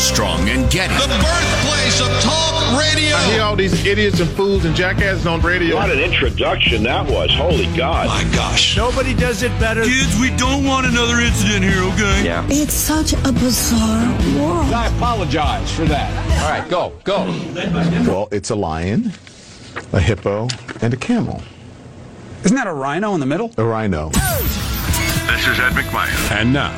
Armstrong 0.00 0.48
and 0.48 0.70
Getty. 0.70 0.94
The 0.94 1.08
birthplace 1.08 2.00
of 2.00 2.08
talk 2.22 2.54
radio. 2.80 3.14
I 3.14 3.32
hear 3.32 3.42
all 3.42 3.54
these 3.54 3.84
idiots 3.84 4.18
and 4.18 4.30
fools 4.30 4.64
and 4.64 4.74
jackasses 4.74 5.26
on 5.26 5.42
radio. 5.42 5.76
What 5.76 5.90
an 5.90 5.98
introduction 5.98 6.82
that 6.84 7.06
was. 7.06 7.30
Holy 7.34 7.66
God. 7.76 8.06
My 8.06 8.24
gosh. 8.34 8.78
Nobody 8.78 9.12
does 9.12 9.42
it 9.42 9.50
better. 9.60 9.84
Kids, 9.84 10.18
we 10.18 10.34
don't 10.38 10.64
want 10.64 10.86
another 10.86 11.20
incident 11.20 11.64
here, 11.64 11.82
okay? 11.92 12.24
Yeah. 12.24 12.46
It's 12.48 12.72
such 12.72 13.12
a 13.12 13.30
bizarre 13.30 14.08
world. 14.38 14.72
I 14.72 14.86
apologize 14.96 15.70
for 15.70 15.84
that. 15.84 16.10
All 16.42 16.50
right, 16.50 16.66
go, 16.70 16.94
go. 17.04 17.26
Well, 18.10 18.28
it's 18.32 18.48
a 18.48 18.56
lion, 18.56 19.12
a 19.92 20.00
hippo, 20.00 20.48
and 20.80 20.94
a 20.94 20.96
camel. 20.96 21.42
Isn't 22.44 22.56
that 22.56 22.66
a 22.66 22.72
rhino 22.72 23.12
in 23.12 23.20
the 23.20 23.26
middle? 23.26 23.52
A 23.58 23.64
rhino. 23.64 24.08
This 24.08 25.46
is 25.46 25.60
Ed 25.60 25.72
McMahon. 25.72 26.32
And 26.32 26.54
now, 26.54 26.74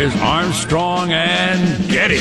here's 0.00 0.16
Armstrong 0.22 1.12
and 1.12 1.86
Getty. 1.90 2.14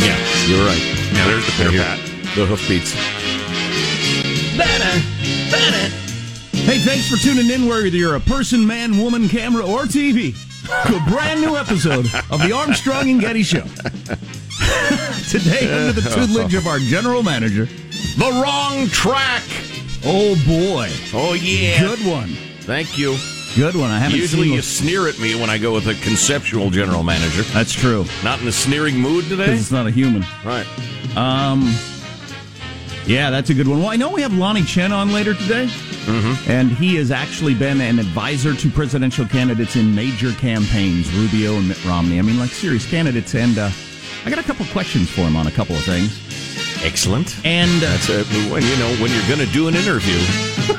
Yeah, 0.00 0.16
you're 0.48 0.64
right. 0.64 0.80
Yeah, 1.12 1.26
there's 1.26 1.44
the 1.44 1.52
pitter 1.52 1.70
pat. 1.72 1.98
The 2.34 2.46
hoofbeats. 2.46 2.94
Hey, 6.64 6.78
thanks 6.78 7.10
for 7.10 7.16
tuning 7.18 7.50
in, 7.50 7.68
whether 7.68 7.86
you're 7.88 8.14
a 8.14 8.20
person, 8.20 8.66
man, 8.66 8.96
woman, 8.96 9.28
camera, 9.28 9.62
or 9.62 9.82
TV, 9.82 10.34
to 10.64 10.96
a 10.96 11.10
brand 11.10 11.40
new 11.40 11.56
episode 11.56 12.06
of 12.30 12.40
the 12.42 12.52
Armstrong 12.54 13.08
and 13.10 13.20
Getty 13.20 13.42
Show. 13.42 13.60
Today, 15.30 15.70
under 15.72 15.92
the 15.92 16.08
tutelage 16.14 16.54
of 16.54 16.66
our 16.66 16.78
general 16.78 17.22
manager, 17.22 17.66
The 18.16 18.40
wrong 18.42 18.86
track. 18.88 19.42
oh 20.04 20.34
boy, 20.46 20.88
Oh 21.12 21.34
yeah. 21.34 21.80
good 21.80 21.98
one, 22.06 22.28
Thank 22.60 22.96
you. 22.98 23.16
good 23.56 23.74
one. 23.74 23.90
I 23.90 23.98
haven't 23.98 24.18
Usually 24.18 24.44
seen 24.48 24.54
you 24.54 24.62
sneer 24.62 25.08
at 25.08 25.18
me 25.18 25.34
when 25.38 25.50
I 25.50 25.58
go 25.58 25.72
with 25.74 25.86
a 25.86 25.94
conceptual 26.02 26.70
general 26.70 27.02
manager. 27.02 27.42
That's 27.52 27.72
true. 27.72 28.04
Not 28.22 28.40
in 28.40 28.48
a 28.48 28.52
sneering 28.52 28.96
mood 28.98 29.26
today. 29.28 29.52
It's 29.54 29.70
not 29.70 29.86
a 29.86 29.90
human. 29.90 30.24
Right. 30.44 30.66
Um, 31.16 31.62
yeah, 33.06 33.30
that's 33.30 33.50
a 33.50 33.54
good 33.54 33.68
one. 33.68 33.80
Well, 33.80 33.88
I 33.90 33.96
know 33.96 34.10
we 34.10 34.22
have 34.22 34.32
Lanhee 34.32 34.66
Chen 34.66 34.92
on 34.92 35.12
later 35.12 35.34
today, 35.34 35.66
mm-hmm. 35.66 36.50
and 36.50 36.70
he 36.70 36.96
has 36.96 37.10
actually 37.10 37.54
been 37.54 37.80
an 37.80 37.98
advisor 37.98 38.54
to 38.54 38.70
presidential 38.70 39.26
candidates 39.26 39.76
in 39.76 39.94
major 39.94 40.32
campaigns, 40.32 41.12
Rubio 41.12 41.54
and 41.56 41.68
Mitt 41.68 41.84
Romney. 41.84 42.18
I 42.18 42.22
mean, 42.22 42.38
like 42.38 42.50
serious 42.50 42.88
candidates. 42.88 43.34
And 43.34 43.58
uh, 43.58 43.70
I 44.24 44.30
got 44.30 44.38
a 44.38 44.42
couple 44.42 44.64
questions 44.66 45.10
for 45.10 45.22
him 45.22 45.36
on 45.36 45.46
a 45.46 45.50
couple 45.50 45.76
of 45.76 45.84
things. 45.84 46.18
Excellent. 46.82 47.44
And 47.44 47.70
uh, 47.82 47.86
That's 47.86 48.08
a, 48.10 48.24
when 48.50 48.62
you 48.62 48.76
know 48.76 48.94
when 49.00 49.10
you're 49.10 49.28
going 49.28 49.46
to 49.46 49.52
do 49.52 49.68
an 49.68 49.74
interview. 49.74 50.18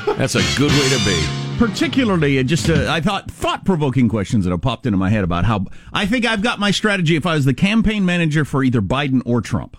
That's 0.16 0.34
a 0.34 0.42
good 0.58 0.72
way 0.72 0.88
to 0.88 1.04
be. 1.04 1.46
particularly, 1.58 2.38
uh, 2.38 2.42
just 2.42 2.68
uh, 2.68 2.86
I 2.90 3.00
thought 3.00 3.30
thought 3.30 3.64
provoking 3.64 4.08
questions 4.08 4.44
that 4.44 4.50
have 4.50 4.62
popped 4.62 4.86
into 4.86 4.98
my 4.98 5.10
head 5.10 5.24
about 5.24 5.44
how 5.44 5.66
I 5.92 6.06
think 6.06 6.24
I've 6.24 6.42
got 6.42 6.58
my 6.58 6.70
strategy 6.70 7.16
if 7.16 7.26
I 7.26 7.34
was 7.34 7.44
the 7.44 7.54
campaign 7.54 8.04
manager 8.04 8.44
for 8.44 8.64
either 8.64 8.80
Biden 8.80 9.22
or 9.24 9.40
Trump. 9.40 9.76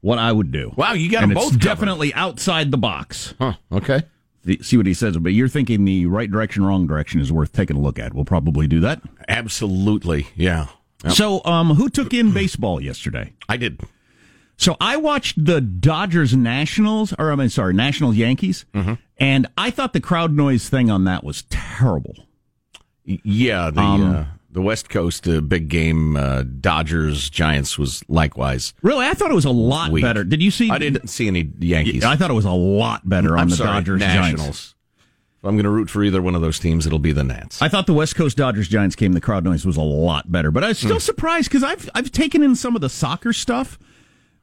What 0.00 0.18
I 0.18 0.30
would 0.30 0.52
do. 0.52 0.72
Wow, 0.76 0.92
you 0.92 1.10
got 1.10 1.22
and 1.24 1.32
them 1.32 1.36
both 1.36 1.50
covered. 1.52 1.60
definitely 1.62 2.14
outside 2.14 2.70
the 2.70 2.78
box. 2.78 3.34
Huh. 3.38 3.54
Okay. 3.72 4.02
the, 4.44 4.60
see 4.62 4.76
what 4.76 4.86
he 4.86 4.94
says. 4.94 5.16
But 5.18 5.32
you're 5.32 5.48
thinking 5.48 5.84
the 5.84 6.06
right 6.06 6.30
direction, 6.30 6.64
wrong 6.64 6.86
direction 6.86 7.20
is 7.20 7.32
worth 7.32 7.52
taking 7.52 7.76
a 7.76 7.80
look 7.80 7.98
at. 7.98 8.14
We'll 8.14 8.24
probably 8.24 8.66
do 8.68 8.78
that. 8.80 9.02
Absolutely. 9.26 10.28
Yeah. 10.36 10.68
Yep. 11.04 11.12
So, 11.14 11.44
um, 11.44 11.70
who 11.74 11.88
took 11.88 12.12
in 12.14 12.32
baseball 12.32 12.80
yesterday? 12.80 13.32
I 13.48 13.56
did. 13.56 13.80
So 14.56 14.76
I 14.80 14.96
watched 14.96 15.44
the 15.44 15.60
Dodgers 15.60 16.34
Nationals, 16.34 17.14
or 17.18 17.30
I 17.30 17.36
mean, 17.36 17.48
sorry, 17.48 17.74
Nationals 17.74 18.16
Yankees, 18.16 18.64
Mm-hmm. 18.74 18.94
and 19.18 19.46
I 19.56 19.70
thought 19.70 19.92
the 19.92 20.00
crowd 20.00 20.32
noise 20.32 20.68
thing 20.68 20.90
on 20.90 21.04
that 21.04 21.22
was 21.22 21.42
terrible. 21.50 22.14
Yeah. 23.04 23.70
The 23.70 23.80
Um, 23.80 24.14
uh, 24.14 24.24
the 24.50 24.62
West 24.62 24.88
Coast 24.88 25.28
uh, 25.28 25.40
big 25.40 25.68
game 25.68 26.16
uh, 26.16 26.42
Dodgers 26.42 27.28
Giants 27.30 27.78
was 27.78 28.02
likewise. 28.08 28.72
Really, 28.82 29.06
I 29.06 29.14
thought 29.14 29.30
it 29.30 29.34
was 29.34 29.44
a 29.44 29.50
lot 29.50 29.90
Weak. 29.90 30.02
better. 30.02 30.24
Did 30.24 30.42
you 30.42 30.50
see? 30.50 30.70
I 30.70 30.78
didn't 30.78 31.08
see 31.08 31.26
any 31.28 31.50
Yankees. 31.58 32.04
I 32.04 32.16
thought 32.16 32.30
it 32.30 32.34
was 32.34 32.44
a 32.46 32.50
lot 32.50 33.08
better 33.08 33.34
on 33.34 33.40
I'm 33.40 33.48
the 33.50 33.56
sorry, 33.56 33.70
Dodgers 33.72 34.00
Nationals. 34.00 34.38
Giants. 34.40 34.74
If 35.40 35.44
I'm 35.44 35.54
going 35.54 35.64
to 35.64 35.70
root 35.70 35.88
for 35.88 36.02
either 36.02 36.20
one 36.20 36.34
of 36.34 36.40
those 36.40 36.58
teams, 36.58 36.84
it'll 36.86 36.98
be 36.98 37.12
the 37.12 37.22
Nats. 37.22 37.62
I 37.62 37.68
thought 37.68 37.86
the 37.86 37.94
West 37.94 38.16
Coast 38.16 38.36
Dodgers 38.36 38.66
Giants 38.66 38.96
game, 38.96 39.12
the 39.12 39.20
crowd 39.20 39.44
noise 39.44 39.64
was 39.64 39.76
a 39.76 39.82
lot 39.82 40.32
better, 40.32 40.50
but 40.50 40.64
I 40.64 40.68
was 40.68 40.78
still 40.78 40.94
Hmm. 40.94 40.98
surprised 40.98 41.48
because 41.48 41.62
I've 41.62 41.88
I've 41.94 42.10
taken 42.10 42.42
in 42.42 42.56
some 42.56 42.74
of 42.74 42.80
the 42.80 42.88
soccer 42.88 43.32
stuff, 43.32 43.78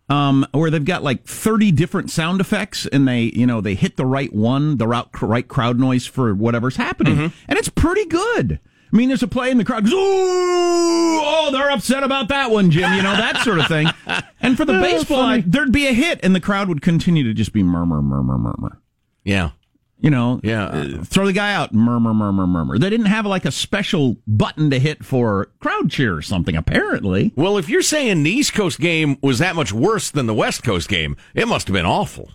um, 0.07 0.45
where 0.53 0.69
they've 0.69 0.85
got 0.85 1.03
like 1.03 1.25
thirty 1.25 1.71
different 1.71 2.11
sound 2.11 2.39
effects, 2.39 2.85
and 2.85 3.07
they 3.07 3.23
you 3.23 3.45
know 3.45 3.59
they 3.59 3.75
hit 3.75 3.97
the 3.97 4.05
right 4.05 4.31
one, 4.33 4.77
the 4.77 4.87
right, 4.87 5.05
right 5.21 5.47
crowd 5.47 5.79
noise 5.79 6.05
for 6.05 6.33
whatever's 6.33 6.77
happening, 6.77 7.15
Mm-hmm. 7.15 7.35
and 7.49 7.59
it's 7.59 7.69
pretty 7.69 8.05
good. 8.05 8.59
I 8.91 8.95
mean, 8.95 9.09
there's 9.09 9.23
a 9.23 9.27
play 9.27 9.51
in 9.51 9.57
the 9.57 9.65
crowd 9.65 9.83
goes, 9.83 9.93
Ooh, 9.93 9.97
oh, 9.97 11.49
they're 11.51 11.71
upset 11.71 12.03
about 12.03 12.27
that 12.29 12.51
one, 12.51 12.71
Jim. 12.71 12.93
You 12.93 13.01
know 13.01 13.15
that 13.15 13.43
sort 13.43 13.59
of 13.59 13.67
thing. 13.67 13.87
And 14.41 14.55
for 14.55 14.63
the 14.65 14.73
baseball, 14.73 15.21
I, 15.21 15.41
there'd 15.41 15.71
be 15.71 15.87
a 15.87 15.91
hit, 15.93 16.19
and 16.21 16.35
the 16.35 16.39
crowd 16.39 16.67
would 16.69 16.83
continue 16.83 17.23
to 17.23 17.33
just 17.33 17.51
be 17.51 17.63
murmur, 17.63 18.01
murmur, 18.03 18.37
murmur. 18.37 18.79
yeah. 19.23 19.51
You 19.97 20.11
know, 20.11 20.39
Yeah. 20.43 20.65
uh, 20.65 21.03
throw 21.03 21.25
the 21.25 21.33
guy 21.33 21.51
out, 21.53 21.73
murmur, 21.73 22.13
murmur, 22.13 22.45
murmur. 22.45 22.77
They 22.77 22.89
didn't 22.91 23.07
have 23.07 23.25
like 23.25 23.43
a 23.45 23.49
special 23.51 24.17
button 24.27 24.69
to 24.69 24.77
hit 24.77 25.03
for 25.03 25.49
crowd 25.59 25.89
cheer 25.89 26.15
or 26.15 26.21
something, 26.21 26.55
apparently. 26.55 27.31
Well, 27.35 27.57
if 27.57 27.69
you're 27.69 27.81
saying 27.81 28.21
the 28.21 28.29
East 28.29 28.53
Coast 28.53 28.79
game 28.79 29.17
was 29.23 29.39
that 29.39 29.55
much 29.55 29.71
worse 29.73 30.11
than 30.11 30.27
the 30.27 30.33
West 30.35 30.63
Coast 30.63 30.89
game, 30.89 31.15
it 31.33 31.47
must 31.47 31.67
have 31.67 31.73
been 31.73 31.85
awful. 31.87 32.29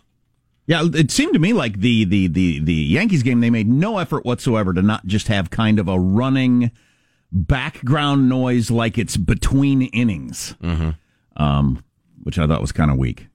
Yeah, 0.70 0.84
it 0.94 1.10
seemed 1.10 1.32
to 1.32 1.41
me 1.41 1.53
like 1.53 1.81
the, 1.81 2.04
the, 2.04 2.28
the, 2.28 2.60
the 2.60 2.72
Yankees 2.72 3.25
game, 3.25 3.41
they 3.41 3.50
made 3.50 3.66
no 3.66 3.98
effort 3.98 4.25
whatsoever 4.25 4.72
to 4.72 4.81
not 4.82 5.04
just 5.04 5.26
have 5.26 5.50
kind 5.50 5.81
of 5.81 5.88
a 5.88 5.98
running 5.98 6.70
background 7.32 8.28
noise 8.28 8.70
like 8.70 8.97
it's 8.97 9.16
between 9.16 9.82
innings, 9.82 10.54
Mm-hmm. 10.62 10.91
um, 11.42 11.82
which 12.22 12.38
I 12.38 12.47
thought 12.47 12.60
was 12.60 12.70
kind 12.70 12.88
of 12.92 12.98
weak. 12.98 13.26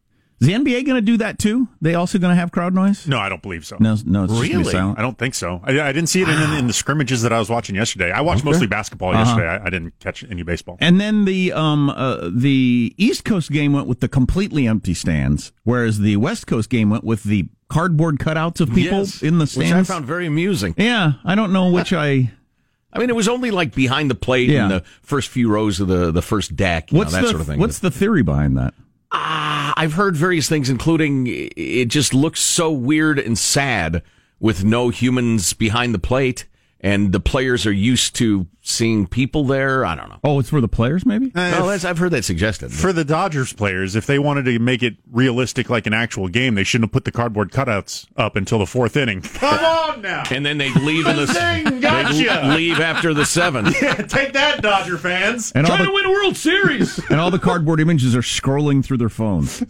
Is 0.42 0.48
the 0.48 0.54
NBA 0.54 0.86
going 0.86 0.96
to 0.98 1.02
do 1.02 1.16
that 1.18 1.40
too? 1.40 1.70
They 1.82 1.96
also 1.96 2.20
going 2.20 2.32
to 2.32 2.36
have 2.40 2.52
crowd 2.52 2.74
noise? 2.74 3.08
No, 3.08 3.18
I 3.20 3.30
don't 3.30 3.42
believe 3.42 3.66
so. 3.66 3.78
No, 3.80 3.96
no, 4.06 4.26
Really? 4.26 4.66
silent. 4.66 5.00
I 5.00 5.02
don't 5.02 5.18
think 5.18 5.34
so. 5.34 5.62
I, 5.64 5.80
I 5.80 5.92
didn't 5.94 6.08
see 6.08 6.22
it 6.24 6.28
in, 6.28 6.54
in 6.58 6.68
the 6.68 6.74
scrimmages 6.74 7.22
that 7.22 7.32
I 7.32 7.40
was 7.40 7.50
watching 7.50 7.76
yesterday. 7.76 8.12
I 8.12 8.20
watched 8.20 8.44
mostly 8.44 8.68
basketball 8.68 9.14
yesterday. 9.14 9.48
I, 9.48 9.66
I 9.66 9.70
didn't 9.70 9.98
catch 10.00 10.26
any 10.30 10.44
baseball. 10.44 10.78
And 10.82 11.00
then 11.00 11.24
the 11.26 11.54
um 11.54 11.90
uh, 11.90 12.30
the 12.34 12.94
East 12.98 13.24
Coast 13.24 13.50
game 13.50 13.72
went 13.72 13.88
with 13.88 14.02
the 14.02 14.10
completely 14.10 14.68
empty 14.68 14.94
stands, 14.94 15.54
whereas 15.64 16.00
the 16.00 16.18
West 16.18 16.48
Coast 16.48 16.70
game 16.70 16.90
went 16.90 17.06
with 17.06 17.24
the 17.24 17.48
cardboard 17.70 18.20
cutouts 18.20 18.60
of 18.60 18.70
people 18.74 19.00
Yes, 19.00 19.24
in 19.24 19.38
the 19.40 19.48
stands, 19.48 19.72
which 19.72 19.80
I 19.80 19.84
found 19.84 20.06
very 20.06 20.28
amusing. 20.28 20.76
yeah, 20.78 21.14
I 21.24 21.36
don't 21.36 21.54
know 21.54 21.72
which 21.72 21.94
I. 21.94 22.32
I 22.94 23.00
mean, 23.00 23.10
it 23.10 23.16
was 23.16 23.28
only 23.28 23.52
like 23.52 23.74
behind 23.74 24.10
the 24.12 24.16
plate 24.16 24.50
Yeah. 24.50 24.64
in 24.64 24.70
the 24.70 24.84
first 25.02 25.30
few 25.30 25.50
rows 25.50 25.80
of 25.82 25.88
the, 25.90 26.12
the 26.12 26.22
first 26.22 26.56
deck, 26.56 26.92
you 26.94 26.98
What's 26.98 27.12
know, 27.12 27.18
that 27.18 27.24
the 27.24 27.30
sort 27.32 27.42
of 27.42 27.48
thing. 27.48 27.60
What's 27.60 27.80
the 27.80 27.92
theory 27.92 28.22
behind 28.22 28.58
that? 28.58 28.74
Ah, 29.18 29.74
I've 29.78 29.94
heard 29.94 30.18
various 30.18 30.50
things, 30.50 30.70
including 30.70 31.26
it 31.28 31.86
just 31.86 32.14
looks 32.14 32.42
so 32.42 32.70
weird 32.72 33.18
and 33.18 33.38
sad 33.38 34.04
with 34.40 34.66
no 34.66 34.90
humans 34.90 35.54
behind 35.54 35.94
the 35.94 36.00
plate, 36.00 36.46
and 36.82 37.12
the 37.12 37.20
players 37.20 37.66
are 37.66 37.72
used 37.72 38.16
to 38.18 38.48
seeing 38.62 39.08
people 39.08 39.44
there. 39.46 39.86
I 39.86 39.96
don't 39.96 40.10
know. 40.10 40.20
Oh, 40.24 40.40
it's 40.40 40.50
for 40.50 40.62
the 40.62 40.68
players, 40.68 41.06
maybe. 41.06 41.32
Well, 41.34 41.68
that's, 41.68 41.86
I've 41.86 41.98
heard 41.98 42.12
that 42.12 42.26
suggested. 42.26 42.72
For 42.72 42.94
the 42.94 43.04
Dodgers 43.06 43.54
players, 43.54 43.96
if 43.96 44.06
they 44.06 44.20
wanted 44.20 44.46
to 44.46 44.60
make 44.60 44.84
it 44.84 44.96
realistic 45.12 45.70
like 45.70 45.88
an 45.88 45.94
actual 45.94 46.28
game, 46.28 46.56
they 46.56 46.64
shouldn't 46.64 46.90
have 46.90 46.94
put 46.94 47.06
the 47.06 47.12
cardboard 47.12 47.52
cutouts 47.52 48.06
up 48.18 48.36
until 48.36 48.60
the 48.60 48.66
fourth 48.66 48.98
inning. 48.98 49.22
Come 49.24 49.64
on 49.64 50.02
now. 50.02 50.24
and 50.30 50.46
then 50.46 50.58
they 50.58 50.72
leave 50.76 51.08
in 51.08 51.16
the 51.16 51.28
Zing, 51.28 51.64
they 51.64 51.80
gotcha. 51.80 52.48
leave 52.56 52.80
after 52.80 53.14
the 53.14 53.26
seventh. 53.26 53.76
yeah, 53.82 53.94
Take 53.96 54.34
that, 54.34 54.62
Dodger 54.62 54.98
fans. 54.98 55.52
And 55.54 55.66
all 55.66 55.76
Trying 55.78 55.86
the, 55.86 55.92
to 55.92 55.94
win 55.96 56.06
a 56.06 56.12
World 56.12 56.38
Series. 56.38 57.00
and 57.10 57.20
all 57.20 57.32
the 57.32 57.40
cardboard 57.40 57.80
images 57.80 58.16
are 58.16 58.22
scrolling 58.22 58.84
through 58.84 58.98
their 58.98 59.10
phones. 59.10 59.64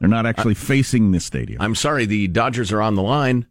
They're 0.00 0.08
not 0.08 0.26
actually 0.26 0.54
facing 0.54 1.12
the 1.12 1.20
stadium. 1.20 1.62
I'm 1.62 1.76
sorry, 1.76 2.06
the 2.06 2.26
Dodgers 2.28 2.72
are 2.72 2.82
on 2.82 2.96
the 2.96 3.02
line. 3.02 3.46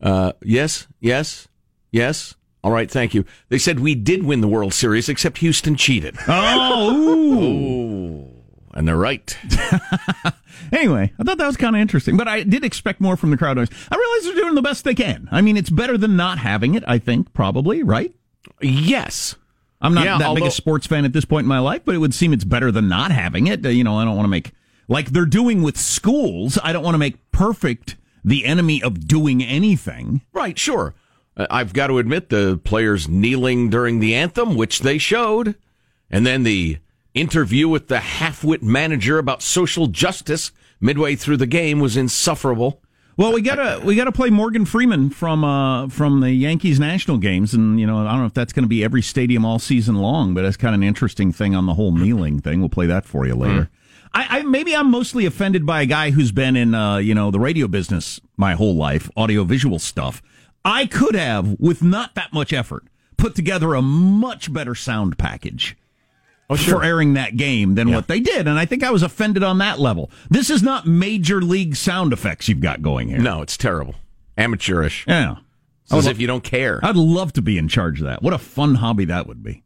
Uh, 0.00 0.32
yes, 0.42 0.86
yes, 1.00 1.48
yes. 1.90 2.34
All 2.64 2.72
right, 2.72 2.90
thank 2.90 3.14
you. 3.14 3.24
They 3.48 3.58
said 3.58 3.78
we 3.80 3.94
did 3.94 4.24
win 4.24 4.40
the 4.40 4.48
World 4.48 4.74
Series, 4.74 5.08
except 5.08 5.38
Houston 5.38 5.76
cheated. 5.76 6.16
oh. 6.28 8.28
And 8.74 8.88
they're 8.88 8.96
right. 8.96 9.36
Anyway, 10.72 11.12
I 11.18 11.22
thought 11.22 11.38
that 11.38 11.46
was 11.46 11.56
kind 11.56 11.76
of 11.76 11.82
interesting, 11.82 12.16
but 12.16 12.26
I 12.26 12.42
did 12.42 12.64
expect 12.64 13.00
more 13.00 13.16
from 13.16 13.30
the 13.30 13.36
crowd 13.36 13.56
noise. 13.56 13.68
I 13.90 13.96
realize 13.96 14.24
they're 14.24 14.42
doing 14.42 14.54
the 14.54 14.62
best 14.62 14.84
they 14.84 14.94
can. 14.94 15.28
I 15.30 15.40
mean, 15.40 15.56
it's 15.56 15.70
better 15.70 15.96
than 15.96 16.16
not 16.16 16.38
having 16.38 16.74
it, 16.74 16.82
I 16.88 16.98
think, 16.98 17.32
probably, 17.32 17.82
right? 17.82 18.12
Yes. 18.60 19.36
I'm 19.80 19.94
not 19.94 20.04
Yeah, 20.04 20.18
that 20.18 20.34
big 20.34 20.44
a 20.44 20.50
sports 20.50 20.86
fan 20.86 21.04
at 21.04 21.12
this 21.12 21.24
point 21.24 21.44
in 21.44 21.48
my 21.48 21.58
life, 21.58 21.82
but 21.84 21.94
it 21.94 21.98
would 21.98 22.14
seem 22.14 22.32
it's 22.32 22.44
better 22.44 22.72
than 22.72 22.88
not 22.88 23.12
having 23.12 23.46
it. 23.46 23.64
Uh, 23.64 23.68
You 23.68 23.84
know, 23.84 23.98
I 23.98 24.04
don't 24.04 24.16
want 24.16 24.24
to 24.24 24.30
make, 24.30 24.52
like 24.88 25.10
they're 25.10 25.26
doing 25.26 25.62
with 25.62 25.76
schools, 25.76 26.58
I 26.62 26.72
don't 26.72 26.82
want 26.82 26.94
to 26.94 26.98
make 26.98 27.30
perfect 27.30 27.96
the 28.24 28.44
enemy 28.44 28.82
of 28.82 29.06
doing 29.06 29.44
anything. 29.44 30.22
Right, 30.32 30.58
sure. 30.58 30.94
Uh, 31.36 31.46
I've 31.50 31.72
got 31.72 31.88
to 31.88 31.98
admit 31.98 32.28
the 32.28 32.60
players 32.62 33.08
kneeling 33.08 33.70
during 33.70 34.00
the 34.00 34.14
anthem, 34.14 34.54
which 34.54 34.80
they 34.80 34.98
showed, 34.98 35.56
and 36.10 36.26
then 36.26 36.42
the 36.42 36.78
interview 37.14 37.68
with 37.68 37.88
the 37.88 38.00
half-wit 38.00 38.62
manager 38.62 39.18
about 39.18 39.42
social 39.42 39.86
justice 39.86 40.52
midway 40.80 41.16
through 41.16 41.38
the 41.38 41.46
game 41.46 41.80
was 41.80 41.96
insufferable. 41.96 42.82
Well, 43.18 43.32
we 43.32 43.40
gotta 43.40 43.80
we 43.82 43.96
gotta 43.96 44.12
play 44.12 44.28
Morgan 44.28 44.66
Freeman 44.66 45.08
from 45.08 45.42
uh, 45.42 45.88
from 45.88 46.20
the 46.20 46.32
Yankees 46.32 46.78
national 46.78 47.16
games, 47.16 47.54
and 47.54 47.80
you 47.80 47.86
know 47.86 48.06
I 48.06 48.10
don't 48.10 48.20
know 48.20 48.26
if 48.26 48.34
that's 48.34 48.52
going 48.52 48.64
to 48.64 48.68
be 48.68 48.84
every 48.84 49.00
stadium 49.00 49.42
all 49.42 49.58
season 49.58 49.96
long, 49.96 50.34
but 50.34 50.42
that's 50.42 50.58
kind 50.58 50.74
of 50.74 50.82
an 50.82 50.86
interesting 50.86 51.32
thing 51.32 51.54
on 51.54 51.64
the 51.64 51.72
whole 51.74 51.92
kneeling 51.92 52.40
thing. 52.40 52.60
We'll 52.60 52.68
play 52.68 52.84
that 52.86 53.06
for 53.06 53.26
you 53.26 53.34
later. 53.34 53.70
I, 54.12 54.40
I 54.40 54.42
maybe 54.42 54.76
I'm 54.76 54.90
mostly 54.90 55.24
offended 55.24 55.64
by 55.64 55.80
a 55.80 55.86
guy 55.86 56.10
who's 56.10 56.30
been 56.30 56.56
in 56.56 56.74
uh, 56.74 56.98
you 56.98 57.14
know 57.14 57.30
the 57.30 57.40
radio 57.40 57.68
business 57.68 58.20
my 58.36 58.52
whole 58.52 58.76
life, 58.76 59.10
audio 59.16 59.44
visual 59.44 59.78
stuff. 59.78 60.22
I 60.66 60.86
could 60.86 61.14
have, 61.14 61.58
with 61.60 61.80
not 61.80 62.16
that 62.16 62.32
much 62.32 62.52
effort, 62.52 62.84
put 63.16 63.36
together 63.36 63.74
a 63.74 63.80
much 63.80 64.52
better 64.52 64.74
sound 64.74 65.16
package 65.16 65.76
for 66.58 66.82
airing 66.82 67.14
that 67.14 67.36
game 67.36 67.76
than 67.76 67.92
what 67.92 68.08
they 68.08 68.18
did. 68.20 68.48
And 68.48 68.58
I 68.58 68.66
think 68.66 68.82
I 68.82 68.90
was 68.90 69.02
offended 69.02 69.42
on 69.44 69.58
that 69.58 69.78
level. 69.78 70.10
This 70.28 70.50
is 70.50 70.62
not 70.62 70.86
major 70.86 71.40
league 71.40 71.76
sound 71.76 72.12
effects 72.12 72.48
you've 72.48 72.60
got 72.60 72.82
going 72.82 73.08
here. 73.08 73.18
No, 73.18 73.42
it's 73.42 73.56
terrible, 73.56 73.94
amateurish. 74.36 75.04
Yeah. 75.06 75.36
It's 75.84 75.92
as 75.92 76.06
if 76.08 76.18
you 76.18 76.26
don't 76.26 76.42
care. 76.42 76.80
I'd 76.82 76.96
love 76.96 77.32
to 77.34 77.42
be 77.42 77.58
in 77.58 77.68
charge 77.68 78.00
of 78.00 78.06
that. 78.06 78.20
What 78.20 78.32
a 78.32 78.38
fun 78.38 78.74
hobby 78.74 79.04
that 79.04 79.28
would 79.28 79.44
be. 79.44 79.62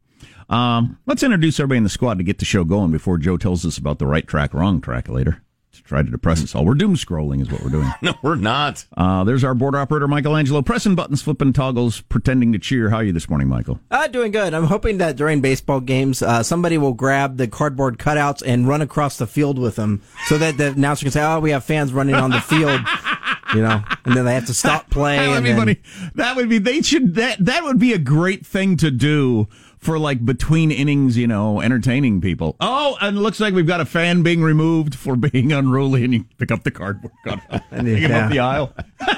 Um, 0.49 0.99
let's 1.07 1.23
introduce 1.23 1.59
everybody 1.59 1.77
in 1.77 1.83
the 1.83 1.89
squad 1.89 2.19
to 2.19 2.23
get 2.23 2.37
the 2.37 2.45
show 2.45 2.63
going 2.63 2.91
before 2.91 3.17
Joe 3.17 3.37
tells 3.37 3.65
us 3.65 3.79
about 3.79 3.97
the 3.97 4.05
right 4.05 4.27
track, 4.27 4.53
wrong 4.53 4.81
track 4.81 5.09
later. 5.09 5.41
To 5.73 5.83
try 5.83 6.01
to 6.03 6.09
depress 6.11 6.43
us 6.43 6.53
all. 6.53 6.65
We're 6.65 6.73
doom 6.73 6.95
scrolling, 6.95 7.41
is 7.41 7.49
what 7.49 7.63
we're 7.63 7.69
doing. 7.69 7.89
No, 8.01 8.13
we're 8.21 8.35
not. 8.35 8.85
Uh, 8.97 9.23
there's 9.23 9.43
our 9.45 9.53
board 9.53 9.73
operator, 9.73 10.05
Michelangelo, 10.05 10.61
pressing 10.61 10.95
buttons, 10.95 11.21
flipping 11.21 11.53
toggles, 11.53 12.01
pretending 12.01 12.51
to 12.51 12.59
cheer. 12.59 12.89
How 12.89 12.97
are 12.97 13.03
you 13.05 13.13
this 13.13 13.29
morning, 13.29 13.47
Michael? 13.47 13.79
Uh, 13.89 14.07
doing 14.07 14.31
good. 14.33 14.53
I'm 14.53 14.65
hoping 14.65 14.97
that 14.97 15.15
during 15.15 15.39
baseball 15.39 15.79
games, 15.79 16.21
uh, 16.21 16.43
somebody 16.43 16.77
will 16.77 16.93
grab 16.93 17.37
the 17.37 17.47
cardboard 17.47 17.99
cutouts 17.99 18.43
and 18.45 18.67
run 18.67 18.81
across 18.81 19.17
the 19.17 19.27
field 19.27 19.57
with 19.57 19.77
them 19.77 20.01
so 20.25 20.37
that 20.39 20.57
the 20.57 20.71
announcer 20.71 21.05
can 21.05 21.11
say, 21.11 21.23
oh, 21.23 21.39
we 21.39 21.51
have 21.51 21.63
fans 21.63 21.93
running 21.93 22.15
on 22.15 22.31
the 22.31 22.41
field, 22.41 22.81
you 23.55 23.61
know, 23.61 23.81
and 24.03 24.15
then 24.17 24.25
they 24.25 24.33
have 24.33 24.47
to 24.47 24.53
stop 24.53 24.89
playing. 24.89 25.21
That 25.21 25.27
would 25.29 25.37
and 25.37 25.45
be 25.45 25.51
then- 25.51 25.59
funny. 25.59 26.11
That 26.15 26.35
would 26.35 26.49
be. 26.49 26.57
They 26.57 26.81
should. 26.81 27.15
That 27.15 27.45
that 27.45 27.63
would 27.63 27.79
be 27.79 27.93
a 27.93 27.97
great 27.99 28.45
thing 28.45 28.75
to 28.77 28.91
do 28.91 29.47
for 29.81 29.99
like 29.99 30.23
between 30.25 30.71
innings. 30.71 31.17
You 31.17 31.27
know, 31.27 31.59
entertaining 31.59 32.21
people. 32.21 32.55
Oh, 32.59 32.97
and 33.01 33.17
it 33.17 33.19
looks 33.19 33.39
like 33.39 33.53
we've 33.53 33.67
got 33.67 33.81
a 33.81 33.85
fan 33.85 34.23
being 34.23 34.41
removed 34.41 34.95
for 34.95 35.15
being 35.15 35.51
unruly, 35.51 36.05
and 36.05 36.13
you 36.13 36.25
pick 36.37 36.51
up 36.51 36.63
the 36.63 36.71
cardboard 36.71 37.13
cutout, 37.25 37.63
And 37.71 37.87
take 37.87 37.99
him 37.99 38.11
yeah. 38.11 38.25
up 38.25 38.31
the 38.31 38.39
aisle. 38.39 38.73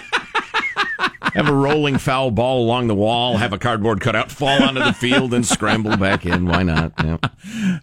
Have 1.33 1.49
a 1.49 1.53
rolling 1.53 1.97
foul 1.97 2.29
ball 2.29 2.63
along 2.63 2.87
the 2.87 2.95
wall, 2.95 3.37
have 3.37 3.53
a 3.53 3.57
cardboard 3.57 4.01
cutout 4.01 4.29
fall 4.31 4.61
onto 4.61 4.83
the 4.83 4.93
field, 4.93 5.33
and 5.33 5.43
scramble 5.43 5.97
back 5.97 6.27
in. 6.27 6.45
Why 6.45 6.61
not? 6.61 6.93
Yeah. 7.03 7.17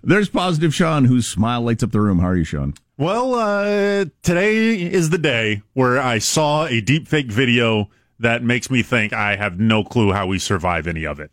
There's 0.05 0.29
positive 0.29 0.73
Sean, 0.73 1.07
whose 1.07 1.27
smile 1.27 1.63
lights 1.63 1.83
up 1.83 1.91
the 1.91 2.01
room. 2.01 2.21
How 2.21 2.29
are 2.29 2.37
you, 2.37 2.45
Sean? 2.45 2.75
Well, 2.97 3.35
uh, 3.35 4.05
today 4.23 4.81
is 4.81 5.11
the 5.11 5.19
day 5.19 5.63
where 5.73 6.01
I 6.01 6.19
saw 6.19 6.67
a 6.67 6.81
deepfake 6.81 7.33
video 7.33 7.91
that 8.21 8.45
makes 8.45 8.71
me 8.71 8.85
think 8.85 9.13
I 9.13 9.35
have 9.35 9.59
no 9.59 9.83
clue 9.83 10.13
how 10.13 10.29
we 10.29 10.39
survive 10.39 10.87
any 10.87 11.05
of 11.05 11.19
it. 11.19 11.33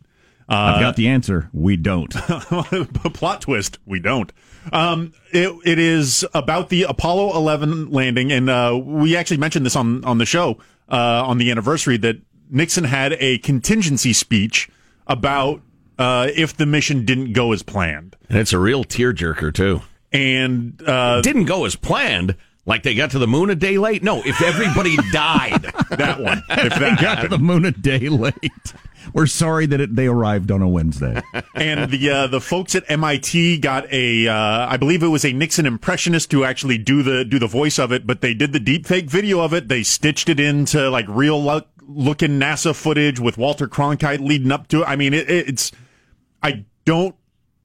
I've 0.50 0.80
got 0.80 0.96
the 0.96 1.08
answer. 1.10 1.50
We 1.54 1.76
don't. 1.78 2.12
plot 3.14 3.42
twist 3.42 3.80
we 3.86 4.00
don't 4.00 4.32
um 4.72 5.14
it, 5.32 5.52
it 5.66 5.80
is 5.80 6.26
about 6.34 6.70
the 6.70 6.84
apollo 6.84 7.36
11 7.36 7.90
landing 7.90 8.32
and 8.32 8.50
uh 8.50 8.80
we 8.84 9.16
actually 9.16 9.38
mentioned 9.38 9.66
this 9.66 9.76
on 9.76 10.04
on 10.04 10.18
the 10.18 10.26
show 10.26 10.58
uh 10.92 11.24
on 11.26 11.38
the 11.38 11.50
anniversary 11.50 11.96
that 11.98 12.18
nixon 12.50 12.84
had 12.84 13.14
a 13.14 13.38
contingency 13.40 14.12
speech 14.14 14.70
about 15.08 15.62
uh 15.98 16.28
if 16.36 16.56
the 16.58 16.66
mission 16.66 17.06
didn't 17.06 17.32
go 17.34 17.54
as 17.54 17.64
planned 17.64 18.16
And 18.30 18.38
it's 18.38 18.52
a 18.54 18.60
real 18.60 18.84
tearjerker, 18.84 19.54
too. 19.54 19.82
and 20.12 20.82
uh 20.86 21.22
Didn't 21.22 21.46
go 21.46 21.66
as 21.66 21.76
planned. 21.76 22.36
Like 22.66 22.84
they 22.84 22.94
got 22.94 23.12
to 23.12 23.20
the 23.20 23.28
moon 23.28 23.50
a 23.50 23.56
day 23.56 23.78
late? 23.78 24.04
No, 24.04 24.22
if 24.26 24.42
everybody 24.42 24.98
died. 25.14 25.62
that 25.92 26.20
one 26.20 26.44
if 26.50 26.76
They 26.78 26.94
got 27.02 27.22
to 27.22 27.30
the 27.30 27.40
moon 27.40 27.64
a 27.64 27.72
day 27.72 28.10
late. 28.10 28.34
We're 29.14 29.28
sorry 29.28 29.66
that 29.68 29.80
it, 29.80 29.96
they 29.96 30.08
arrived 30.08 30.52
on 30.52 30.62
a 30.62 30.68
Wednesday. 30.68 31.22
and 31.56 31.92
the 31.92 32.10
uh, 32.10 32.28
the 32.28 32.42
folks 32.42 32.76
at 32.76 32.84
MIT 32.90 33.60
got 33.60 33.92
a 33.92 34.28
uh, 34.28 34.68
I 34.70 34.78
believe 34.78 35.04
it 35.04 35.08
was 35.08 35.26
a 35.26 35.34
Nixon 35.34 35.66
impressionist 35.66 36.32
to 36.32 36.46
actually 36.46 36.78
do 36.78 37.04
the 37.04 37.26
do 37.26 37.40
the 37.40 37.48
voice 37.48 37.80
of 37.80 37.92
it, 37.92 38.06
but 38.06 38.22
they 38.22 38.34
did 38.34 38.54
the 38.54 38.60
deepfake 38.60 39.10
video 39.10 39.42
of 39.42 39.54
it. 39.54 39.68
They 39.68 39.84
stitched 39.84 40.30
it 40.30 40.40
into 40.40 40.90
like 40.90 41.06
real 41.08 41.42
lo- 41.42 41.66
looking 41.88 42.40
NASA 42.40 42.76
footage 42.76 43.20
with 43.20 43.38
Walter 43.38 43.68
Cronkite 43.68 44.20
leading 44.20 44.52
up 44.52 44.68
to 44.70 44.82
it. 44.82 44.86
I 44.86 44.96
mean, 44.96 45.14
it, 45.14 45.30
it's 45.30 45.72
I 46.44 46.66
don't 46.86 47.16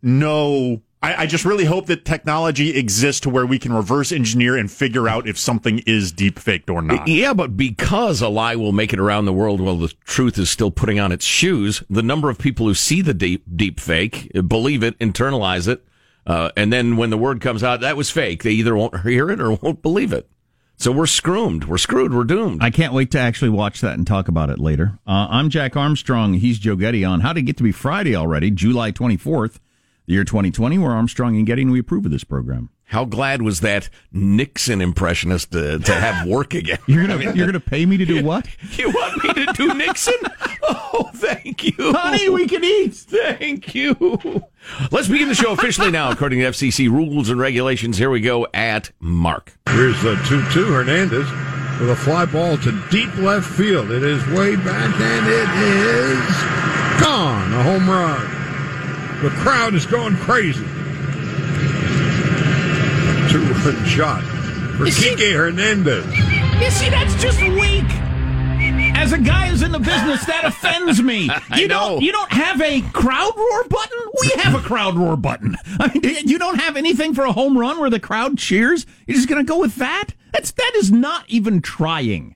know. 0.03 0.83
I, 1.02 1.22
I 1.22 1.26
just 1.26 1.44
really 1.44 1.64
hope 1.64 1.87
that 1.87 2.04
technology 2.04 2.76
exists 2.78 3.20
to 3.22 3.31
where 3.31 3.44
we 3.44 3.58
can 3.58 3.72
reverse 3.72 4.12
engineer 4.12 4.56
and 4.56 4.70
figure 4.70 5.08
out 5.08 5.26
if 5.26 5.37
something 5.38 5.81
is 5.81 6.12
deepfaked 6.12 6.70
or 6.70 6.81
not. 6.81 7.08
Yeah, 7.08 7.34
but 7.34 7.56
because 7.56 8.20
a 8.20 8.28
lie 8.28 8.56
will 8.56 8.72
make 8.72 8.93
it 8.93 9.00
around 9.00 9.25
the 9.25 9.32
world 9.32 9.60
while 9.60 9.76
the 9.76 9.93
truth 10.04 10.38
is 10.38 10.50
still 10.50 10.70
putting 10.70 11.00
on 11.00 11.10
its 11.10 11.25
shoes, 11.25 11.82
the 11.90 12.02
number 12.02 12.31
of 12.31 12.38
people 12.38 12.66
who 12.66 12.75
see 12.75 13.02
the 13.02 13.14
deep 13.14 13.44
deep 13.56 13.81
fake, 13.81 14.31
believe 14.46 14.82
it, 14.82 14.99
internalize 14.99 15.66
it, 15.66 15.84
uh, 16.26 16.50
and 16.56 16.72
then 16.72 16.96
when 16.96 17.10
the 17.10 17.19
word 17.19 17.40
comes 17.40 17.62
out 17.62 17.81
that 17.81 17.96
was 17.96 18.10
fake, 18.10 18.43
they 18.43 18.52
either 18.52 18.76
won't 18.76 19.00
hear 19.00 19.31
it 19.31 19.40
or 19.40 19.52
won't 19.62 19.82
believe 19.82 20.12
it. 20.12 20.28
So 20.76 20.90
we're 20.90 21.06
screwed. 21.06 21.69
We're 21.69 21.78
screwed. 21.78 22.12
We're 22.12 22.25
doomed. 22.25 22.62
I 22.62 22.70
can't 22.70 22.93
wait 22.93 23.12
to 23.12 23.19
actually 23.19 23.50
watch 23.50 23.81
that 23.82 23.94
and 23.94 24.06
talk 24.06 24.26
about 24.26 24.50
it 24.50 24.58
later. 24.58 24.98
Uh, 25.06 25.28
I'm 25.31 25.48
Jack 25.48 25.76
Armstrong. 25.76 26.34
He's 26.34 26.58
Joe 26.58 26.75
Getty 26.75 27.05
on 27.05 27.20
How 27.20 27.32
to 27.32 27.43
Get 27.43 27.56
to 27.58 27.62
Be 27.62 27.70
Friday 27.70 28.16
already, 28.16 28.50
July 28.50 28.90
24th, 28.90 29.58
the 30.06 30.12
year 30.14 30.25
2020. 30.25 30.78
We're 30.78 30.90
Armstrong 30.93 31.37
and 31.37 31.46
Getty, 31.46 31.62
and 31.62 31.72
we 31.72 31.78
approve 31.81 32.04
of 32.06 32.12
this 32.12 32.25
program. 32.25 32.70
How 32.87 33.06
glad 33.06 33.40
was 33.40 33.60
that 33.60 33.88
Nixon 34.12 34.82
impressionist 34.82 35.52
to, 35.52 35.78
to 35.78 35.94
have 35.94 36.26
work 36.26 36.52
again? 36.52 36.78
You're 36.87 37.06
gonna 37.06 37.32
you're 37.32 37.46
gonna 37.46 37.58
pay 37.58 37.87
me 37.87 37.96
to 37.96 38.04
do 38.04 38.22
what? 38.22 38.46
You 38.76 38.90
want 38.90 39.25
me 39.25 39.32
to 39.44 39.52
do 39.54 39.72
Nixon? 39.75 40.14
Oh, 40.62 41.10
thank 41.14 41.64
you. 41.64 41.72
Honey, 41.78 42.28
we 42.28 42.46
can 42.46 42.62
eat. 42.64 42.94
Thank 42.94 43.75
you. 43.75 43.94
Let's 44.90 45.08
begin 45.08 45.28
the 45.28 45.34
show 45.34 45.52
officially 45.52 45.90
now, 45.90 46.10
according 46.10 46.40
to 46.40 46.46
FCC 46.46 46.90
rules 46.90 47.31
and 47.31 47.40
regulations. 47.40 47.96
Here 47.96 48.10
we 48.10 48.20
go 48.20 48.46
at 48.52 48.90
Mark. 49.00 49.55
Here's 49.70 50.00
the 50.02 50.16
2 50.28 50.44
2 50.50 50.64
Hernandez 50.72 51.28
with 51.81 51.91
a 51.91 51.96
fly 51.96 52.27
ball 52.27 52.58
to 52.58 52.82
deep 52.91 53.15
left 53.17 53.48
field. 53.48 53.91
It 53.91 54.03
is 54.03 54.24
way 54.29 54.56
back 54.56 54.94
and 55.00 55.27
it 55.27 55.48
is 55.72 57.00
gone. 57.03 57.53
A 57.55 57.62
home 57.62 57.88
run. 57.88 58.42
The 59.22 59.31
crowd 59.38 59.74
is 59.74 59.86
going 59.86 60.17
crazy. 60.17 60.64
Two 63.31 63.41
run 63.64 63.86
shot 63.86 64.22
for 64.76 64.84
Kike 64.86 65.32
Hernandez. 65.34 66.05
You 66.60 66.70
see, 66.70 66.91
that's 66.91 67.14
just 67.22 67.41
weak. 67.41 67.84
As 68.94 69.12
a 69.12 69.19
guy 69.19 69.48
who's 69.48 69.62
in 69.62 69.72
the 69.72 69.79
business, 69.79 70.24
that 70.26 70.44
offends 70.44 71.00
me. 71.02 71.31
I 71.50 71.60
You 71.60 71.69
know. 71.69 71.91
don't 71.94 72.02
you 72.02 72.12
don't 72.12 72.31
have 72.32 72.60
a 72.60 72.81
crowd 72.93 73.32
roar 73.36 73.64
button? 73.64 73.98
We 74.22 74.29
have 74.43 74.55
a 74.55 74.58
crowd 74.67 74.96
roar 74.96 75.17
button. 75.17 75.56
I 75.81 75.88
mean, 75.96 76.29
you 76.29 76.38
don't 76.38 76.60
have 76.60 76.76
anything 76.76 77.14
for 77.14 77.22
a 77.24 77.32
home 77.32 77.56
run 77.56 77.79
where 77.81 77.91
the 77.91 78.00
crowd 78.00 78.38
cheers? 78.38 78.86
You're 79.06 79.17
just 79.17 79.29
gonna 79.29 79.44
go 79.44 79.58
with 79.60 79.76
that? 79.76 80.08
That's 80.32 80.50
that 80.52 80.72
is 80.76 80.91
not 80.93 81.24
even 81.29 81.62
trying. 81.62 82.34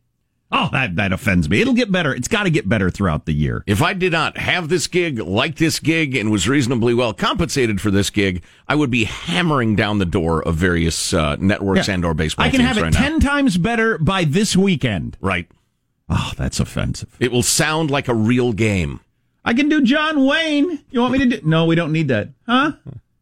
Oh, 0.52 0.68
that 0.72 0.94
that 0.96 1.12
offends 1.12 1.48
me. 1.48 1.60
It'll 1.60 1.74
get 1.74 1.90
better. 1.90 2.14
It's 2.14 2.28
got 2.28 2.44
to 2.44 2.50
get 2.50 2.68
better 2.68 2.88
throughout 2.88 3.26
the 3.26 3.32
year. 3.34 3.64
If 3.66 3.82
I 3.82 3.94
did 3.94 4.12
not 4.12 4.36
have 4.38 4.68
this 4.68 4.86
gig, 4.86 5.18
like 5.18 5.56
this 5.56 5.80
gig, 5.80 6.14
and 6.14 6.30
was 6.30 6.48
reasonably 6.48 6.94
well 6.94 7.12
compensated 7.12 7.80
for 7.80 7.90
this 7.90 8.10
gig, 8.10 8.44
I 8.68 8.76
would 8.76 8.90
be 8.90 9.04
hammering 9.04 9.74
down 9.74 9.98
the 9.98 10.04
door 10.04 10.42
of 10.46 10.54
various 10.54 11.12
uh, 11.12 11.34
networks 11.40 11.88
Yeah. 11.88 11.94
and 11.94 12.04
or 12.04 12.14
baseball 12.14 12.46
I 12.46 12.50
can 12.50 12.60
have 12.60 12.78
it 12.78 12.82
right 12.82 12.92
now. 12.92 13.00
ten 13.00 13.18
times 13.18 13.58
better 13.58 13.98
by 13.98 14.22
this 14.24 14.56
weekend. 14.56 15.16
Right. 15.20 15.48
Oh, 16.08 16.32
that's 16.36 16.60
offensive. 16.60 17.16
It 17.18 17.32
will 17.32 17.42
sound 17.42 17.90
like 17.90 18.06
a 18.06 18.14
real 18.14 18.52
game. 18.52 19.00
I 19.44 19.52
can 19.54 19.68
do 19.68 19.82
John 19.82 20.24
Wayne. 20.24 20.78
You 20.90 21.00
want 21.00 21.12
me 21.12 21.18
to 21.18 21.26
do? 21.26 21.40
No, 21.48 21.64
we 21.66 21.74
don't 21.74 21.90
need 21.92 22.06
that. 22.08 22.28
Huh? 22.46 22.72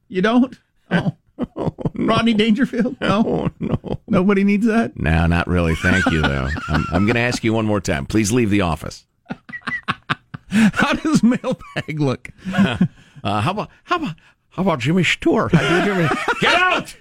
You 0.08 0.20
don't? 0.20 0.58
Oh. 0.90 1.16
Rodney 1.94 2.34
Dangerfield? 2.34 2.96
No. 3.00 3.24
Oh, 3.26 3.50
no. 3.60 4.00
Nobody 4.08 4.44
needs 4.44 4.66
that? 4.66 4.98
No, 4.98 5.26
not 5.26 5.46
really. 5.46 5.74
Thank 5.76 6.06
you, 6.06 6.22
though. 6.22 6.48
I'm, 6.68 6.84
I'm 6.92 7.04
going 7.06 7.14
to 7.16 7.20
ask 7.20 7.44
you 7.44 7.52
one 7.52 7.66
more 7.66 7.80
time. 7.80 8.06
Please 8.06 8.32
leave 8.32 8.50
the 8.50 8.62
office. 8.62 9.06
How 10.48 10.92
does 10.92 11.22
mailbag 11.22 11.98
look? 12.00 12.28
Uh, 12.54 13.40
how 13.40 13.50
about 13.50 13.70
how 13.84 13.96
about 13.96 14.14
how 14.50 14.62
about 14.62 14.78
Jimmy 14.78 15.02
Stewart? 15.02 15.52
How 15.52 15.80
do 15.80 15.84
Jimmy? 15.84 16.08
Get 16.40 16.54
out! 16.54 16.94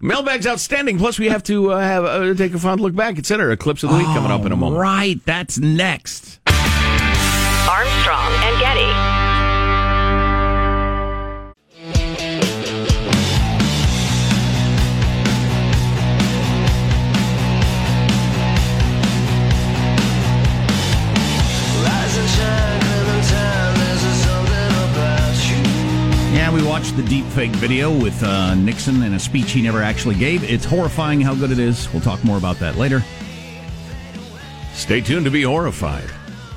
Mailbag's 0.00 0.46
outstanding. 0.46 0.98
Plus, 0.98 1.18
we 1.18 1.28
have 1.28 1.42
to 1.44 1.72
uh, 1.72 1.78
have 1.78 2.04
uh, 2.04 2.34
take 2.34 2.52
a 2.54 2.58
fond 2.58 2.80
look 2.80 2.94
back, 2.94 3.18
etc. 3.18 3.56
Clips 3.56 3.82
of 3.84 3.90
the 3.90 3.96
week 3.96 4.06
coming 4.06 4.30
up 4.30 4.44
in 4.44 4.52
a 4.52 4.56
moment. 4.56 4.80
Right, 4.80 5.24
that's 5.24 5.58
next. 5.58 6.40
Armstrong 6.46 8.32
and 8.32 8.60
Getty. 8.60 9.07
Watched 26.78 26.96
the 26.96 27.02
deep 27.02 27.24
fake 27.26 27.50
video 27.56 27.90
with 27.90 28.22
uh, 28.22 28.54
Nixon 28.54 29.02
and 29.02 29.16
a 29.16 29.18
speech 29.18 29.50
he 29.50 29.60
never 29.60 29.82
actually 29.82 30.14
gave. 30.14 30.48
It's 30.48 30.64
horrifying 30.64 31.20
how 31.20 31.34
good 31.34 31.50
it 31.50 31.58
is. 31.58 31.92
We'll 31.92 32.02
talk 32.02 32.22
more 32.22 32.38
about 32.38 32.60
that 32.60 32.76
later. 32.76 33.02
Stay 34.74 35.00
tuned 35.00 35.24
to 35.24 35.30
be 35.32 35.42
horrified. 35.42 36.08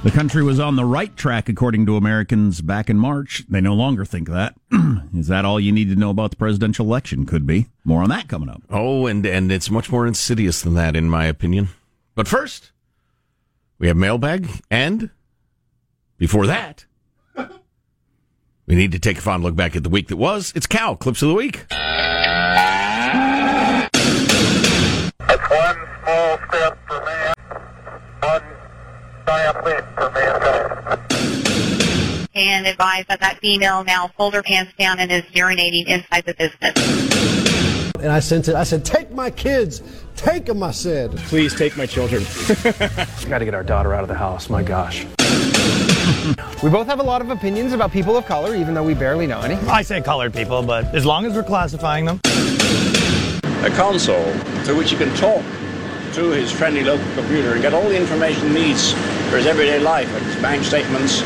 The 0.03 0.11
country 0.11 0.43
was 0.43 0.59
on 0.59 0.75
the 0.75 0.85
right 0.85 1.17
track, 1.17 1.49
according 1.49 1.87
to 1.87 1.95
Americans 1.95 2.61
back 2.61 2.87
in 2.87 2.99
March. 2.99 3.45
They 3.49 3.61
no 3.61 3.73
longer 3.73 4.05
think 4.05 4.29
that. 4.29 4.53
Is 5.17 5.25
that 5.25 5.43
all 5.43 5.59
you 5.59 5.71
need 5.71 5.89
to 5.89 5.95
know 5.95 6.11
about 6.11 6.29
the 6.29 6.37
presidential 6.37 6.85
election? 6.85 7.25
Could 7.25 7.47
be. 7.47 7.69
More 7.83 8.03
on 8.03 8.09
that 8.09 8.27
coming 8.27 8.49
up. 8.49 8.61
Oh, 8.69 9.07
and 9.07 9.25
and 9.25 9.51
it's 9.51 9.71
much 9.71 9.91
more 9.91 10.05
insidious 10.05 10.61
than 10.61 10.75
that, 10.75 10.95
in 10.95 11.09
my 11.09 11.25
opinion. 11.25 11.69
But 12.13 12.27
first, 12.27 12.71
we 13.79 13.87
have 13.87 13.97
mailbag, 13.97 14.47
and 14.69 15.09
before 16.19 16.45
that, 16.45 16.85
we 18.71 18.77
need 18.77 18.93
to 18.93 18.99
take 18.99 19.17
a 19.17 19.21
fond 19.21 19.43
look 19.43 19.53
back 19.53 19.75
at 19.75 19.83
the 19.83 19.89
week 19.89 20.07
that 20.07 20.15
was. 20.15 20.53
It's 20.55 20.65
Cow 20.65 20.95
clips 20.95 21.21
of 21.21 21.27
the 21.27 21.33
week. 21.33 21.65
It's 21.69 21.89
one 25.49 25.77
small 26.01 26.37
step 26.47 26.79
for 26.87 27.03
man, 27.03 27.33
one 28.21 28.43
giant 29.25 29.65
leap 29.65 29.83
for 29.93 30.09
mankind. 30.11 30.99
and 32.33 32.65
advise 32.65 33.03
that 33.09 33.19
that 33.19 33.39
female 33.39 33.83
now 33.83 34.07
pulled 34.07 34.33
her 34.35 34.41
pants 34.41 34.71
down 34.79 34.99
and 34.99 35.11
is 35.11 35.23
urinating 35.33 35.87
inside 35.87 36.23
the 36.23 36.33
business. 36.33 37.93
And 38.01 38.09
I 38.09 38.21
sent 38.21 38.47
it. 38.47 38.55
I 38.55 38.63
said, 38.63 38.85
"Take 38.85 39.11
my 39.11 39.29
kids, 39.31 39.81
take 40.15 40.45
them." 40.45 40.63
I 40.63 40.71
said, 40.71 41.17
Please 41.27 41.53
take 41.53 41.75
my 41.75 41.85
children. 41.85 42.23
Got 42.63 43.39
to 43.39 43.45
get 43.45 43.53
our 43.53 43.65
daughter 43.65 43.93
out 43.93 44.03
of 44.03 44.07
the 44.07 44.15
house. 44.15 44.49
My 44.49 44.63
gosh. 44.63 45.05
We 46.63 46.69
both 46.69 46.85
have 46.85 46.99
a 46.99 47.03
lot 47.03 47.21
of 47.21 47.31
opinions 47.31 47.73
about 47.73 47.91
people 47.91 48.15
of 48.15 48.25
color, 48.27 48.55
even 48.55 48.75
though 48.75 48.83
we 48.83 48.93
barely 48.93 49.25
know 49.25 49.41
any. 49.41 49.55
I 49.67 49.81
say 49.81 49.99
colored 49.99 50.31
people, 50.31 50.61
but 50.61 50.93
as 50.93 51.05
long 51.05 51.25
as 51.25 51.33
we're 51.33 51.43
classifying 51.43 52.05
them. 52.05 52.19
a 53.63 53.69
console 53.71 54.31
through 54.63 54.77
which 54.77 54.91
he 54.91 54.97
can 54.97 55.11
talk 55.15 55.43
through 56.11 56.31
his 56.31 56.51
friendly 56.51 56.83
local 56.83 57.05
computer 57.15 57.53
and 57.53 57.61
get 57.61 57.73
all 57.73 57.87
the 57.89 57.97
information 57.97 58.49
he 58.49 58.53
needs 58.53 58.93
for 59.29 59.37
his 59.37 59.47
everyday 59.47 59.79
life, 59.79 60.11
like 60.13 60.23
his 60.23 60.35
bank 60.35 60.63
statements. 60.63 61.23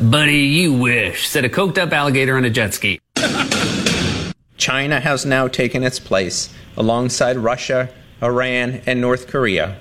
Buddy, 0.00 0.40
you 0.40 0.72
wish. 0.74 1.26
Said 1.26 1.44
a 1.44 1.48
coked 1.48 1.78
up 1.78 1.92
alligator 1.92 2.36
on 2.36 2.44
a 2.44 2.50
jet 2.50 2.74
ski. 2.74 3.00
China 4.56 5.00
has 5.00 5.26
now 5.26 5.48
taken 5.48 5.82
its 5.82 5.98
place 5.98 6.54
alongside 6.76 7.36
Russia, 7.36 7.88
Iran, 8.22 8.80
and 8.86 9.00
North 9.00 9.26
Korea 9.26 9.76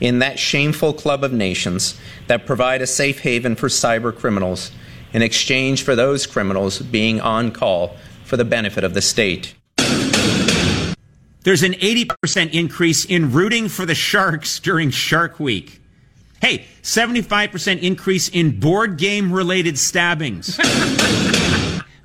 in 0.00 0.18
that 0.18 0.38
shameful 0.38 0.92
club 0.92 1.24
of 1.24 1.32
nations 1.32 1.98
that 2.26 2.46
provide 2.46 2.82
a 2.82 2.86
safe 2.86 3.20
haven 3.20 3.56
for 3.56 3.68
cyber 3.68 4.14
criminals 4.14 4.70
in 5.12 5.22
exchange 5.22 5.82
for 5.82 5.94
those 5.94 6.26
criminals 6.26 6.80
being 6.80 7.20
on 7.20 7.50
call 7.50 7.96
for 8.24 8.36
the 8.36 8.44
benefit 8.44 8.84
of 8.84 8.94
the 8.94 9.00
state. 9.00 9.54
There's 11.44 11.62
an 11.62 11.74
80% 11.74 12.50
increase 12.52 13.04
in 13.04 13.32
rooting 13.32 13.68
for 13.68 13.86
the 13.86 13.94
Sharks 13.94 14.58
during 14.58 14.90
Shark 14.90 15.38
Week. 15.38 15.80
Hey, 16.40 16.66
75% 16.82 17.80
increase 17.80 18.28
in 18.28 18.58
board 18.58 18.98
game 18.98 19.32
related 19.32 19.78
stabbings. 19.78 20.58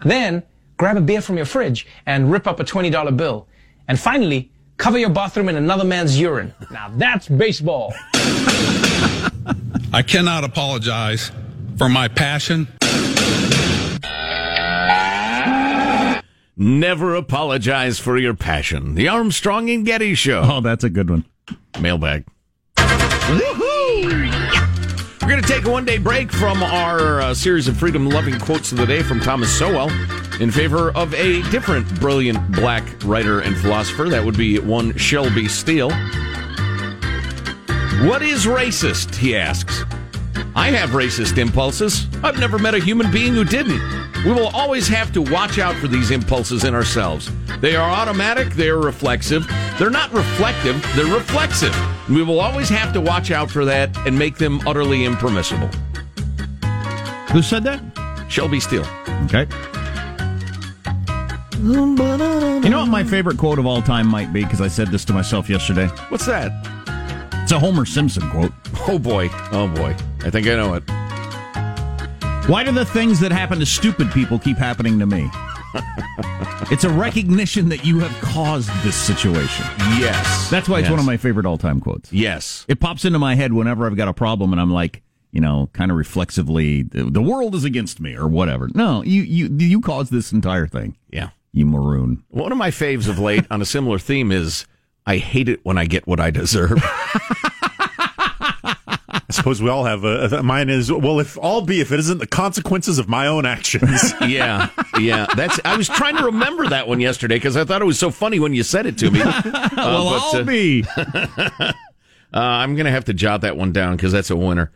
Then 0.03 0.43
grab 0.77 0.98
a 0.98 1.01
beer 1.01 1.21
from 1.21 1.38
your 1.38 1.45
fridge 1.45 1.88
and 2.05 2.31
rip 2.31 2.48
up 2.48 2.60
a 2.60 2.63
$20 2.63 3.15
bill. 3.15 3.48
And 3.88 4.00
finally, 4.00 4.51
cover 4.82 4.98
your 4.98 5.12
bathroom 5.12 5.48
in 5.48 5.56
another 5.56 5.84
man's 5.84 6.20
urine. 6.20 6.52
Now 6.72 6.92
that's 6.98 7.28
baseball. 7.28 7.94
I 9.94 10.02
cannot 10.02 10.44
apologize 10.44 11.32
for 11.78 11.88
my 11.88 12.08
passion. 12.08 12.68
Never 16.58 17.14
apologize 17.16 18.00
for 18.00 18.18
your 18.18 18.34
passion. 18.34 18.96
The 18.96 19.08
Armstrong 19.08 19.70
and 19.70 19.86
Getty 19.86 20.16
Show. 20.16 20.42
Oh, 20.44 20.62
that's 20.62 20.84
a 20.84 20.90
good 20.90 21.12
one. 21.12 21.26
Mailbag. 21.80 22.26
We're 22.78 22.98
going 25.28 25.42
to 25.42 25.48
take 25.48 25.66
a 25.66 25.72
one 25.72 25.86
day 25.86 26.00
break 26.00 26.32
from 26.32 26.64
our 26.64 27.22
uh, 27.22 27.34
series 27.36 27.68
of 27.68 27.78
freedom 27.78 28.10
loving 28.10 28.40
quotes 28.40 28.72
of 28.72 28.80
the 28.80 28.88
day 28.88 29.04
from 29.04 29.20
Thomas 29.20 29.56
Sowell 29.56 29.90
in 30.41 30.50
favor 30.50 30.91
of 30.91 31.13
a 31.13 31.43
different 31.51 31.88
brilliant 32.00 32.51
black 32.51 32.83
writer 33.05 33.41
and 33.41 33.55
philosopher. 33.55 34.10
That 34.10 34.25
would 34.25 34.36
be 34.36 34.57
one 34.57 34.98
Shelby 34.98 35.48
Steele. 35.48 35.91
What 38.07 38.24
is 38.24 38.45
racist? 38.45 39.13
He 39.13 39.36
asks. 39.36 39.83
I 40.55 40.71
have 40.71 40.89
racist 40.89 41.38
impulses. 41.38 42.07
I've 42.24 42.39
never 42.39 42.57
met 42.57 42.74
a 42.74 42.79
human 42.79 43.12
being 43.12 43.36
who 43.36 43.43
didn't. 43.43 43.79
We 44.25 44.31
will 44.31 44.48
always 44.48 44.88
have 44.88 45.13
to 45.13 45.21
watch 45.21 45.60
out 45.60 45.75
for 45.75 45.88
these 45.88 46.10
impulses 46.10 46.63
in 46.63 46.74
ourselves. 46.74 47.29
They 47.60 47.75
are 47.75 47.89
automatic, 47.89 48.53
they 48.53 48.69
are 48.69 48.79
reflexive. 48.79 49.48
They're 49.77 49.91
not 49.91 50.12
reflective, 50.12 50.83
they're 50.95 51.05
reflexive. 51.05 51.75
We 52.10 52.24
will 52.24 52.39
always 52.39 52.69
have 52.69 52.93
to 52.93 53.01
watch 53.01 53.29
out 53.29 53.51
for 53.51 53.63
that 53.65 53.95
and 54.07 54.17
make 54.17 54.38
them 54.38 54.60
utterly 54.67 55.05
impermissible. 55.05 55.67
Who 57.31 57.43
said 57.43 57.63
that? 57.63 57.81
Shelby 58.27 58.60
Steele. 58.60 58.88
Okay. 59.25 59.48
You 61.62 62.70
know 62.70 62.80
what 62.80 62.88
my 62.89 63.03
favorite 63.03 63.38
quote 63.38 63.60
of 63.60 63.68
all 63.68 63.84
time 63.84 64.08
might 64.08 64.34
be? 64.34 64.44
Because 64.44 64.62
I 64.62 64.68
said 64.68 64.88
this 64.88 65.06
to 65.06 65.13
myself 65.13 65.48
yesterday. 65.48 65.86
What's 66.10 66.25
that? 66.25 66.51
It's 67.44 67.51
a 67.51 67.60
Homer 67.60 67.86
Simpson 67.86 68.27
quote. 68.32 68.51
Oh 68.88 68.98
boy. 68.98 69.30
Oh 69.51 69.68
boy. 69.68 69.96
I 70.24 70.32
think 70.32 70.48
I 70.48 70.56
know 70.56 70.74
it. 70.74 70.82
Why 72.50 72.63
do 72.63 72.72
the 72.72 72.86
things 72.86 73.20
that 73.20 73.32
happen 73.32 73.60
to 73.60 73.65
stupid 73.68 74.12
people 74.12 74.39
keep 74.39 74.58
happening 74.58 74.98
to 74.98 75.06
me? 75.06 75.30
it's 76.72 76.84
a 76.84 76.89
recognition 76.89 77.70
that 77.70 77.86
you 77.86 78.00
have 78.00 78.12
caused 78.24 78.70
this 78.82 78.96
situation. 78.96 79.65
Yes. 80.00 80.50
That's 80.50 80.68
why 80.68 80.80
it's 80.80 80.86
Yes. 80.86 80.89
one 80.91 81.00
of 81.00 81.06
my 81.06 81.18
favorite 81.18 81.46
all 81.46 81.60
time 81.60 81.80
quotes. 81.80 82.12
Yes. 82.12 82.65
It 82.70 82.80
pops 82.80 83.06
into 83.06 83.20
my 83.20 83.36
head 83.36 83.53
whenever 83.53 83.86
I've 83.86 83.96
got 83.96 84.08
a 84.08 84.13
problem 84.13 84.51
and 84.51 84.60
I'm 84.60 84.72
like, 84.72 85.03
you 85.32 85.41
know, 85.41 85.70
kind 85.74 85.91
of 85.91 85.98
reflexively, 85.98 86.82
the 86.82 87.03
the 87.03 87.22
world 87.22 87.53
is 87.53 87.63
against 87.65 88.00
me 88.01 88.15
or 88.15 88.27
whatever. 88.27 88.68
No, 88.74 89.03
you, 89.03 89.22
you, 89.22 89.48
you 89.60 89.80
caused 89.80 90.12
this 90.12 90.32
entire 90.32 90.65
thing. 90.65 90.98
Yeah. 91.12 91.30
You 91.53 91.65
maroon. 91.65 92.24
One 92.29 92.51
of 92.51 92.58
my 92.58 92.72
faves 92.72 93.08
of 93.10 93.20
late 93.20 93.46
on 93.51 93.62
a 93.62 93.65
similar 93.65 94.00
theme 94.00 94.31
is 94.31 94.65
I 95.05 95.17
hate 95.17 95.50
it 95.50 95.60
when 95.63 95.77
I 95.77 95.86
get 95.86 96.08
what 96.08 96.20
I 96.20 96.31
deserve. 96.31 96.79
I 99.31 99.34
suppose 99.34 99.62
we 99.62 99.70
all 99.70 99.86
have 99.86 100.03
a, 100.03 100.43
mine 100.43 100.70
is 100.70 100.91
well 100.91 101.20
if 101.20 101.38
all 101.38 101.62
be 101.62 101.79
if 101.79 101.93
it 101.93 102.00
isn't 102.00 102.17
the 102.17 102.27
consequences 102.27 103.00
of 103.00 103.08
my 103.08 103.27
own 103.27 103.46
actions. 103.46 104.13
yeah, 104.27 104.70
yeah. 105.00 105.25
That's. 105.36 105.60
I 105.63 105.77
was 105.77 105.88
trying 105.88 106.17
to 106.17 106.25
remember 106.25 106.67
that 106.67 106.88
one 106.88 107.00
yesterday 107.00 107.36
because 107.36 107.55
I 107.55 107.63
thought 107.63 107.81
it 107.81 107.86
was 107.86 107.98
so 107.98 108.12
funny 108.12 108.39
when 108.39 108.53
you 108.53 108.63
said 108.63 108.86
it 108.86 108.98
to 109.00 109.10
me. 109.12 109.22
Uh, 109.72 109.84
well, 109.88 110.10
but, 110.10 110.36
I'll 110.36 110.41
uh, 110.41 110.43
be. 110.43 110.86
uh, 110.98 111.72
I'm 112.34 112.75
gonna 112.75 112.91
have 112.91 113.05
to 113.05 113.13
jot 113.13 113.41
that 113.41 113.55
one 113.58 113.72
down 113.72 113.96
because 113.96 114.12
that's 114.12 114.29
a 114.29 114.36
winner. 114.36 114.72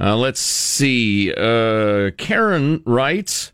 Uh, 0.00 0.16
let's 0.16 0.40
see. 0.40 1.32
Uh, 1.32 2.10
Karen 2.16 2.82
writes, 2.86 3.52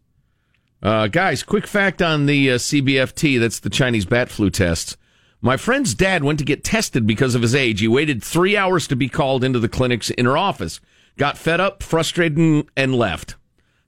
uh, 0.85 1.07
guys, 1.09 1.43
quick 1.43 1.67
fact 1.67 2.01
on 2.03 2.27
the 2.27 2.53
uh, 2.53 2.55
CBFT. 2.57 3.41
That's 3.41 3.59
the 3.61 3.71
Chinese 3.71 4.05
bat 4.05 4.29
flu 4.29 4.51
tests. 4.51 4.97
My 5.41 5.57
friend's 5.57 5.95
dad 5.95 6.25
went 6.25 6.39
to 6.39 6.45
get 6.45 6.63
tested 6.65 7.07
because 7.07 7.35
of 7.35 7.43
his 7.43 7.55
age. 7.55 7.81
He 7.81 7.89
waited 7.89 8.23
three 8.23 8.57
hours 8.57 8.87
to 8.89 8.97
be 8.97 9.09
called 9.09 9.45
into 9.45 9.59
the 9.59 9.69
clinic's 9.69 10.11
inner 10.17 10.37
office. 10.37 10.81
Got 11.17 11.37
fed 11.39 11.61
up, 11.61 11.83
frustrated, 11.83 12.39
and- 12.39 12.65
and 12.77 12.95
left. 12.95 13.37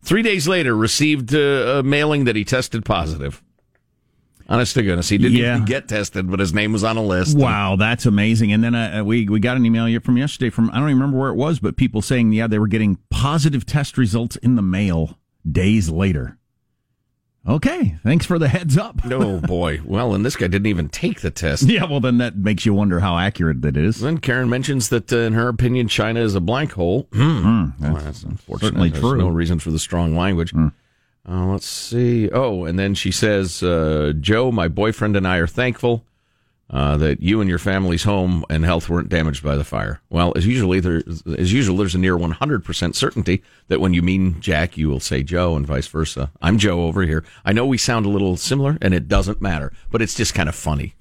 Three 0.03 0.23
days 0.23 0.47
later, 0.47 0.77
received 0.77 1.35
uh, 1.35 1.39
a 1.79 1.83
mailing 1.83 2.25
that 2.25 2.37
he 2.37 2.45
tested 2.45 2.85
positive. 2.85 3.43
Honest 4.49 4.75
to 4.75 4.83
goodness, 4.85 5.09
he 5.09 5.19
didn't 5.19 5.37
Yeah. 5.39 5.55
even 5.57 5.65
get 5.65 5.89
tested, 5.89 6.31
but 6.31 6.39
his 6.39 6.55
name 6.55 6.73
was 6.73 6.85
on 6.85 6.97
a 6.97 7.03
list. 7.03 7.37
Wow, 7.37 7.75
that's 7.77 8.07
amazing. 8.07 8.53
And 8.53 8.63
then 8.63 8.77
uh, 8.77 9.03
we 9.05 9.29
we 9.29 9.41
got 9.41 9.57
an 9.57 9.67
email 9.67 9.99
from 10.01 10.17
yesterday 10.17 10.51
from 10.51 10.71
I 10.71 10.75
don't 10.75 10.89
even 10.89 11.01
remember 11.01 11.19
where 11.19 11.31
it 11.31 11.35
was, 11.37 11.59
but 11.59 11.77
people 11.77 12.01
saying 12.01 12.33
yeah 12.33 12.47
they 12.47 12.61
were 12.61 12.69
getting 12.69 12.99
positive 13.11 13.67
test 13.67 13.99
results 13.99 14.37
in 14.37 14.55
the 14.55 14.63
mail 14.63 15.19
days 15.51 15.89
later. 15.91 16.39
Okay, 17.49 17.95
thanks 18.03 18.27
for 18.27 18.39
the 18.41 18.49
heads 18.49 18.77
up. 18.77 19.01
oh 19.05 19.39
boy. 19.47 19.81
Well, 19.85 20.15
and 20.15 20.25
this 20.25 20.35
guy 20.35 20.49
didn't 20.49 20.67
even 20.67 20.89
take 20.89 21.21
the 21.21 21.31
test. 21.31 21.63
Yeah, 21.65 21.85
well 21.85 22.01
then 22.01 22.19
that 22.19 22.37
makes 22.37 22.67
you 22.67 22.75
wonder 22.75 22.99
how 23.01 23.17
accurate 23.19 23.63
that 23.63 23.77
is. 23.77 24.01
Then 24.01 24.19
Karen 24.19 24.49
mentions 24.51 24.89
that, 24.89 25.13
uh, 25.13 25.19
in 25.19 25.33
her 25.35 25.49
opinion, 25.49 25.87
China 25.89 26.21
is 26.21 26.35
a 26.35 26.41
blank 26.41 26.73
hole. 26.73 27.07
Hmm, 27.13 27.67
Well, 27.81 27.95
that's 27.95 28.05
that's 28.05 28.23
unfortunate. 28.25 28.69
certainly 28.69 28.91
There's 28.91 29.03
true. 29.03 29.19
no 29.19 29.29
reason 29.29 29.59
for 29.61 29.71
the 29.71 29.79
strong 29.79 30.17
language. 30.17 30.53
Uh, 30.55 31.47
let's 31.47 31.67
see. 31.67 32.29
Oh, 32.31 32.65
and 32.65 32.79
then 32.79 32.95
she 32.95 33.11
says, 33.13 33.63
uh, 33.63 34.13
Joe, 34.21 34.51
my 34.51 34.69
boyfriend 34.69 35.17
and 35.17 35.27
I 35.27 35.37
are 35.39 35.47
thankful 35.47 36.05
uh, 36.69 36.97
that 36.97 37.23
you 37.23 37.41
and 37.41 37.49
your 37.49 37.59
family's 37.59 38.03
home 38.03 38.45
and 38.51 38.65
health 38.65 38.89
weren't 38.89 39.09
damaged 39.09 39.43
by 39.43 39.55
the 39.57 39.65
fire. 39.65 40.01
Well, 40.11 40.33
as 40.37 40.47
usually, 40.47 40.81
there, 40.81 41.03
as 41.39 41.53
usual, 41.53 41.77
there's 41.77 41.95
a 41.95 41.99
near 41.99 42.17
100% 42.17 42.95
certainty 42.95 43.43
that 43.69 43.81
when 43.81 43.95
you 43.95 44.03
mean 44.03 44.41
Jack, 44.41 44.77
you 44.77 44.89
will 44.89 45.01
say 45.01 45.23
Joe, 45.23 45.55
and 45.55 45.67
vice 45.67 45.87
versa. 45.87 46.33
I'm 46.43 46.59
Joe 46.59 46.83
over 46.83 47.03
here. 47.03 47.25
I 47.45 47.53
know 47.53 47.67
we 47.67 47.79
sound 47.79 48.05
a 48.05 48.09
little 48.09 48.37
similar, 48.37 48.79
and 48.83 48.95
it 48.95 49.07
doesn't 49.07 49.41
matter, 49.41 49.73
but 49.91 50.03
it's 50.03 50.15
just 50.15 50.35
kind 50.35 50.49
of 50.49 50.55
funny. 50.55 50.95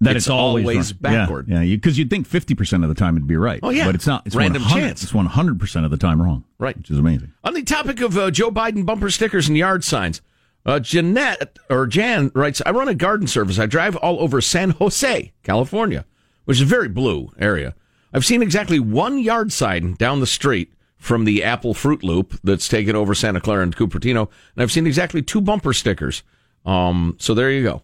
That 0.00 0.16
it's, 0.16 0.28
always, 0.28 0.92
wrong. 0.92 0.98
backward. 1.00 1.48
Yeah, 1.48 1.60
because 1.60 1.96
you'd 1.96 2.10
think 2.10 2.26
fifty 2.26 2.54
percent 2.54 2.82
of 2.82 2.88
the 2.88 2.96
time 2.96 3.16
it'd 3.16 3.28
be 3.28 3.36
right. 3.36 3.60
Oh, 3.62 3.70
yeah. 3.70 3.86
but 3.86 3.94
it's 3.94 4.06
not. 4.06 4.26
It's 4.26 4.34
Random 4.34 4.62
chance. 4.64 5.02
It's 5.02 5.14
one 5.14 5.26
hundred 5.26 5.58
percent 5.58 5.84
of 5.84 5.90
the 5.92 5.96
time 5.96 6.20
wrong. 6.20 6.44
Right. 6.58 6.76
which 6.76 6.90
is 6.90 6.98
amazing. 6.98 7.32
On 7.44 7.54
the 7.54 7.62
topic 7.62 8.00
of 8.00 8.18
uh, 8.18 8.30
Joe 8.30 8.50
Biden 8.50 8.84
bumper 8.84 9.08
stickers 9.08 9.48
and 9.48 9.56
yard 9.56 9.84
signs, 9.84 10.20
Uh, 10.66 10.80
Jeanette 10.80 11.58
or 11.68 11.86
Jan 11.86 12.30
writes, 12.34 12.62
I 12.64 12.70
run 12.70 12.88
a 12.88 12.94
garden 12.94 13.26
service. 13.26 13.58
I 13.58 13.66
drive 13.66 13.96
all 13.96 14.20
over 14.20 14.40
San 14.40 14.70
Jose, 14.70 15.32
California, 15.42 16.06
which 16.44 16.58
is 16.58 16.62
a 16.62 16.66
very 16.66 16.88
blue 16.88 17.32
area. 17.38 17.74
I've 18.12 18.24
seen 18.24 18.42
exactly 18.42 18.78
one 18.78 19.18
yard 19.18 19.52
sign 19.52 19.94
down 19.94 20.20
the 20.20 20.26
street 20.26 20.72
from 20.96 21.24
the 21.24 21.44
Apple 21.44 21.74
Fruit 21.74 22.02
Loop 22.02 22.38
that's 22.42 22.68
taken 22.68 22.96
over 22.96 23.14
Santa 23.14 23.40
Clara 23.40 23.62
and 23.62 23.76
Cupertino, 23.76 24.30
and 24.54 24.62
I've 24.62 24.72
seen 24.72 24.86
exactly 24.86 25.20
two 25.20 25.40
bumper 25.40 25.74
stickers. 25.74 26.22
Um, 26.64 27.16
so 27.18 27.34
there 27.34 27.50
you 27.50 27.62
go. 27.62 27.82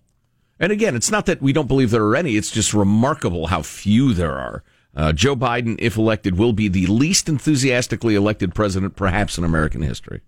And 0.59 0.73
again, 0.73 0.97
it's 0.97 1.11
not 1.11 1.27
that 1.27 1.43
we 1.43 1.53
don't 1.53 1.69
believe 1.69 1.91
there 1.91 2.05
are 2.05 2.17
any; 2.17 2.37
it's 2.37 2.51
just 2.51 2.73
remarkable 2.73 3.49
how 3.49 3.61
few 3.63 4.15
there 4.15 4.39
are. 4.39 4.63
Uh, 4.97 5.13
Joe 5.13 5.37
Biden, 5.37 5.77
if 5.79 5.97
elected, 5.97 6.39
will 6.39 6.53
be 6.53 6.69
the 6.69 6.87
least 6.87 7.29
enthusiastically 7.29 8.15
elected 8.15 8.55
president, 8.55 8.97
perhaps 8.97 9.37
in 9.37 9.45
American 9.45 9.83
history. 9.83 10.23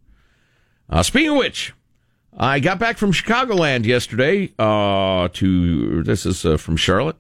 Uh, 0.89 1.03
speaking 1.03 1.31
of 1.31 1.37
which, 1.37 1.73
I 2.37 2.61
got 2.61 2.79
back 2.79 2.97
from 2.97 3.13
Chicagoland 3.13 3.85
yesterday. 3.85 4.53
Uh, 4.59 5.29
to 5.35 6.03
this 6.03 6.25
is 6.25 6.45
uh, 6.47 6.57
from 6.57 6.77
Charlotte. 6.77 7.17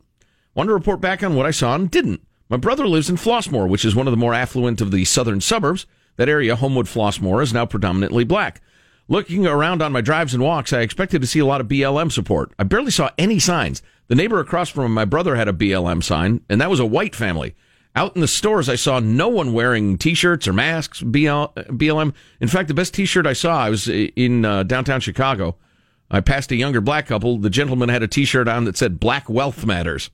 Wanted 0.54 0.68
to 0.68 0.74
report 0.74 1.00
back 1.00 1.22
on 1.22 1.34
what 1.34 1.46
I 1.46 1.50
saw 1.50 1.74
and 1.74 1.90
didn't. 1.90 2.26
My 2.48 2.56
brother 2.56 2.86
lives 2.86 3.10
in 3.10 3.16
Flossmoor, 3.16 3.68
which 3.68 3.84
is 3.84 3.94
one 3.94 4.06
of 4.06 4.10
the 4.10 4.16
more 4.18 4.34
affluent 4.34 4.80
of 4.80 4.90
the 4.90 5.04
southern 5.04 5.40
suburbs. 5.40 5.86
That 6.16 6.28
area, 6.28 6.56
Homewood 6.56 6.86
Flossmoor, 6.86 7.42
is 7.42 7.52
now 7.52 7.66
predominantly 7.66 8.24
black. 8.24 8.60
Looking 9.08 9.46
around 9.46 9.82
on 9.82 9.92
my 9.92 10.00
drives 10.00 10.32
and 10.32 10.42
walks, 10.42 10.72
I 10.72 10.80
expected 10.80 11.20
to 11.20 11.26
see 11.26 11.40
a 11.40 11.46
lot 11.46 11.60
of 11.60 11.68
BLM 11.68 12.10
support. 12.10 12.52
I 12.58 12.64
barely 12.64 12.90
saw 12.90 13.10
any 13.18 13.38
signs. 13.38 13.82
The 14.08 14.14
neighbor 14.14 14.40
across 14.40 14.70
from 14.70 14.94
my 14.94 15.04
brother 15.04 15.36
had 15.36 15.48
a 15.48 15.52
BLM 15.52 16.02
sign, 16.02 16.42
and 16.48 16.60
that 16.60 16.70
was 16.70 16.80
a 16.80 16.86
white 16.86 17.14
family. 17.14 17.54
Out 17.94 18.14
in 18.14 18.22
the 18.22 18.28
stores, 18.28 18.68
I 18.68 18.76
saw 18.76 19.00
no 19.00 19.28
one 19.28 19.52
wearing 19.52 19.98
T-shirts 19.98 20.48
or 20.48 20.54
masks. 20.54 21.02
BL, 21.02 21.18
BLM. 21.18 22.14
In 22.40 22.48
fact, 22.48 22.68
the 22.68 22.74
best 22.74 22.94
T-shirt 22.94 23.26
I 23.26 23.34
saw, 23.34 23.58
I 23.58 23.70
was 23.70 23.86
in 23.88 24.44
uh, 24.44 24.62
downtown 24.62 25.00
Chicago. 25.00 25.56
I 26.10 26.20
passed 26.20 26.50
a 26.52 26.56
younger 26.56 26.80
black 26.80 27.06
couple. 27.06 27.38
The 27.38 27.50
gentleman 27.50 27.88
had 27.88 28.02
a 28.02 28.08
T-shirt 28.08 28.48
on 28.48 28.64
that 28.64 28.76
said 28.76 29.00
"Black 29.00 29.28
Wealth 29.28 29.66
Matters." 29.66 30.10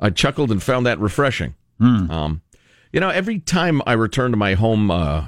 I 0.00 0.10
chuckled 0.10 0.50
and 0.50 0.62
found 0.62 0.86
that 0.86 0.98
refreshing. 0.98 1.54
Um, 2.10 2.42
you 2.92 3.00
know, 3.00 3.10
every 3.10 3.40
time 3.40 3.82
I 3.86 3.92
return 3.94 4.30
to 4.30 4.36
my 4.36 4.54
home 4.54 4.90
uh, 4.90 5.24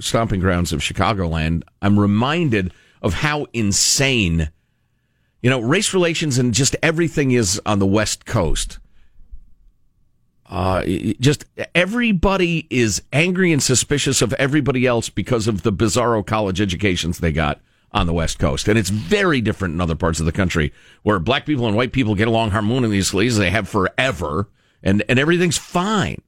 stomping 0.00 0.40
grounds 0.40 0.72
of 0.72 0.80
Chicagoland, 0.80 1.62
I'm 1.80 1.98
reminded 1.98 2.72
of 3.00 3.14
how 3.14 3.46
insane, 3.52 4.50
you 5.40 5.50
know, 5.50 5.60
race 5.60 5.94
relations 5.94 6.36
and 6.38 6.52
just 6.52 6.76
everything 6.82 7.30
is 7.30 7.60
on 7.64 7.78
the 7.78 7.86
West 7.86 8.26
Coast. 8.26 8.78
Uh, 10.48 10.82
just 11.20 11.44
everybody 11.74 12.66
is 12.70 13.02
angry 13.12 13.52
and 13.52 13.62
suspicious 13.62 14.22
of 14.22 14.32
everybody 14.34 14.86
else 14.86 15.10
because 15.10 15.46
of 15.46 15.62
the 15.62 15.72
bizarro 15.72 16.26
college 16.26 16.60
educations 16.60 17.18
they 17.18 17.32
got 17.32 17.60
on 17.92 18.06
the 18.06 18.14
West 18.14 18.38
Coast. 18.38 18.66
And 18.66 18.78
it's 18.78 18.88
very 18.88 19.40
different 19.40 19.74
in 19.74 19.80
other 19.80 19.94
parts 19.94 20.20
of 20.20 20.26
the 20.26 20.32
country 20.32 20.72
where 21.02 21.18
black 21.18 21.44
people 21.44 21.66
and 21.66 21.76
white 21.76 21.92
people 21.92 22.14
get 22.14 22.28
along 22.28 22.50
harmoniously 22.50 23.26
as 23.26 23.36
they 23.36 23.50
have 23.50 23.68
forever 23.68 24.48
and, 24.82 25.02
and 25.08 25.18
everything's 25.18 25.58
fine. 25.58 26.22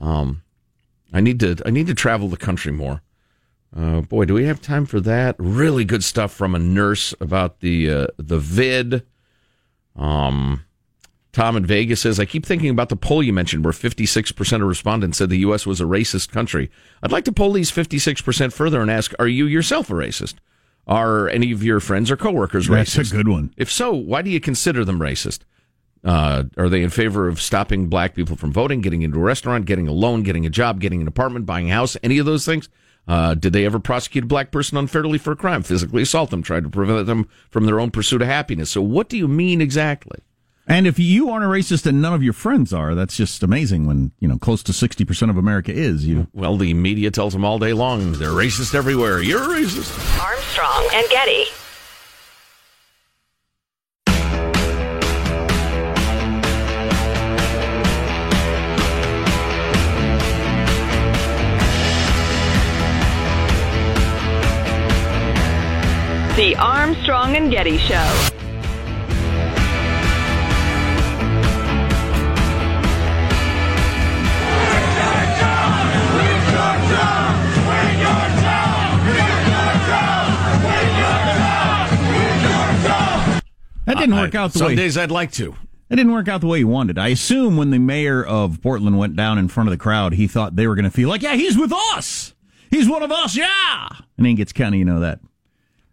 Um, 0.00 0.42
I 1.12 1.20
need 1.20 1.40
to, 1.40 1.56
I 1.64 1.70
need 1.70 1.86
to 1.86 1.94
travel 1.94 2.28
the 2.28 2.36
country 2.36 2.72
more. 2.72 3.02
Uh, 3.74 4.00
boy, 4.02 4.24
do 4.24 4.34
we 4.34 4.44
have 4.44 4.60
time 4.60 4.86
for 4.86 5.00
that? 5.00 5.36
Really 5.38 5.84
good 5.84 6.04
stuff 6.04 6.32
from 6.32 6.54
a 6.54 6.58
nurse 6.58 7.14
about 7.20 7.60
the, 7.60 7.90
uh, 7.90 8.06
the 8.18 8.38
vid. 8.38 9.06
Um, 9.96 10.64
Tom 11.32 11.56
in 11.56 11.66
Vegas 11.66 12.00
says, 12.00 12.18
I 12.18 12.24
keep 12.24 12.46
thinking 12.46 12.70
about 12.70 12.88
the 12.88 12.96
poll 12.96 13.22
you 13.22 13.32
mentioned 13.32 13.64
where 13.64 13.72
56% 13.72 14.52
of 14.54 14.62
respondents 14.62 15.18
said 15.18 15.28
the 15.28 15.38
U.S. 15.38 15.66
was 15.66 15.80
a 15.80 15.84
racist 15.84 16.30
country. 16.30 16.70
I'd 17.02 17.12
like 17.12 17.24
to 17.26 17.32
poll 17.32 17.52
these 17.52 17.70
56% 17.70 18.52
further 18.52 18.80
and 18.80 18.90
ask, 18.90 19.12
are 19.18 19.28
you 19.28 19.46
yourself 19.46 19.90
a 19.90 19.94
racist? 19.94 20.34
Are 20.86 21.28
any 21.28 21.52
of 21.52 21.62
your 21.62 21.80
friends 21.80 22.10
or 22.10 22.16
coworkers 22.16 22.68
racist? 22.68 22.96
That's 22.96 23.12
a 23.12 23.16
good 23.16 23.28
one. 23.28 23.52
If 23.58 23.70
so, 23.70 23.92
why 23.92 24.22
do 24.22 24.30
you 24.30 24.40
consider 24.40 24.84
them 24.86 24.98
racist? 24.98 25.40
Uh, 26.02 26.44
are 26.56 26.68
they 26.68 26.82
in 26.82 26.90
favor 26.90 27.28
of 27.28 27.40
stopping 27.40 27.88
black 27.88 28.14
people 28.14 28.36
from 28.36 28.52
voting, 28.52 28.80
getting 28.80 29.02
into 29.02 29.18
a 29.18 29.22
restaurant, 29.22 29.66
getting 29.66 29.86
a 29.86 29.92
loan, 29.92 30.22
getting 30.22 30.46
a 30.46 30.50
job, 30.50 30.80
getting 30.80 31.02
an 31.02 31.08
apartment, 31.08 31.44
buying 31.44 31.70
a 31.70 31.74
house, 31.74 31.96
any 32.02 32.18
of 32.18 32.24
those 32.24 32.46
things? 32.46 32.68
Uh, 33.06 33.34
did 33.34 33.52
they 33.52 33.64
ever 33.64 33.78
prosecute 33.78 34.24
a 34.24 34.26
black 34.26 34.50
person 34.50 34.78
unfairly 34.78 35.18
for 35.18 35.32
a 35.32 35.36
crime, 35.36 35.62
physically 35.62 36.02
assault 36.02 36.30
them, 36.30 36.42
try 36.42 36.60
to 36.60 36.68
prevent 36.68 37.06
them 37.06 37.28
from 37.50 37.66
their 37.66 37.80
own 37.80 37.90
pursuit 37.90 38.22
of 38.22 38.28
happiness? 38.28 38.70
So, 38.70 38.80
what 38.80 39.08
do 39.08 39.16
you 39.16 39.28
mean 39.28 39.60
exactly? 39.60 40.20
And 40.70 40.86
if 40.86 40.98
you 40.98 41.30
aren't 41.30 41.46
a 41.46 41.48
racist 41.48 41.86
and 41.86 42.02
none 42.02 42.12
of 42.12 42.22
your 42.22 42.34
friends 42.34 42.74
are, 42.74 42.94
that's 42.94 43.16
just 43.16 43.42
amazing 43.42 43.86
when, 43.86 44.12
you 44.18 44.28
know, 44.28 44.36
close 44.36 44.62
to 44.64 44.72
60% 44.72 45.30
of 45.30 45.38
America 45.38 45.72
is. 45.72 46.06
You 46.06 46.16
mm. 46.16 46.28
Well, 46.34 46.58
the 46.58 46.74
media 46.74 47.10
tells 47.10 47.32
them 47.32 47.42
all 47.42 47.58
day 47.58 47.72
long 47.72 48.12
they're 48.12 48.28
racist 48.28 48.74
everywhere. 48.74 49.22
You're 49.22 49.42
a 49.42 49.46
racist. 49.46 50.20
Armstrong 50.22 50.88
and 50.92 51.08
Getty. 51.08 51.44
The 66.36 66.54
Armstrong 66.56 67.36
and 67.36 67.50
Getty 67.50 67.78
Show. 67.78 68.37
That 83.88 83.98
didn't 83.98 84.14
work 84.16 84.34
out 84.34 84.52
the 84.52 84.58
Some 84.60 84.68
way. 84.68 84.74
days 84.76 84.96
I'd 84.96 85.10
like 85.10 85.32
to. 85.32 85.54
It 85.90 85.96
didn't 85.96 86.12
work 86.12 86.28
out 86.28 86.40
the 86.42 86.46
way 86.46 86.58
he 86.58 86.64
wanted. 86.64 86.98
I 86.98 87.08
assume 87.08 87.56
when 87.56 87.70
the 87.70 87.78
mayor 87.78 88.22
of 88.24 88.60
Portland 88.62 88.98
went 88.98 89.16
down 89.16 89.38
in 89.38 89.48
front 89.48 89.68
of 89.68 89.70
the 89.72 89.78
crowd, 89.78 90.12
he 90.12 90.26
thought 90.26 90.54
they 90.56 90.66
were 90.66 90.74
going 90.74 90.84
to 90.84 90.90
feel 90.90 91.08
like, 91.08 91.22
yeah, 91.22 91.34
he's 91.34 91.56
with 91.56 91.72
us. 91.72 92.34
He's 92.70 92.88
one 92.88 93.02
of 93.02 93.10
us, 93.10 93.34
yeah. 93.36 93.88
And 94.18 94.26
he 94.26 94.34
gets 94.34 94.52
kind 94.52 94.74
of, 94.74 94.78
you 94.78 94.84
know, 94.84 95.00
that 95.00 95.20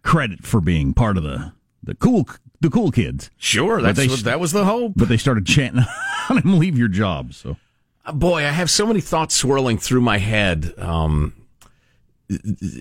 credit 0.02 0.44
for 0.44 0.60
being 0.60 0.92
part 0.94 1.16
of 1.16 1.22
the 1.22 1.52
the 1.82 1.94
cool 1.94 2.28
the 2.60 2.68
cool 2.68 2.90
kids. 2.90 3.30
Sure, 3.38 3.80
that's 3.80 3.98
they- 3.98 4.08
what, 4.08 4.20
that 4.24 4.38
was 4.40 4.52
the 4.52 4.64
hope. 4.66 4.92
But 4.96 5.08
they 5.08 5.16
started 5.16 5.46
chanting 5.46 5.84
on 6.30 6.38
him, 6.38 6.58
leave 6.58 6.76
your 6.76 6.88
job. 6.88 7.32
So 7.32 7.56
Uh, 8.04 8.12
Boy, 8.12 8.40
I 8.46 8.50
have 8.50 8.68
so 8.70 8.86
many 8.86 9.00
thoughts 9.00 9.34
swirling 9.34 9.78
through 9.78 10.02
my 10.02 10.18
head. 10.18 10.74
Um, 10.76 11.32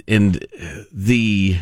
and 0.07 0.45
the, 0.91 1.57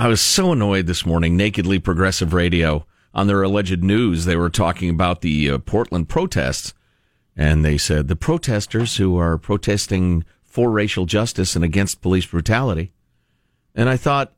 I 0.00 0.08
was 0.08 0.22
so 0.22 0.52
annoyed 0.52 0.86
this 0.86 1.04
morning, 1.04 1.36
Nakedly 1.36 1.78
Progressive 1.78 2.32
Radio, 2.32 2.86
on 3.12 3.26
their 3.26 3.42
alleged 3.42 3.84
news, 3.84 4.24
they 4.24 4.34
were 4.34 4.48
talking 4.48 4.88
about 4.88 5.20
the 5.20 5.50
uh, 5.50 5.58
Portland 5.58 6.08
protests. 6.08 6.72
And 7.36 7.62
they 7.62 7.76
said 7.76 8.08
the 8.08 8.16
protesters 8.16 8.96
who 8.96 9.18
are 9.18 9.36
protesting 9.36 10.24
for 10.42 10.70
racial 10.70 11.04
justice 11.04 11.54
and 11.54 11.62
against 11.62 12.00
police 12.00 12.24
brutality. 12.24 12.92
And 13.74 13.90
I 13.90 13.98
thought, 13.98 14.32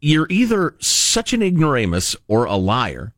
you're 0.00 0.26
either 0.28 0.74
such 0.80 1.32
an 1.32 1.40
ignoramus 1.40 2.16
or 2.26 2.44
a 2.44 2.56
liar 2.56 3.14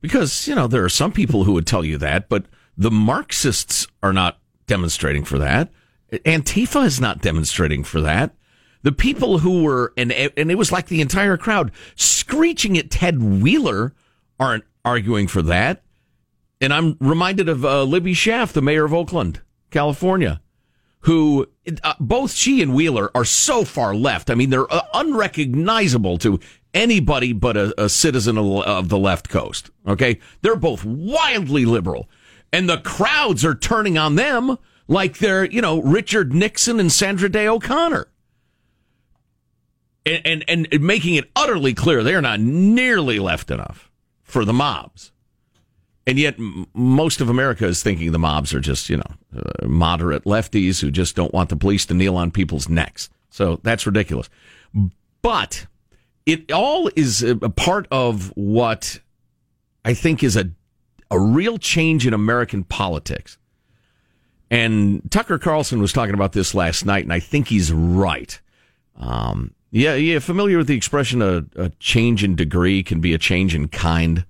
because 0.00 0.48
you 0.48 0.54
know 0.54 0.66
there 0.66 0.84
are 0.84 0.88
some 0.88 1.12
people 1.12 1.44
who 1.44 1.52
would 1.52 1.66
tell 1.66 1.84
you 1.84 1.98
that, 1.98 2.30
but 2.30 2.46
the 2.78 2.90
Marxists 2.90 3.86
are 4.02 4.14
not 4.14 4.38
demonstrating 4.66 5.24
for 5.24 5.36
that. 5.36 5.70
Antifa 6.10 6.86
is 6.86 6.98
not 6.98 7.20
demonstrating 7.20 7.84
for 7.84 8.00
that. 8.00 8.34
The 8.84 8.92
people 8.92 9.38
who 9.38 9.62
were 9.62 9.92
and 9.96 10.12
and 10.12 10.50
it 10.50 10.56
was 10.56 10.70
like 10.70 10.86
the 10.86 11.00
entire 11.00 11.36
crowd 11.36 11.72
screeching 11.96 12.78
at 12.78 12.90
Ted 12.90 13.22
Wheeler 13.22 13.94
aren't 14.38 14.64
arguing 14.84 15.26
for 15.26 15.42
that. 15.42 15.82
And 16.60 16.72
I'm 16.72 16.96
reminded 17.00 17.48
of 17.48 17.64
uh, 17.64 17.82
Libby 17.82 18.14
Schaaf, 18.14 18.52
the 18.52 18.62
mayor 18.62 18.84
of 18.84 18.94
Oakland, 18.94 19.40
California, 19.70 20.40
who 21.00 21.46
uh, 21.82 21.94
both 21.98 22.32
she 22.32 22.62
and 22.62 22.74
Wheeler 22.74 23.10
are 23.14 23.24
so 23.24 23.64
far 23.64 23.94
left. 23.94 24.30
I 24.30 24.34
mean, 24.34 24.50
they're 24.50 24.72
uh, 24.72 24.82
unrecognizable 24.92 26.18
to 26.18 26.38
anybody 26.74 27.32
but 27.32 27.56
a, 27.56 27.82
a 27.82 27.88
citizen 27.88 28.36
of, 28.36 28.62
of 28.62 28.88
the 28.90 28.98
left 28.98 29.30
coast. 29.30 29.70
Okay. 29.86 30.20
They're 30.42 30.56
both 30.56 30.84
wildly 30.84 31.64
liberal 31.64 32.08
and 32.54 32.68
the 32.68 32.78
crowds 32.78 33.44
are 33.44 33.54
turning 33.54 33.98
on 33.98 34.14
them 34.14 34.58
like 34.86 35.18
they're, 35.18 35.44
you 35.44 35.60
know, 35.60 35.82
Richard 35.82 36.32
Nixon 36.32 36.78
and 36.78 36.92
Sandra 36.92 37.28
Day 37.28 37.48
O'Connor. 37.48 38.06
And, 40.06 40.44
and, 40.48 40.68
and 40.70 40.82
making 40.82 41.14
it 41.14 41.30
utterly 41.34 41.72
clear 41.72 42.02
they're 42.02 42.20
not 42.20 42.40
nearly 42.40 43.18
left 43.18 43.50
enough 43.50 43.90
for 44.22 44.44
the 44.44 44.52
mobs. 44.52 45.12
And 46.06 46.18
yet, 46.18 46.38
m- 46.38 46.66
most 46.74 47.22
of 47.22 47.30
America 47.30 47.64
is 47.66 47.82
thinking 47.82 48.12
the 48.12 48.18
mobs 48.18 48.52
are 48.52 48.60
just, 48.60 48.90
you 48.90 48.98
know, 48.98 49.14
uh, 49.36 49.66
moderate 49.66 50.24
lefties 50.24 50.80
who 50.80 50.90
just 50.90 51.16
don't 51.16 51.32
want 51.32 51.48
the 51.48 51.56
police 51.56 51.86
to 51.86 51.94
kneel 51.94 52.16
on 52.16 52.30
people's 52.30 52.68
necks. 52.68 53.08
So 53.30 53.60
that's 53.62 53.86
ridiculous. 53.86 54.28
But 55.22 55.66
it 56.26 56.52
all 56.52 56.90
is 56.94 57.22
a 57.22 57.36
part 57.36 57.86
of 57.90 58.32
what 58.36 59.00
I 59.84 59.94
think 59.94 60.22
is 60.22 60.36
a, 60.36 60.50
a 61.10 61.18
real 61.18 61.58
change 61.58 62.06
in 62.06 62.14
American 62.14 62.64
politics. 62.64 63.38
And 64.50 65.10
Tucker 65.10 65.38
Carlson 65.38 65.80
was 65.80 65.92
talking 65.92 66.14
about 66.14 66.32
this 66.32 66.54
last 66.54 66.84
night, 66.84 67.04
and 67.04 67.12
I 67.12 67.20
think 67.20 67.48
he's 67.48 67.72
right. 67.72 68.38
Um, 68.96 69.54
Yeah, 69.74 69.96
yeah. 69.96 70.20
Familiar 70.20 70.58
with 70.58 70.68
the 70.68 70.76
expression 70.76 71.20
a, 71.20 71.44
a 71.56 71.70
change 71.80 72.22
in 72.22 72.36
degree 72.36 72.84
can 72.84 73.00
be 73.00 73.12
a 73.12 73.18
change 73.18 73.56
in 73.56 73.66
kind. 73.66 74.24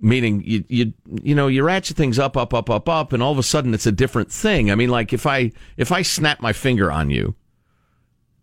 Meaning 0.00 0.42
you 0.44 0.64
you 0.68 0.92
you 1.22 1.36
know 1.36 1.46
you 1.46 1.62
ratchet 1.62 1.96
things 1.96 2.18
up 2.18 2.36
up 2.36 2.52
up 2.52 2.68
up 2.68 2.88
up 2.88 3.12
and 3.12 3.22
all 3.22 3.30
of 3.30 3.38
a 3.38 3.44
sudden 3.44 3.72
it's 3.72 3.86
a 3.86 3.92
different 3.92 4.32
thing. 4.32 4.68
I 4.68 4.74
mean 4.74 4.88
like 4.88 5.12
if 5.12 5.26
I 5.26 5.52
if 5.76 5.92
I 5.92 6.02
snap 6.02 6.40
my 6.40 6.52
finger 6.52 6.90
on 6.90 7.08
you 7.08 7.36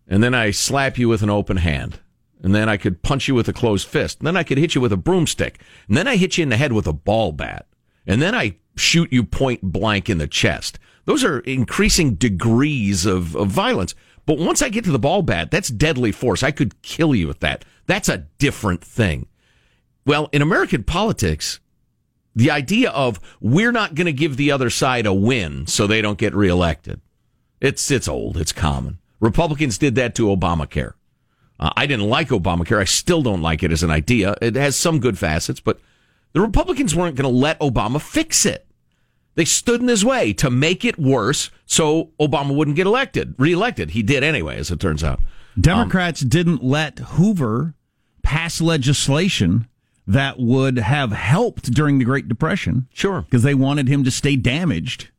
and 0.08 0.22
then 0.22 0.32
I 0.32 0.52
slap 0.52 0.96
you 0.96 1.06
with 1.06 1.22
an 1.22 1.28
open 1.28 1.58
hand 1.58 2.00
and 2.42 2.54
then 2.54 2.66
I 2.66 2.78
could 2.78 3.02
punch 3.02 3.28
you 3.28 3.34
with 3.34 3.48
a 3.48 3.52
closed 3.52 3.86
fist 3.86 4.20
and 4.20 4.26
then 4.26 4.38
I 4.38 4.42
could 4.42 4.56
hit 4.56 4.74
you 4.74 4.80
with 4.80 4.94
a 4.94 4.96
broomstick 4.96 5.60
and 5.86 5.98
then 5.98 6.08
I 6.08 6.16
hit 6.16 6.38
you 6.38 6.42
in 6.44 6.48
the 6.48 6.56
head 6.56 6.72
with 6.72 6.86
a 6.86 6.94
ball 6.94 7.32
bat 7.32 7.66
and 8.06 8.22
then 8.22 8.34
I 8.34 8.56
shoot 8.74 9.12
you 9.12 9.22
point 9.22 9.60
blank 9.60 10.08
in 10.08 10.16
the 10.16 10.26
chest. 10.26 10.78
Those 11.04 11.24
are 11.24 11.40
increasing 11.40 12.14
degrees 12.14 13.04
of, 13.04 13.34
of 13.36 13.48
violence. 13.48 13.94
But 14.30 14.38
once 14.38 14.62
I 14.62 14.68
get 14.68 14.84
to 14.84 14.92
the 14.92 14.98
ball 15.00 15.22
bat, 15.22 15.50
that's 15.50 15.70
deadly 15.70 16.12
force. 16.12 16.44
I 16.44 16.52
could 16.52 16.80
kill 16.82 17.16
you 17.16 17.26
with 17.26 17.40
that. 17.40 17.64
That's 17.86 18.08
a 18.08 18.28
different 18.38 18.80
thing. 18.80 19.26
Well, 20.06 20.28
in 20.30 20.40
American 20.40 20.84
politics, 20.84 21.58
the 22.36 22.48
idea 22.48 22.90
of 22.90 23.18
we're 23.40 23.72
not 23.72 23.96
going 23.96 24.06
to 24.06 24.12
give 24.12 24.36
the 24.36 24.52
other 24.52 24.70
side 24.70 25.04
a 25.04 25.12
win 25.12 25.66
so 25.66 25.88
they 25.88 26.00
don't 26.00 26.16
get 26.16 26.32
reelected. 26.32 27.00
It's 27.60 27.90
it's 27.90 28.06
old. 28.06 28.36
It's 28.36 28.52
common. 28.52 29.00
Republicans 29.18 29.78
did 29.78 29.96
that 29.96 30.14
to 30.14 30.28
Obamacare. 30.28 30.92
Uh, 31.58 31.70
I 31.76 31.86
didn't 31.86 32.08
like 32.08 32.28
Obamacare. 32.28 32.78
I 32.78 32.84
still 32.84 33.22
don't 33.22 33.42
like 33.42 33.64
it 33.64 33.72
as 33.72 33.82
an 33.82 33.90
idea. 33.90 34.36
It 34.40 34.54
has 34.54 34.76
some 34.76 35.00
good 35.00 35.18
facets, 35.18 35.58
but 35.58 35.80
the 36.34 36.40
Republicans 36.40 36.94
weren't 36.94 37.16
going 37.16 37.28
to 37.28 37.36
let 37.36 37.58
Obama 37.58 38.00
fix 38.00 38.46
it. 38.46 38.64
They 39.34 39.44
stood 39.44 39.80
in 39.80 39.88
his 39.88 40.04
way 40.04 40.32
to 40.34 40.50
make 40.50 40.84
it 40.84 40.98
worse 40.98 41.50
so 41.66 42.10
Obama 42.20 42.54
wouldn't 42.54 42.76
get 42.76 42.86
elected, 42.86 43.34
reelected. 43.38 43.90
He 43.90 44.02
did 44.02 44.22
anyway, 44.22 44.58
as 44.58 44.70
it 44.70 44.80
turns 44.80 45.04
out. 45.04 45.20
Democrats 45.58 46.20
didn't 46.20 46.64
let 46.64 46.98
Hoover 46.98 47.74
pass 48.22 48.60
legislation 48.60 49.66
that 50.06 50.38
would 50.38 50.78
have 50.78 51.12
helped 51.12 51.72
during 51.72 51.98
the 51.98 52.04
Great 52.04 52.28
Depression. 52.28 52.88
Sure. 52.92 53.22
Because 53.22 53.42
they 53.42 53.54
wanted 53.54 53.88
him 53.88 54.04
to 54.04 54.10
stay 54.10 54.36
damaged 54.36 55.10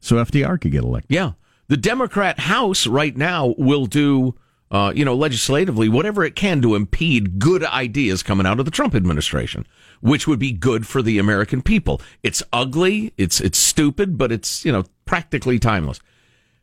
so 0.00 0.16
FDR 0.16 0.60
could 0.60 0.72
get 0.72 0.84
elected. 0.84 1.14
Yeah. 1.14 1.32
The 1.68 1.76
Democrat 1.76 2.40
House 2.40 2.86
right 2.86 3.14
now 3.16 3.54
will 3.58 3.86
do, 3.86 4.34
uh, 4.70 4.92
you 4.94 5.04
know, 5.04 5.14
legislatively 5.14 5.88
whatever 5.88 6.24
it 6.24 6.36
can 6.36 6.60
to 6.62 6.74
impede 6.74 7.38
good 7.38 7.64
ideas 7.64 8.22
coming 8.22 8.46
out 8.46 8.58
of 8.58 8.64
the 8.64 8.70
Trump 8.70 8.94
administration, 8.94 9.66
which 10.00 10.26
would 10.26 10.38
be 10.38 10.52
good 10.52 10.86
for 10.86 11.00
the 11.00 11.18
American 11.18 11.62
people. 11.62 12.00
It's 12.22 12.42
ugly, 12.52 13.12
it's 13.16 13.40
it's 13.40 13.58
stupid, 13.58 14.18
but 14.18 14.30
it's 14.30 14.64
you 14.64 14.72
know 14.72 14.84
practically 15.06 15.58
timeless. 15.58 16.00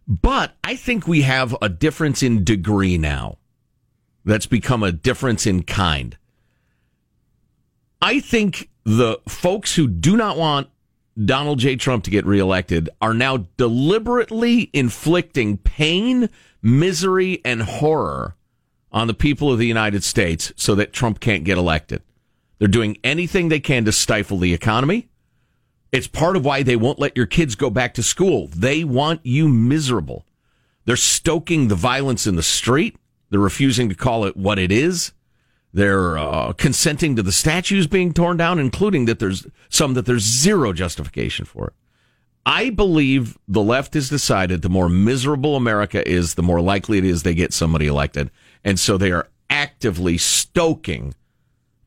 But 0.08 0.56
I 0.64 0.76
think 0.76 1.08
we 1.08 1.24
have 1.24 1.56
a 1.62 1.70
difference 1.70 2.22
in 2.22 2.44
degree 2.44 2.98
now. 2.98 3.38
That's 4.24 4.46
become 4.46 4.84
a 4.84 4.92
difference 4.92 5.48
in 5.48 5.64
kind. 5.64 6.18
I 8.02 8.20
think 8.20 8.70
the 8.84 9.20
folks 9.28 9.76
who 9.76 9.88
do 9.88 10.16
not 10.16 10.38
want 10.38 10.70
Donald 11.24 11.60
J. 11.60 11.78
Trump 11.78 12.04
to 12.04 12.12
get 12.12 12.26
reelected 12.26 12.90
are 13.02 13.14
now 13.14 13.48
deliberately 13.56 14.70
inflicting 14.74 15.58
pain, 15.58 16.30
misery, 16.62 17.42
and 17.46 17.62
horror 17.62 18.36
on 18.92 19.08
the 19.08 19.14
people 19.14 19.52
of 19.52 19.58
the 19.58 19.68
United 19.68 20.04
States 20.04 20.52
so 20.58 20.76
that 20.76 20.92
Trump 20.92 21.22
can't 21.22 21.46
get 21.46 21.58
elected. 21.58 22.02
They're 22.60 22.68
doing 22.68 22.98
anything 23.04 23.48
they 23.48 23.62
can 23.62 23.86
to 23.86 23.92
stifle 23.94 24.38
the 24.38 24.54
economy. 24.54 25.10
It's 25.92 26.08
part 26.08 26.36
of 26.36 26.44
why 26.44 26.64
they 26.64 26.76
won't 26.76 27.00
let 27.00 27.16
your 27.16 27.26
kids 27.26 27.56
go 27.56 27.70
back 27.70 27.94
to 27.94 28.04
school. 28.04 28.48
They 28.48 28.84
want 28.84 29.22
you 29.24 29.48
miserable. 29.48 30.26
They're 30.84 30.98
stoking 30.98 31.70
the 31.70 31.76
violence 31.76 32.28
in 32.28 32.36
the 32.36 32.44
street. 32.44 32.98
They're 33.30 33.40
refusing 33.40 33.88
to 33.88 33.96
call 33.96 34.26
it 34.26 34.36
what 34.36 34.60
it 34.60 34.72
is. 34.72 35.14
They're 35.76 36.18
uh, 36.18 36.54
consenting 36.54 37.18
to 37.18 37.22
the 37.22 37.34
statues 37.34 37.86
being 37.86 38.14
torn 38.14 38.38
down, 38.38 38.60
including 38.60 39.06
that 39.06 39.20
there's 39.20 39.46
some 39.68 39.94
that 39.96 40.06
there's 40.06 40.24
zero 40.24 40.72
justification 40.72 41.44
for 41.44 41.68
it. 41.68 41.74
I 42.46 42.70
believe 42.70 43.38
the 43.46 43.62
left 43.62 43.94
has 43.96 44.08
decided 44.08 44.62
the 44.62 44.70
more 44.70 44.88
miserable 44.88 45.58
America 45.58 46.08
is, 46.08 46.36
the 46.36 46.44
more 46.44 46.62
likely 46.62 47.00
it 47.00 47.04
is 47.04 47.24
they 47.24 47.36
get 47.36 47.52
somebody 47.52 47.88
elected. 47.88 48.32
And 48.64 48.80
so 48.80 48.98
they 48.98 49.12
are 49.12 49.28
actively 49.50 50.18
stoking 50.18 51.14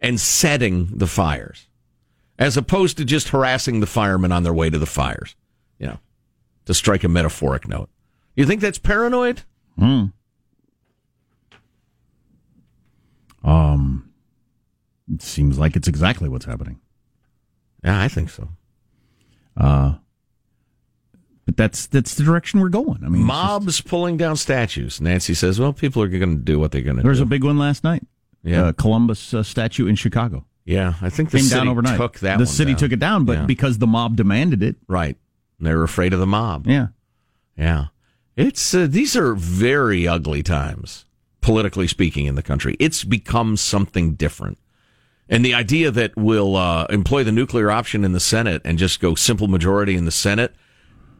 and 0.02 0.20
setting 0.20 0.88
the 0.92 1.06
fires 1.06 1.66
as 2.38 2.58
opposed 2.58 2.98
to 2.98 3.06
just 3.06 3.30
harassing 3.30 3.80
the 3.80 3.86
firemen 3.86 4.32
on 4.32 4.42
their 4.42 4.52
way 4.52 4.68
to 4.68 4.78
the 4.78 4.84
fires, 4.84 5.34
you 5.78 5.86
know, 5.86 5.98
to 6.66 6.74
strike 6.74 7.04
a 7.04 7.08
metaphoric 7.08 7.66
note. 7.66 7.88
You 8.36 8.44
think 8.44 8.60
that's 8.60 8.78
paranoid? 8.78 9.44
Hmm. 9.78 10.08
Um, 13.48 14.10
it 15.12 15.22
seems 15.22 15.58
like 15.58 15.74
it's 15.76 15.88
exactly 15.88 16.28
what's 16.28 16.44
happening. 16.44 16.80
Yeah, 17.84 18.00
I 18.00 18.08
think 18.08 18.30
so. 18.30 18.48
Uh, 19.56 19.94
but 21.46 21.56
that's 21.56 21.86
that's 21.86 22.14
the 22.14 22.24
direction 22.24 22.60
we're 22.60 22.68
going. 22.68 23.02
I 23.04 23.08
mean, 23.08 23.22
mobs 23.22 23.80
pulling 23.80 24.16
down 24.18 24.36
statues. 24.36 25.00
Nancy 25.00 25.32
says, 25.34 25.58
"Well, 25.58 25.72
people 25.72 26.02
are 26.02 26.08
going 26.08 26.36
to 26.36 26.42
do 26.44 26.58
what 26.58 26.72
they're 26.72 26.82
going 26.82 26.96
to 26.96 27.02
do." 27.02 27.04
There 27.04 27.10
was 27.10 27.20
a 27.20 27.26
big 27.26 27.42
one 27.44 27.58
last 27.58 27.84
night. 27.84 28.06
Yeah, 28.44 28.66
uh, 28.66 28.72
Columbus 28.72 29.32
uh, 29.32 29.42
statue 29.42 29.86
in 29.86 29.94
Chicago. 29.96 30.44
Yeah, 30.64 30.94
I 31.00 31.08
think 31.08 31.30
the 31.30 31.38
came 31.38 31.46
city 31.46 31.60
down 31.60 31.68
overnight. 31.68 31.96
took 31.96 32.18
that. 32.18 32.38
The 32.38 32.46
city 32.46 32.72
down. 32.72 32.78
took 32.78 32.92
it 32.92 32.98
down, 33.00 33.24
but 33.24 33.38
Yeah. 33.38 33.46
because 33.46 33.78
the 33.78 33.86
mob 33.86 34.16
demanded 34.16 34.62
it, 34.62 34.76
right, 34.86 35.16
they 35.58 35.74
were 35.74 35.82
afraid 35.84 36.12
of 36.12 36.20
the 36.20 36.26
mob. 36.26 36.66
Yeah, 36.66 36.88
yeah. 37.56 37.86
It's 38.36 38.74
uh, 38.74 38.86
these 38.88 39.16
are 39.16 39.34
very 39.34 40.06
ugly 40.06 40.42
times, 40.42 41.06
politically 41.48 41.88
speaking, 41.88 42.26
in 42.26 42.34
the 42.34 42.42
country. 42.42 42.76
It's 42.78 43.04
become 43.04 43.56
something 43.56 44.12
different. 44.12 44.58
And 45.30 45.42
the 45.42 45.54
idea 45.54 45.90
that 45.90 46.14
we'll 46.14 46.56
uh, 46.56 46.84
employ 46.90 47.24
the 47.24 47.32
nuclear 47.32 47.70
option 47.70 48.04
in 48.04 48.12
the 48.12 48.20
Senate 48.20 48.60
and 48.66 48.76
just 48.76 49.00
go 49.00 49.14
simple 49.14 49.48
majority 49.48 49.96
in 49.96 50.04
the 50.04 50.10
Senate, 50.10 50.54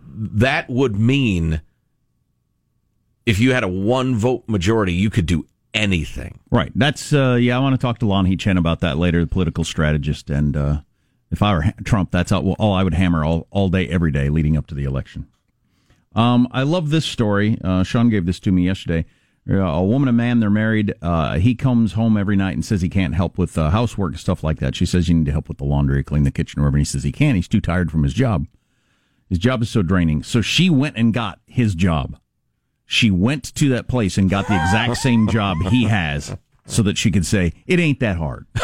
that 0.07 0.69
would 0.69 1.01
mean 1.01 1.63
if 3.25 3.39
you 3.39 3.55
had 3.55 3.65
a 3.65 3.69
one 3.69 4.17
vote 4.17 4.45
majority, 4.47 4.93
you 4.93 5.09
could 5.09 5.25
do 5.25 5.47
anything. 5.73 6.41
Right. 6.51 6.73
That's 6.75 7.11
uh, 7.15 7.39
yeah. 7.41 7.57
I 7.57 7.61
want 7.61 7.73
to 7.73 7.81
talk 7.81 7.99
to 8.01 8.05
Lanhee 8.05 8.39
Chen 8.39 8.59
about 8.59 8.81
that 8.81 8.99
later, 8.99 9.21
the 9.21 9.27
political 9.27 9.65
strategist. 9.65 10.29
And 10.29 10.55
uh, 10.59 10.81
if 11.31 11.43
I 11.43 11.55
were 11.55 11.65
Trump, 11.85 12.11
that's 12.11 12.33
all, 12.33 12.53
all 12.59 12.75
I 12.75 12.83
would 12.83 12.93
hammer 12.93 13.25
all, 13.25 13.47
all 13.51 13.71
day, 13.71 13.89
every 13.89 14.13
day, 14.13 14.29
leading 14.29 14.59
up 14.59 14.67
to 14.67 14.75
the 14.75 14.85
election. 14.85 15.27
Um, 16.15 16.49
I 16.53 16.65
love 16.65 16.91
this 16.91 17.07
story. 17.07 17.57
Uh, 17.65 17.83
Sean 17.83 18.11
gave 18.11 18.27
this 18.27 18.41
to 18.41 18.53
me 18.53 18.67
yesterday. 18.67 19.07
A 19.49 19.83
woman 19.83 20.09
a 20.09 20.13
man, 20.13 20.41
they're 20.41 20.51
married. 20.51 20.93
Uh, 21.01 21.39
he 21.39 21.55
comes 21.55 21.95
home 21.95 22.17
every 22.19 22.37
night 22.37 22.53
and 22.53 22.65
says 22.65 22.83
he 22.83 22.91
can't 22.91 23.15
help 23.15 23.39
with 23.39 23.57
uh, 23.57 23.71
housework 23.71 24.13
and 24.13 24.21
stuff 24.21 24.45
like 24.45 24.59
that. 24.59 24.77
She 24.77 24.85
says 24.85 25.09
you 25.09 25.15
need 25.15 25.27
to 25.27 25.33
help 25.33 25.49
with 25.49 25.57
the 25.57 25.65
laundry, 25.65 26.05
clean 26.05 26.25
the 26.25 26.31
kitchen, 26.31 26.61
or 26.61 26.65
whatever. 26.65 26.77
And 26.77 26.87
he 26.87 26.91
says 26.91 27.03
he 27.03 27.13
can't. 27.13 27.37
He's 27.37 27.49
too 27.49 27.61
tired 27.61 27.91
from 27.91 28.03
his 28.03 28.13
job. 28.13 28.47
His 29.29 29.39
job 29.39 29.63
is 29.63 29.71
so 29.71 29.83
draining. 29.83 30.23
So 30.23 30.43
she 30.43 30.69
went 30.69 30.97
and 30.97 31.15
got 31.15 31.41
his 31.47 31.75
job. 31.75 32.19
She 32.85 33.11
went 33.11 33.55
to 33.55 33.69
that 33.71 33.89
place 33.89 34.19
and 34.19 34.31
got 34.31 34.49
the 34.49 34.55
exact 34.55 34.97
same 35.03 35.29
job 35.29 35.59
he 35.71 35.85
has 35.85 36.37
so 36.67 36.83
that 36.83 36.99
she 36.99 37.11
could 37.11 37.25
say, 37.27 37.53
it 37.67 37.81
ain't 37.81 38.01
that 38.01 38.17
hard. 38.17 38.47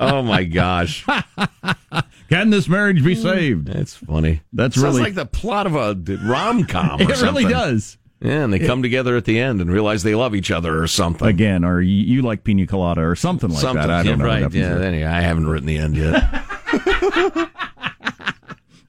oh 0.00 0.22
my 0.22 0.44
gosh. 0.44 1.04
Can 2.30 2.50
this 2.50 2.68
marriage 2.68 3.04
be 3.04 3.14
saved? 3.16 3.66
That's 3.66 3.94
funny. 3.96 4.40
That's 4.52 4.76
Sounds 4.76 4.84
really 4.84 5.02
like 5.02 5.14
the 5.14 5.26
plot 5.26 5.66
of 5.66 5.74
a 5.74 5.94
rom 6.24 6.64
com. 6.64 7.00
It 7.02 7.20
really 7.22 7.44
does. 7.44 7.98
Yeah, 8.22 8.44
and 8.44 8.52
they 8.52 8.58
come 8.58 8.82
together 8.82 9.16
at 9.16 9.24
the 9.24 9.40
end 9.40 9.60
and 9.62 9.70
realize 9.72 10.02
they 10.02 10.14
love 10.14 10.34
each 10.34 10.50
other 10.50 10.80
or 10.82 10.86
something. 10.86 11.26
Again, 11.26 11.64
or 11.64 11.80
you, 11.80 12.16
you 12.16 12.22
like 12.22 12.44
pina 12.44 12.66
colada 12.66 13.00
or 13.00 13.16
something 13.16 13.48
like 13.50 13.60
something. 13.60 13.80
that. 13.80 13.90
I 13.90 14.02
don't 14.02 14.20
yeah, 14.20 14.24
know. 14.38 14.44
Right. 14.44 14.52
Yeah. 14.52 14.78
Anyway, 14.78 15.04
I 15.06 15.22
haven't 15.22 15.46
written 15.48 15.66
the 15.66 15.78
end 15.78 15.96
yet. 15.96 16.22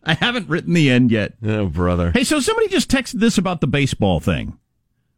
I 0.04 0.16
haven't 0.16 0.50
written 0.50 0.74
the 0.74 0.90
end 0.90 1.12
yet. 1.12 1.34
oh, 1.44 1.68
brother. 1.68 2.12
Hey, 2.12 2.24
so 2.24 2.40
somebody 2.40 2.68
just 2.68 2.90
texted 2.90 3.20
this 3.20 3.38
about 3.38 3.62
the 3.62 3.68
baseball 3.68 4.20
thing. 4.20 4.58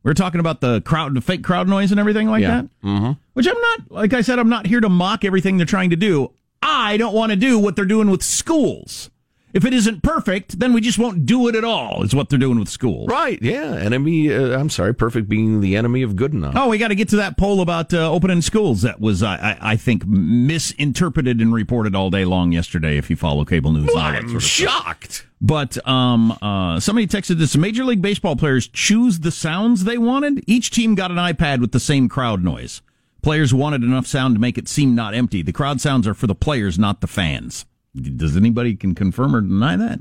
We 0.03 0.11
are 0.11 0.15
talking 0.15 0.39
about 0.39 0.61
the 0.61 0.81
crowd, 0.81 1.15
the 1.15 1.21
fake 1.21 1.43
crowd 1.43 1.67
noise 1.67 1.91
and 1.91 1.99
everything 1.99 2.27
like 2.27 2.41
Yeah. 2.41 2.61
that. 2.61 2.69
Mm-hmm. 2.83 3.11
Which 3.33 3.47
I'm 3.47 3.59
not, 3.59 3.91
like 3.91 4.13
I 4.13 4.21
said, 4.21 4.37
I'm 4.37 4.49
not 4.49 4.67
here 4.67 4.81
to 4.81 4.89
mock 4.89 5.23
everything 5.25 5.57
they're 5.57 5.65
trying 5.65 5.89
to 5.91 5.95
do. 5.95 6.31
I 6.63 6.97
don't 6.97 7.13
want 7.13 7.31
to 7.31 7.35
do 7.35 7.59
what 7.59 7.75
they're 7.75 7.85
doing 7.85 8.09
with 8.09 8.23
schools. 8.23 9.09
If 9.53 9.65
it 9.65 9.73
isn't 9.73 10.01
perfect, 10.01 10.59
then 10.59 10.73
we 10.73 10.81
just 10.81 10.97
won't 10.97 11.27
do 11.27 11.47
it 11.47 11.53
at 11.53 11.63
all. 11.63 12.01
Is 12.01 12.15
what 12.15 12.27
they're 12.27 12.39
doing 12.39 12.57
with 12.59 12.69
schools. 12.69 13.07
Right. 13.07 13.39
Yeah. 13.39 13.75
Enemy. 13.75 14.33
Uh, 14.33 14.57
I'm 14.59 14.71
sorry. 14.71 14.95
Perfect 14.95 15.29
being 15.29 15.61
the 15.61 15.75
enemy 15.75 16.01
of 16.01 16.15
good 16.15 16.33
enough. 16.33 16.55
Oh, 16.57 16.69
we 16.69 16.79
got 16.79 16.87
to 16.87 16.95
get 16.95 17.09
to 17.09 17.17
that 17.17 17.37
poll 17.37 17.61
about 17.61 17.93
uh, 17.93 18.11
opening 18.11 18.41
schools. 18.41 18.81
That 18.81 18.99
was, 18.99 19.21
I, 19.21 19.35
I, 19.35 19.73
I 19.73 19.75
think, 19.75 20.07
misinterpreted 20.07 21.39
and 21.39 21.53
reported 21.53 21.93
all 21.93 22.09
day 22.09 22.25
long 22.25 22.51
yesterday. 22.51 22.97
If 22.97 23.11
you 23.11 23.15
follow 23.15 23.45
cable 23.45 23.71
news, 23.71 23.93
that 23.93 23.95
I'm 23.95 24.27
sort 24.29 24.35
of 24.37 24.43
stuff. 24.43 24.71
shocked. 24.71 25.27
But 25.39 25.87
um, 25.87 26.35
uh, 26.41 26.79
somebody 26.79 27.05
texted 27.05 27.37
this: 27.37 27.55
Major 27.55 27.83
League 27.85 28.01
Baseball 28.01 28.35
players 28.35 28.67
choose 28.67 29.19
the 29.19 29.29
sounds 29.31 29.83
they 29.83 29.99
wanted. 29.99 30.43
Each 30.47 30.71
team 30.71 30.95
got 30.95 31.11
an 31.11 31.17
iPad 31.17 31.61
with 31.61 31.73
the 31.73 31.79
same 31.79 32.09
crowd 32.09 32.43
noise. 32.43 32.81
Players 33.23 33.53
wanted 33.53 33.83
enough 33.83 34.05
sound 34.05 34.35
to 34.35 34.41
make 34.41 34.57
it 34.57 34.67
seem 34.67 34.93
not 34.93 35.15
empty. 35.15 35.41
The 35.41 35.53
crowd 35.53 35.79
sounds 35.79 36.07
are 36.07 36.13
for 36.13 36.27
the 36.27 36.35
players, 36.35 36.77
not 36.77 36.99
the 37.01 37.07
fans. 37.07 37.65
Does 37.95 38.35
anybody 38.35 38.75
can 38.75 38.93
confirm 38.93 39.35
or 39.35 39.41
deny 39.41 39.77
that? 39.77 39.99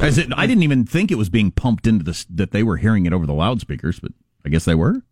As 0.00 0.16
it, 0.16 0.28
I 0.36 0.46
didn't 0.46 0.62
even 0.62 0.84
think 0.84 1.10
it 1.10 1.16
was 1.16 1.28
being 1.28 1.50
pumped 1.50 1.86
into 1.86 2.04
this 2.04 2.24
that 2.30 2.52
they 2.52 2.62
were 2.62 2.76
hearing 2.76 3.06
it 3.06 3.12
over 3.12 3.26
the 3.26 3.34
loudspeakers, 3.34 3.98
but 3.98 4.12
I 4.44 4.48
guess 4.48 4.64
they 4.64 4.74
were. 4.74 5.02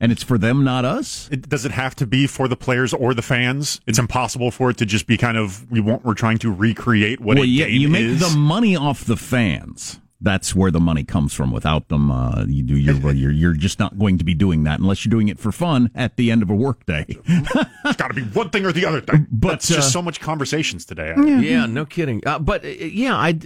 And 0.00 0.10
it's 0.10 0.22
for 0.22 0.36
them, 0.36 0.64
not 0.64 0.84
us. 0.84 1.28
It, 1.30 1.48
does 1.48 1.64
it 1.64 1.70
have 1.72 1.94
to 1.96 2.06
be 2.06 2.26
for 2.26 2.48
the 2.48 2.56
players 2.56 2.92
or 2.92 3.14
the 3.14 3.22
fans? 3.22 3.80
It's 3.86 3.98
impossible 3.98 4.50
for 4.50 4.70
it 4.70 4.78
to 4.78 4.86
just 4.86 5.06
be 5.06 5.16
kind 5.16 5.36
of 5.36 5.70
we 5.70 5.80
want 5.80 6.04
we're 6.04 6.14
trying 6.14 6.38
to 6.38 6.52
recreate 6.52 7.20
what 7.20 7.36
well, 7.36 7.44
yeah, 7.44 7.66
you 7.66 7.88
make 7.88 8.02
is. 8.02 8.20
the 8.20 8.36
money 8.36 8.74
off 8.74 9.04
the 9.04 9.16
fans. 9.16 10.00
That's 10.22 10.54
where 10.54 10.70
the 10.70 10.80
money 10.80 11.04
comes 11.04 11.34
from. 11.34 11.50
Without 11.50 11.88
them, 11.88 12.10
uh, 12.10 12.44
you 12.46 12.62
do 12.62 12.76
your, 12.76 13.12
you're 13.12 13.30
you're 13.30 13.52
just 13.54 13.78
not 13.78 13.98
going 13.98 14.18
to 14.18 14.24
be 14.24 14.34
doing 14.34 14.64
that 14.64 14.78
unless 14.78 15.04
you're 15.04 15.10
doing 15.10 15.28
it 15.28 15.38
for 15.38 15.52
fun 15.52 15.90
at 15.94 16.16
the 16.16 16.30
end 16.30 16.42
of 16.42 16.50
a 16.50 16.54
workday. 16.54 17.04
it's 17.26 17.96
got 17.96 18.08
to 18.08 18.14
be 18.14 18.22
one 18.22 18.50
thing 18.50 18.64
or 18.64 18.72
the 18.72 18.86
other 18.86 19.00
thing. 19.00 19.26
But, 19.30 19.48
That's 19.48 19.68
just 19.68 19.88
uh, 19.88 19.90
so 19.90 20.02
much 20.02 20.20
conversations 20.20 20.84
today. 20.84 21.14
Yeah, 21.16 21.66
no 21.66 21.84
kidding. 21.84 22.22
Uh, 22.26 22.38
but 22.38 22.64
uh, 22.64 22.68
yeah, 22.68 23.16
I. 23.16 23.38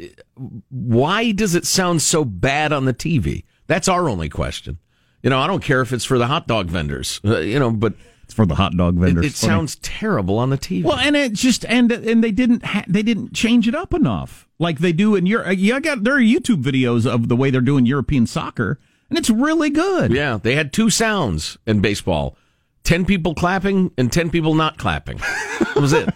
Why 0.68 1.32
does 1.32 1.54
it 1.54 1.64
sound 1.64 2.02
so 2.02 2.24
bad 2.24 2.72
on 2.72 2.84
the 2.84 2.92
TV? 2.92 3.44
That's 3.66 3.88
our 3.88 4.08
only 4.08 4.28
question. 4.28 4.78
You 5.22 5.30
know, 5.30 5.40
I 5.40 5.46
don't 5.46 5.62
care 5.62 5.80
if 5.80 5.92
it's 5.92 6.04
for 6.04 6.18
the 6.18 6.26
hot 6.26 6.46
dog 6.46 6.68
vendors. 6.68 7.20
Uh, 7.24 7.38
you 7.40 7.58
know, 7.58 7.70
but 7.70 7.94
it's 8.26 8.34
for 8.34 8.44
the 8.44 8.56
hot 8.56 8.76
dog 8.76 8.96
it, 8.96 9.00
vendors. 9.00 9.24
it 9.24 9.34
sounds 9.36 9.76
terrible 9.76 10.36
on 10.38 10.50
the 10.50 10.58
TV. 10.58 10.82
Well, 10.82 10.98
and 10.98 11.14
it 11.14 11.32
just 11.32 11.64
and 11.66 11.92
and 11.92 12.24
they 12.24 12.32
didn't 12.32 12.64
ha- 12.64 12.84
they 12.88 13.02
didn't 13.02 13.32
change 13.32 13.68
it 13.68 13.74
up 13.74 13.94
enough 13.94 14.48
like 14.58 14.80
they 14.80 14.92
do 14.92 15.14
in 15.14 15.26
Europe. 15.26 15.46
Uh, 15.46 15.50
yeah, 15.52 15.76
I 15.76 15.80
got 15.80 16.02
there 16.02 16.16
are 16.16 16.20
YouTube 16.20 16.62
videos 16.62 17.06
of 17.06 17.28
the 17.28 17.36
way 17.36 17.50
they're 17.50 17.60
doing 17.60 17.86
European 17.86 18.26
soccer, 18.26 18.80
and 19.08 19.16
it's 19.16 19.30
really 19.30 19.70
good. 19.70 20.12
Yeah, 20.12 20.40
they 20.42 20.56
had 20.56 20.72
two 20.72 20.90
sounds 20.90 21.56
in 21.68 21.80
baseball: 21.80 22.36
ten 22.82 23.04
people 23.04 23.32
clapping 23.32 23.92
and 23.96 24.12
ten 24.12 24.28
people 24.28 24.54
not 24.54 24.76
clapping. 24.76 25.18
That 25.18 25.76
was 25.76 25.92
it. 25.92 26.08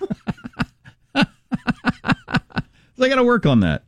So 3.01 3.07
I 3.07 3.09
got 3.09 3.17
to 3.17 3.25
work 3.25 3.47
on 3.47 3.61
that. 3.61 3.85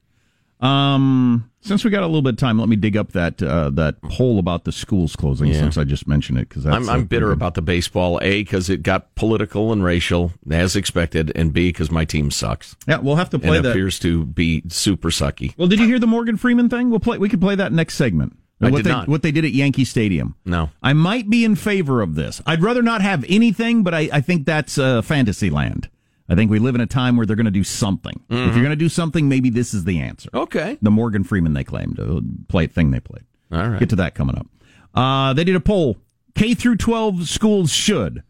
Um, 0.63 1.51
since 1.61 1.85
we 1.85 1.91
got 1.91 2.03
a 2.03 2.07
little 2.07 2.23
bit 2.23 2.35
of 2.35 2.39
time, 2.39 2.59
let 2.59 2.69
me 2.69 2.77
dig 2.77 2.97
up 2.97 3.13
that 3.13 3.43
uh, 3.43 3.71
that 3.71 4.01
poll 4.03 4.39
about 4.39 4.65
the 4.65 4.73
schools 4.73 5.15
closing. 5.17 5.49
Yeah. 5.49 5.61
Since 5.61 5.77
I 5.77 5.85
just 5.85 6.07
mentioned 6.09 6.39
it, 6.39 6.49
because 6.49 6.67
I'm, 6.67 6.89
I'm 6.89 7.05
bitter 7.05 7.33
about 7.33 7.55
the 7.55 7.63
baseball. 7.63 8.19
A 8.23 8.43
because 8.43 8.71
it 8.71 8.83
got 8.83 9.15
political 9.17 9.73
and 9.73 9.85
racial 9.85 10.33
as 10.51 10.77
expected, 10.77 11.33
and 11.35 11.53
B 11.53 11.69
because 11.69 11.91
my 11.91 12.05
team 12.05 12.31
sucks. 12.31 12.77
Yeah, 12.87 12.99
we'll 12.99 13.17
have 13.17 13.31
to 13.31 13.39
play 13.39 13.57
and 13.57 13.65
that. 13.65 13.71
appears 13.71 13.99
to 14.01 14.25
be 14.25 14.63
super 14.69 15.11
sucky. 15.11 15.57
Well, 15.57 15.69
did 15.69 15.81
you 15.81 15.87
hear 15.87 15.99
the 15.99 16.07
Morgan 16.07 16.37
Freeman 16.37 16.69
thing? 16.69 16.91
We'll 16.91 17.01
play. 17.01 17.19
We 17.19 17.29
could 17.29 17.41
play 17.41 17.57
that 17.57 17.73
next 17.73 17.95
segment. 17.95 18.37
I 18.61 18.71
what 18.71 18.79
did 18.79 18.87
they, 18.87 18.91
not. 18.91 19.09
What 19.09 19.23
they 19.23 19.33
did 19.33 19.45
at 19.45 19.53
Yankee 19.53 19.85
Stadium. 19.85 20.37
No. 20.45 20.71
I 20.83 20.93
might 20.93 21.29
be 21.29 21.45
in 21.45 21.57
favor 21.57 22.01
of 22.01 22.15
this. 22.15 22.41
I'd 22.47 22.63
rather 22.63 22.83
not 22.83 23.03
have 23.03 23.25
anything, 23.29 23.83
but 23.83 23.93
I, 23.93 24.09
I 24.13 24.21
think 24.21 24.47
that's 24.47 24.79
uh, 24.79 25.03
fantasy 25.03 25.51
land. 25.51 25.89
I 26.29 26.35
think 26.35 26.51
we 26.51 26.59
live 26.59 26.75
in 26.75 26.81
a 26.81 26.87
time 26.87 27.17
where 27.17 27.27
they're 27.27 27.37
going 27.37 27.45
to 27.47 27.51
do 27.51 27.65
something. 27.65 28.21
If 28.31 28.37
Mhm. 28.37 28.45
you're 28.47 28.65
going 28.65 28.71
to 28.71 28.77
do 28.77 28.89
something, 28.89 29.29
maybe 29.29 29.51
this 29.51 29.75
is 29.75 29.85
the 29.85 29.99
answer. 30.01 30.31
Okay. 30.33 30.79
The 30.81 30.91
Morgan 30.91 31.25
Freeman 31.25 31.53
they 31.53 31.65
claimed, 31.65 31.99
uh, 32.01 32.21
play 32.49 32.67
thing 32.67 32.91
they 32.91 33.01
played. 33.01 33.25
All 33.51 33.69
right. 33.69 33.81
Get 33.81 33.91
to 33.91 33.97
that 33.97 34.15
coming 34.15 34.37
up. 34.37 34.47
Uh, 34.95 35.33
they 35.35 35.45
did 35.45 35.57
a 35.57 35.61
poll. 35.61 35.97
K 36.35 36.55
through 36.55 36.77
12 36.77 37.29
schools 37.29 37.73
should. 37.73 38.23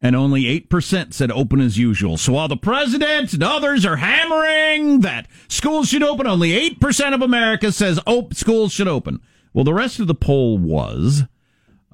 And 0.00 0.14
only 0.14 0.46
8% 0.46 1.14
said 1.14 1.30
open 1.30 1.60
as 1.60 1.78
usual. 1.78 2.16
So 2.18 2.34
while 2.34 2.46
the 2.48 2.56
president 2.58 3.32
and 3.32 3.42
others 3.42 3.86
are 3.86 3.96
hammering 3.96 5.00
that 5.00 5.26
schools 5.48 5.88
should 5.88 6.02
open, 6.02 6.26
only 6.26 6.50
8% 6.52 7.14
of 7.14 7.22
America 7.22 7.72
says 7.72 7.98
oh, 8.06 8.28
schools 8.32 8.72
should 8.72 8.88
open. 8.88 9.20
Well, 9.54 9.64
the 9.64 9.72
rest 9.74 10.00
of 10.00 10.06
the 10.06 10.14
poll 10.14 10.58
was 10.58 11.24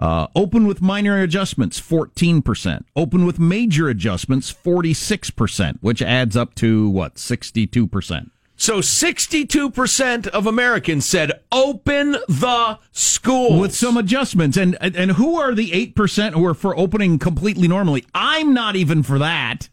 uh, 0.01 0.27
open 0.35 0.67
with 0.67 0.81
minor 0.81 1.23
adjustments, 1.23 1.79
14%. 1.81 2.85
Open 2.97 3.27
with 3.27 3.39
major 3.39 3.89
adjustments, 3.89 4.53
46%, 4.53 5.79
which 5.83 6.01
adds 6.01 6.37
up 6.37 6.55
to 6.57 6.89
what, 6.89 7.17
62%. 7.17 8.31
So 8.57 8.81
62% 8.81 10.27
of 10.27 10.47
Americans 10.47 11.07
said 11.07 11.33
open 11.51 12.13
the 12.29 12.79
schools. 12.93 13.59
with 13.59 13.75
some 13.75 13.97
adjustments. 13.97 14.59
And 14.59 14.77
and 14.83 14.95
and 14.95 15.13
who 15.13 15.41
are 15.41 15.55
the 15.55 15.73
eight 15.73 15.95
percent 15.95 16.35
who 16.35 16.45
are 16.45 16.53
for 16.53 16.79
opening 16.79 17.19
completely 17.19 17.69
normally? 17.69 18.05
I'm 18.15 18.53
not 18.53 18.77
even 18.77 19.03
for 19.03 19.19
that. 19.19 19.71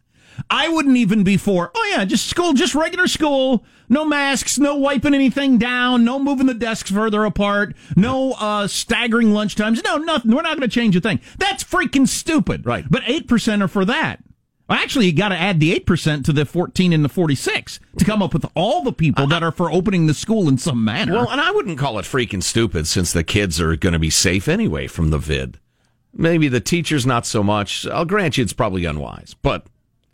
I 0.50 0.70
wouldn't 0.70 0.96
even 0.96 1.26
be 1.26 1.36
for. 1.36 1.70
Oh 1.76 1.94
yeah, 1.94 2.06
just 2.06 2.28
school, 2.28 2.54
just 2.54 2.76
regular 2.76 3.08
school. 3.08 3.66
No 3.90 4.04
masks, 4.04 4.58
no 4.60 4.76
wiping 4.76 5.14
anything 5.14 5.58
down, 5.58 6.04
no 6.04 6.20
moving 6.20 6.48
the 6.48 6.54
desks 6.54 6.92
further 6.92 7.24
apart, 7.24 7.76
no 7.96 8.34
uh, 8.34 8.68
staggering 8.68 9.34
lunch 9.34 9.56
times. 9.56 9.82
No, 9.84 9.98
nothing. 9.98 10.32
We're 10.32 10.42
not 10.42 10.58
going 10.58 10.70
to 10.70 10.74
change 10.74 10.96
a 10.96 11.02
thing. 11.02 11.22
That's 11.38 11.64
freaking 11.64 12.08
stupid. 12.08 12.66
Right. 12.66 12.86
But 12.90 13.04
eight 13.06 13.28
percent 13.28 13.64
are 13.64 13.68
for 13.68 13.86
that. 13.86 14.20
Actually, 14.70 15.06
you 15.06 15.14
got 15.14 15.30
to 15.30 15.38
add 15.38 15.62
the 15.62 15.72
eight 15.72 15.86
percent 15.86 16.26
to 16.26 16.34
the 16.34 16.46
fourteen 16.46 16.92
and 16.92 17.06
the 17.06 17.10
forty-six 17.10 17.80
to 17.98 18.04
come 18.04 18.22
up 18.22 18.34
with 18.34 18.46
all 18.54 18.84
the 18.84 18.92
people 18.92 19.26
that 19.28 19.42
are 19.42 19.54
for 19.54 19.72
opening 19.72 20.08
the 20.08 20.14
school 20.14 20.50
in 20.50 20.58
some 20.58 20.84
manner. 20.84 21.14
Well, 21.14 21.30
and 21.30 21.40
I 21.40 21.52
wouldn't 21.52 21.80
call 21.80 21.98
it 22.00 22.04
freaking 22.04 22.44
stupid 22.44 22.86
since 22.88 23.14
the 23.14 23.24
kids 23.24 23.62
are 23.62 23.78
going 23.78 23.94
to 23.94 24.00
be 24.00 24.10
safe 24.10 24.50
anyway 24.50 24.88
from 24.88 25.10
the 25.10 25.18
vid. 25.18 25.60
Maybe 26.14 26.50
the 26.50 26.60
teachers 26.60 27.06
not 27.06 27.26
so 27.26 27.44
much. 27.44 27.88
I'll 27.88 28.04
grant 28.04 28.38
you 28.38 28.44
it's 28.44 28.52
probably 28.52 28.84
unwise, 28.84 29.36
but 29.42 29.68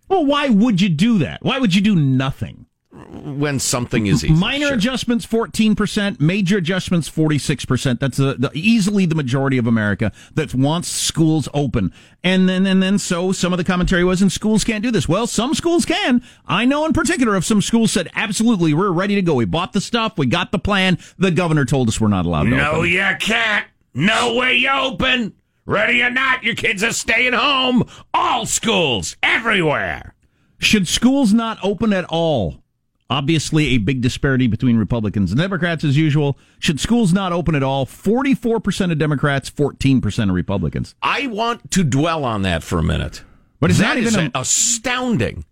Well, 0.07 0.23
why 0.25 0.49
would 0.49 0.81
you 0.81 0.89
do 0.89 1.17
that? 1.19 1.41
Why 1.41 1.57
would 1.57 1.73
you 1.73 1.81
do 1.81 1.95
nothing? 1.95 2.67
When 2.93 3.60
something 3.60 4.06
is 4.06 4.23
easy, 4.23 4.34
Minor 4.34 4.67
sure. 4.67 4.75
adjustments, 4.75 5.25
14%. 5.25 6.19
Major 6.19 6.58
adjustments, 6.58 7.10
46%. 7.10 7.99
That's 7.99 8.17
the, 8.17 8.36
the, 8.36 8.51
easily 8.53 9.06
the 9.06 9.15
majority 9.15 9.58
of 9.58 9.65
America 9.65 10.12
that 10.36 10.53
wants 10.53 10.89
schools 10.89 11.49
open. 11.53 11.91
And 12.23 12.47
then, 12.47 12.67
and 12.67 12.84
then 12.84 12.99
so 12.99 13.32
some 13.32 13.51
of 13.51 13.58
the 13.58 13.63
commentary 13.63 14.03
was, 14.03 14.21
and 14.21 14.32
schools 14.32 14.63
can't 14.63 14.84
do 14.84 14.91
this. 14.91 15.10
Well, 15.10 15.25
some 15.25 15.56
schools 15.56 15.86
can. 15.86 16.21
I 16.45 16.65
know 16.65 16.86
in 16.86 16.93
particular 16.93 17.36
of 17.36 17.45
some 17.45 17.62
schools 17.62 17.91
said, 17.91 18.10
absolutely, 18.15 18.73
we're 18.73 18.91
ready 18.91 19.15
to 19.15 19.21
go. 19.21 19.36
We 19.36 19.45
bought 19.45 19.73
the 19.73 19.82
stuff. 19.82 20.17
We 20.17 20.27
got 20.27 20.51
the 20.51 20.60
plan. 20.60 20.99
The 21.17 21.32
governor 21.32 21.65
told 21.65 21.88
us 21.88 21.99
we're 21.99 22.10
not 22.10 22.25
allowed 22.25 22.43
to 22.43 22.49
open. 22.49 22.58
No, 22.58 22.71
open. 22.73 22.89
you 22.91 23.10
can't. 23.19 23.65
No 23.95 24.36
way 24.36 24.56
you 24.56 24.69
open. 24.69 25.34
Ready 25.65 26.01
or 26.01 26.10
not, 26.10 26.43
your 26.43 26.56
kids 26.56 26.84
are 26.84 26.91
staying 26.91 27.34
home. 27.34 27.86
All 28.13 28.45
schools, 28.45 29.15
everywhere. 29.23 30.13
Should 30.60 30.88
schools 30.88 31.34
not 31.34 31.58
open 31.63 31.93
at 31.93 32.06
all? 32.06 32.62
Obviously, 33.13 33.67
a 33.67 33.78
big 33.78 34.02
disparity 34.02 34.47
between 34.47 34.76
Republicans 34.76 35.32
and 35.32 35.39
Democrats 35.39 35.84
as 35.84 35.95
usual. 35.95 36.36
Should 36.58 36.80
schools 36.80 37.13
not 37.13 37.32
open 37.32 37.54
at 37.54 37.62
all? 37.62 37.86
44% 37.86 38.91
of 38.91 38.97
Democrats, 38.97 39.52
14% 39.52 40.30
of 40.30 40.36
Republicans. 40.36 40.95
I 40.99 41.28
want 41.28 41.69
to 41.73 41.84
dwell 41.84 42.26
on 42.26 42.41
that 42.41 42.63
for 42.63 42.80
a 42.80 42.84
minute. 42.84 43.23
But 43.60 43.69
is 43.69 43.78
that 43.78 43.93
that 43.93 44.04
is 44.04 44.13
even 44.13 44.32
a- 44.34 44.39
astounding? 44.39 45.45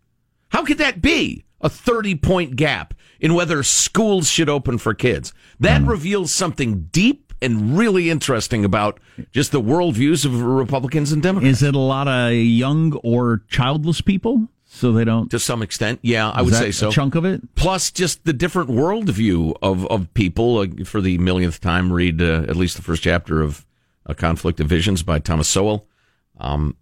How 0.50 0.65
could 0.65 0.80
that 0.80 1.04
be 1.04 1.45
a 1.62 1.69
30 1.69 2.15
point 2.15 2.56
gap 2.56 2.95
in 3.19 3.36
whether 3.36 3.62
schools 3.62 4.28
should 4.28 4.50
open 4.50 4.80
for 4.80 4.95
kids? 4.95 5.32
That 5.60 5.82
mm-hmm. 5.82 5.91
reveals 5.91 6.32
something 6.32 6.89
deep 6.91 7.32
and 7.43 7.78
really 7.78 8.10
interesting 8.10 8.65
about 8.65 9.00
just 9.32 9.52
the 9.52 9.62
worldviews 9.62 10.26
of 10.26 10.41
Republicans 10.41 11.12
and 11.12 11.21
Democrats. 11.21 11.62
Is 11.62 11.63
it 11.63 11.76
a 11.76 11.80
lot 11.80 12.08
of 12.08 12.34
young 12.34 12.93
or 13.04 13.43
childless 13.50 14.02
people? 14.02 14.47
So 14.82 14.91
they 14.91 15.04
don't. 15.04 15.30
To 15.30 15.38
some 15.38 15.62
extent, 15.62 16.00
yeah, 16.02 16.28
I 16.28 16.41
would 16.41 16.56
say 16.56 16.72
so. 16.72 16.89
A 16.89 16.91
chunk 16.91 17.13
of 17.13 17.24
it. 17.24 17.54
Plus, 17.54 17.91
just 17.91 18.26
the 18.26 18.34
different 18.34 18.72
worldview 18.72 19.56
of, 19.62 19.86
of 19.91 20.12
people. 20.15 20.65
For 20.86 21.02
the 21.02 21.20
millionth 21.20 21.62
time, 21.62 21.94
read 21.94 22.20
uh, 22.20 22.46
at 22.48 22.56
least 22.56 22.78
the 22.78 22.82
first 22.82 23.04
chapter 23.04 23.44
of 23.44 23.63
A 24.08 24.15
Conflict 24.15 24.60
of 24.60 24.65
Visions 24.65 25.04
by 25.04 25.20
Thomas 25.20 25.48
Sowell. 25.48 25.86
Um, 26.39 26.78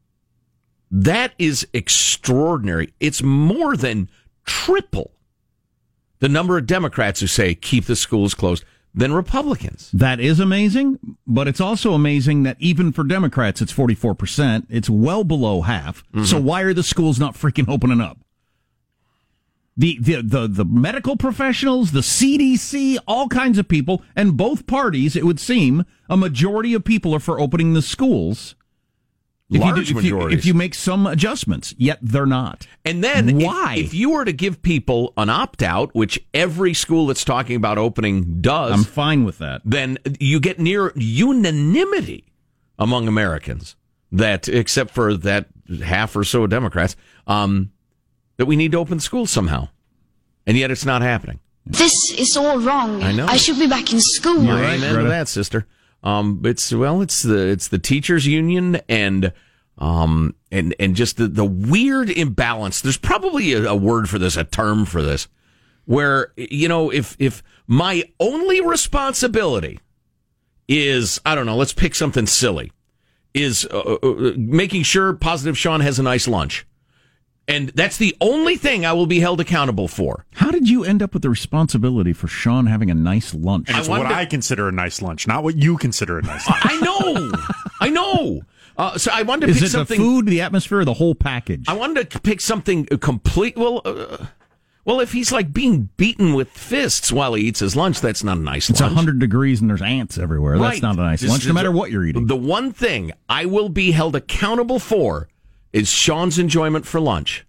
that 0.89 1.33
is 1.37 1.67
extraordinary. 1.73 2.93
It's 3.01 3.21
more 3.21 3.75
than 3.75 4.09
triple 4.45 5.11
the 6.19 6.29
number 6.29 6.57
of 6.57 6.65
Democrats 6.65 7.19
who 7.19 7.27
say 7.27 7.53
keep 7.53 7.83
the 7.83 7.97
schools 7.97 8.33
closed 8.33 8.63
than 8.93 9.13
Republicans. 9.13 9.89
That 9.93 10.19
is 10.19 10.39
amazing, 10.39 10.99
but 11.27 11.47
it's 11.47 11.61
also 11.61 11.93
amazing 11.93 12.43
that 12.43 12.57
even 12.59 12.91
for 12.91 13.03
Democrats, 13.03 13.61
it's 13.61 13.73
44%. 13.73 14.65
It's 14.69 14.89
well 14.89 15.23
below 15.23 15.61
half. 15.61 16.03
Mm-hmm. 16.07 16.25
So 16.25 16.39
why 16.39 16.61
are 16.61 16.73
the 16.73 16.83
schools 16.83 17.19
not 17.19 17.35
freaking 17.35 17.69
opening 17.69 18.01
up? 18.01 18.17
The, 19.77 19.97
the, 20.01 20.21
the, 20.21 20.47
the 20.47 20.65
medical 20.65 21.15
professionals, 21.15 21.91
the 21.91 22.01
CDC, 22.01 22.97
all 23.07 23.29
kinds 23.29 23.57
of 23.57 23.69
people, 23.69 24.03
and 24.13 24.35
both 24.35 24.67
parties, 24.67 25.15
it 25.15 25.23
would 25.23 25.39
seem, 25.39 25.85
a 26.09 26.17
majority 26.17 26.73
of 26.73 26.83
people 26.83 27.15
are 27.15 27.19
for 27.19 27.39
opening 27.39 27.73
the 27.73 27.81
schools. 27.81 28.55
If 29.51 29.61
Large 29.61 29.89
you, 29.89 29.93
do- 29.95 29.99
if 29.99 30.05
you- 30.05 30.29
if 30.29 30.45
you 30.45 30.53
make 30.53 30.75
some 30.75 31.07
adjustments, 31.07 31.73
yet 31.77 31.97
they're 32.03 32.27
not. 32.27 32.67
And 32.85 33.03
then, 33.03 33.39
Why? 33.39 33.77
If, 33.79 33.95
you 33.95 34.11
were 34.11 34.23
to 34.23 34.31
give 34.31 34.61
people 34.61 35.11
an 35.17 35.29
opt 35.29 35.63
out, 35.63 35.89
which 35.95 36.19
every 36.35 36.75
school 36.75 37.07
that's 37.07 37.23
talking 37.25 37.55
about 37.55 37.79
opening 37.79 38.41
does, 38.41 38.73
I'm 38.73 38.83
fine 38.83 39.23
with 39.23 39.39
that. 39.39 39.61
then 39.65 39.97
you 40.19 40.39
get 40.39 40.59
near 40.59 40.93
unanimity 40.95 42.25
among 42.77 43.07
Americans 43.07 43.75
that, 44.11 44.47
except 44.47 44.91
for 44.91 45.15
that 45.17 45.47
half 45.83 46.15
or 46.15 46.23
so 46.23 46.43
of 46.43 46.49
Democrats, 46.51 46.95
um, 47.27 47.71
that 48.37 48.45
we 48.45 48.55
need 48.55 48.71
to 48.73 48.77
open 48.77 48.99
schools 48.99 49.31
somehow. 49.31 49.67
And 50.45 50.57
yet 50.57 50.69
it's 50.71 50.85
not 50.85 51.01
happening. 51.01 51.39
This 51.65 52.11
is 52.17 52.35
all 52.37 52.59
wrong. 52.59 53.03
I 53.03 53.11
know. 53.11 53.25
I 53.25 53.37
should 53.37 53.59
be 53.59 53.67
back 53.67 53.91
in 53.93 53.99
school. 53.99 54.43
You 54.43 54.51
Amen 54.51 54.95
to 54.95 55.03
that, 55.09 55.27
sister. 55.27 55.67
Um, 56.03 56.41
it's 56.45 56.71
well, 56.71 57.01
it's 57.01 57.23
the 57.23 57.47
it's 57.47 57.67
the 57.67 57.79
teachers 57.79 58.25
union 58.25 58.79
and 58.87 59.33
um 59.77 60.35
and 60.51 60.75
and 60.79 60.95
just 60.95 61.17
the 61.17 61.27
the 61.27 61.45
weird 61.45 62.09
imbalance. 62.09 62.81
There's 62.81 62.97
probably 62.97 63.53
a, 63.53 63.69
a 63.69 63.75
word 63.75 64.09
for 64.09 64.19
this, 64.19 64.37
a 64.37 64.43
term 64.43 64.85
for 64.85 65.01
this, 65.01 65.27
where 65.85 66.31
you 66.37 66.67
know 66.67 66.89
if 66.89 67.15
if 67.19 67.43
my 67.67 68.03
only 68.19 68.61
responsibility 68.61 69.79
is 70.67 71.19
I 71.25 71.35
don't 71.35 71.45
know, 71.45 71.57
let's 71.57 71.73
pick 71.73 71.95
something 71.95 72.27
silly, 72.27 72.71
is 73.33 73.65
uh, 73.65 73.79
uh, 73.79 74.33
making 74.37 74.83
sure 74.83 75.13
Positive 75.13 75.57
Sean 75.57 75.81
has 75.81 75.99
a 75.99 76.03
nice 76.03 76.27
lunch. 76.27 76.65
And 77.49 77.69
that's 77.69 77.97
the 77.97 78.15
only 78.21 78.55
thing 78.57 78.85
I 78.85 78.93
will 78.93 79.07
be 79.07 79.19
held 79.19 79.41
accountable 79.41 79.87
for. 79.87 80.25
How 80.35 80.51
did 80.51 80.69
you 80.69 80.83
end 80.85 81.01
up 81.01 81.13
with 81.13 81.23
the 81.23 81.29
responsibility 81.31 82.13
for 82.13 82.27
Sean 82.27 82.67
having 82.67 82.91
a 82.91 82.93
nice 82.93 83.33
lunch? 83.33 83.69
And 83.69 83.77
it's 83.79 83.89
I 83.89 83.91
what 83.99 84.07
to- 84.07 84.15
I 84.15 84.25
consider 84.25 84.67
a 84.69 84.71
nice 84.71 85.01
lunch, 85.01 85.27
not 85.27 85.43
what 85.43 85.57
you 85.57 85.77
consider 85.77 86.19
a 86.19 86.21
nice 86.21 86.47
lunch. 86.47 86.61
I 86.63 86.79
know, 86.79 87.31
I 87.81 87.89
know. 87.89 88.41
Uh, 88.77 88.97
so 88.97 89.11
I 89.13 89.23
wanted 89.23 89.47
to 89.47 89.51
Is 89.51 89.57
pick 89.57 89.63
it 89.63 89.65
the 89.65 89.77
something. 89.79 89.97
food, 89.97 90.25
the 90.27 90.41
atmosphere, 90.41 90.79
or 90.79 90.85
the 90.85 90.93
whole 90.93 91.15
package? 91.15 91.65
I 91.67 91.73
wanted 91.73 92.09
to 92.11 92.19
pick 92.21 92.39
something 92.39 92.85
complete. 92.85 93.57
Well, 93.57 93.81
uh, 93.83 94.25
well, 94.85 95.01
if 95.01 95.11
he's 95.11 95.31
like 95.31 95.51
being 95.51 95.89
beaten 95.97 96.33
with 96.33 96.49
fists 96.49 97.11
while 97.11 97.33
he 97.33 97.43
eats 97.45 97.59
his 97.59 97.75
lunch, 97.75 97.99
that's 97.99 98.23
not 98.23 98.37
a 98.37 98.41
nice 98.41 98.69
lunch. 98.69 98.75
It's 98.75 98.81
lunch. 98.81 98.95
100 98.95 99.19
degrees 99.19 99.59
and 99.59 99.69
there's 99.69 99.81
ants 99.81 100.17
everywhere. 100.17 100.57
That's 100.57 100.81
not 100.81 100.97
a 100.97 101.01
nice 101.01 101.21
This 101.21 101.29
lunch, 101.29 101.45
no 101.47 101.53
matter 101.53 101.71
what 101.71 101.91
you're 101.91 102.05
eating. 102.05 102.27
The 102.27 102.35
one 102.37 102.71
thing 102.71 103.11
I 103.27 103.45
will 103.45 103.69
be 103.69 103.91
held 103.91 104.15
accountable 104.15 104.79
for 104.79 105.27
is 105.73 105.89
Sean's 105.89 106.39
enjoyment 106.39 106.85
for 106.85 106.99
lunch. 106.99 107.45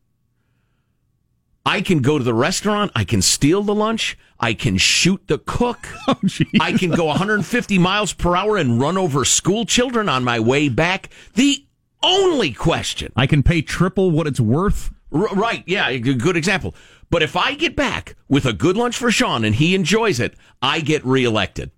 I 1.65 1.83
can 1.83 2.01
go 2.01 2.19
to 2.19 2.25
the 2.25 2.35
restaurant. 2.35 2.91
I 2.95 3.05
can 3.05 3.23
steal 3.23 3.63
the 3.63 3.75
lunch. 3.75 4.17
I 4.39 4.55
can 4.55 4.79
shoot 4.79 5.23
the 5.27 5.39
cook. 5.39 5.79
Oh, 6.09 6.17
I 6.61 6.73
can 6.73 6.91
go 6.91 7.05
150 7.05 7.79
miles 7.79 8.13
per 8.13 8.35
hour 8.35 8.57
and 8.57 8.81
run 8.81 8.99
over 8.99 9.25
school 9.25 9.65
children 9.65 10.09
on 10.09 10.25
my 10.25 10.41
way 10.41 10.69
back. 10.69 11.11
The 11.35 11.65
only 12.03 12.53
question. 12.53 13.13
I 13.15 13.27
can 13.27 13.43
pay 13.45 13.63
triple 13.63 14.11
what 14.11 14.27
it's 14.27 14.41
worth. 14.41 14.91
R- 15.13 15.29
right. 15.35 15.63
Yeah. 15.67 15.95
Good 15.99 16.37
example. 16.37 16.75
But 17.11 17.23
if 17.23 17.37
I 17.37 17.55
get 17.55 17.77
back 17.77 18.17
with 18.29 18.45
a 18.47 18.53
good 18.53 18.77
lunch 18.77 18.97
for 18.97 19.11
Sean 19.13 19.45
and 19.45 19.55
he 19.55 19.75
enjoys 19.75 20.19
it, 20.19 20.35
I 20.61 20.81
get 20.81 21.05
reelected. 21.05 21.71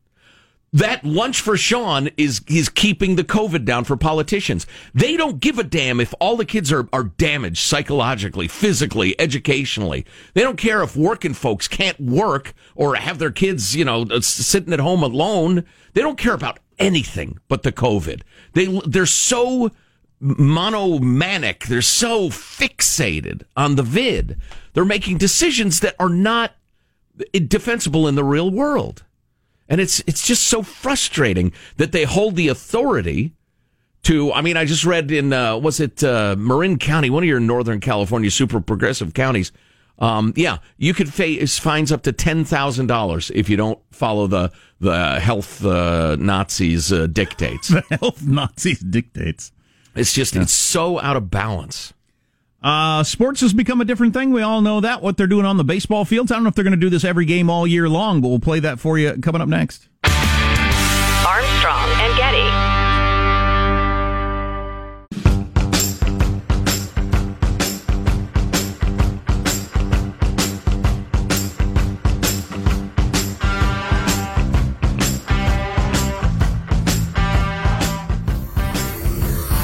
That 0.74 1.04
lunch 1.04 1.42
for 1.42 1.58
Sean 1.58 2.08
is 2.16 2.40
is 2.48 2.70
keeping 2.70 3.16
the 3.16 3.24
COVID 3.24 3.66
down 3.66 3.84
for 3.84 3.94
politicians. 3.94 4.66
They 4.94 5.18
don't 5.18 5.38
give 5.38 5.58
a 5.58 5.64
damn 5.64 6.00
if 6.00 6.14
all 6.18 6.36
the 6.36 6.46
kids 6.46 6.72
are, 6.72 6.88
are 6.94 7.04
damaged 7.04 7.58
psychologically, 7.58 8.48
physically, 8.48 9.14
educationally. 9.20 10.06
They 10.32 10.40
don't 10.40 10.56
care 10.56 10.82
if 10.82 10.96
working 10.96 11.34
folks 11.34 11.68
can't 11.68 12.00
work 12.00 12.54
or 12.74 12.94
have 12.94 13.18
their 13.18 13.30
kids, 13.30 13.76
you 13.76 13.84
know, 13.84 14.06
sitting 14.20 14.72
at 14.72 14.80
home 14.80 15.02
alone. 15.02 15.64
They 15.92 16.00
don't 16.00 16.18
care 16.18 16.32
about 16.32 16.58
anything 16.78 17.38
but 17.48 17.64
the 17.64 17.72
COVID. 17.72 18.22
They 18.54 18.80
they're 18.86 19.04
so 19.04 19.70
monomanic. 20.20 21.66
They're 21.66 21.82
so 21.82 22.30
fixated 22.30 23.42
on 23.58 23.74
the 23.74 23.82
vid. 23.82 24.38
They're 24.72 24.86
making 24.86 25.18
decisions 25.18 25.80
that 25.80 25.96
are 25.98 26.08
not 26.08 26.52
defensible 27.32 28.08
in 28.08 28.14
the 28.14 28.24
real 28.24 28.50
world. 28.50 29.04
And 29.72 29.80
it's 29.80 30.04
it's 30.06 30.26
just 30.26 30.42
so 30.48 30.62
frustrating 30.62 31.50
that 31.78 31.92
they 31.92 32.04
hold 32.04 32.36
the 32.36 32.48
authority 32.48 33.32
to. 34.02 34.30
I 34.30 34.42
mean, 34.42 34.58
I 34.58 34.66
just 34.66 34.84
read 34.84 35.10
in 35.10 35.32
uh, 35.32 35.56
was 35.56 35.80
it 35.80 36.04
uh, 36.04 36.36
Marin 36.38 36.78
County, 36.78 37.08
one 37.08 37.22
of 37.22 37.26
your 37.26 37.40
Northern 37.40 37.80
California 37.80 38.30
super 38.30 38.60
progressive 38.60 39.14
counties. 39.14 39.50
Um, 39.98 40.34
yeah, 40.36 40.58
you 40.76 40.92
could 40.92 41.10
face 41.10 41.58
fines 41.58 41.90
up 41.90 42.02
to 42.02 42.12
ten 42.12 42.44
thousand 42.44 42.88
dollars 42.88 43.30
if 43.34 43.48
you 43.48 43.56
don't 43.56 43.78
follow 43.90 44.26
the 44.26 44.52
the 44.78 45.18
health 45.20 45.64
uh, 45.64 46.16
Nazis 46.16 46.92
uh, 46.92 47.06
dictates. 47.06 47.68
The 47.70 47.96
health 47.98 48.22
Nazis 48.22 48.80
dictates. 48.80 49.52
It's 49.94 50.12
just 50.12 50.36
it's 50.36 50.52
so 50.52 51.00
out 51.00 51.16
of 51.16 51.30
balance. 51.30 51.94
Uh, 52.62 53.02
sports 53.02 53.40
has 53.40 53.52
become 53.52 53.80
a 53.80 53.84
different 53.84 54.14
thing. 54.14 54.30
We 54.30 54.42
all 54.42 54.60
know 54.60 54.80
that. 54.80 55.02
What 55.02 55.16
they're 55.16 55.26
doing 55.26 55.46
on 55.46 55.56
the 55.56 55.64
baseball 55.64 56.04
fields. 56.04 56.30
I 56.30 56.36
don't 56.36 56.44
know 56.44 56.48
if 56.48 56.54
they're 56.54 56.64
going 56.64 56.72
to 56.72 56.76
do 56.76 56.90
this 56.90 57.04
every 57.04 57.24
game 57.24 57.50
all 57.50 57.66
year 57.66 57.88
long, 57.88 58.20
but 58.20 58.28
we'll 58.28 58.38
play 58.38 58.60
that 58.60 58.78
for 58.78 58.98
you 58.98 59.14
coming 59.20 59.40
up 59.40 59.48
next. 59.48 59.88
Armstrong 60.04 61.88
and 61.98 62.16
Getty. 62.16 62.82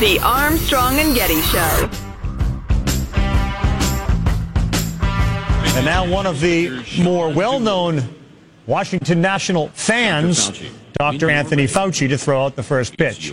The 0.01 0.21
Armstrong 0.23 0.99
and 0.99 1.15
Getty 1.15 1.41
Show. 1.43 2.08
And 5.77 5.85
now 5.87 6.07
one 6.11 6.27
of 6.27 6.41
the 6.41 6.85
more 7.03 7.31
well-known 7.33 8.03
Washington 8.67 9.21
National 9.21 9.69
fans, 9.69 10.51
Dr. 10.95 11.31
Anthony 11.31 11.67
Fauci, 11.67 12.09
to 12.09 12.19
throw 12.19 12.45
out 12.45 12.57
the 12.57 12.63
first 12.65 12.97
pitch. 12.99 13.33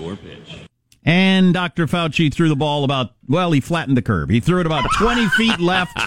And 1.03 1.53
Dr. 1.53 1.87
Fauci 1.87 2.31
threw 2.33 2.49
the 2.49 2.55
ball 2.55 2.83
about, 2.83 3.13
well, 3.27 3.51
he 3.51 3.59
flattened 3.61 3.97
the 3.97 4.01
curve. 4.03 4.29
He 4.29 4.39
threw 4.39 4.59
it 4.59 4.65
about 4.67 4.85
20 4.97 5.27
feet 5.37 5.59
left 5.59 5.97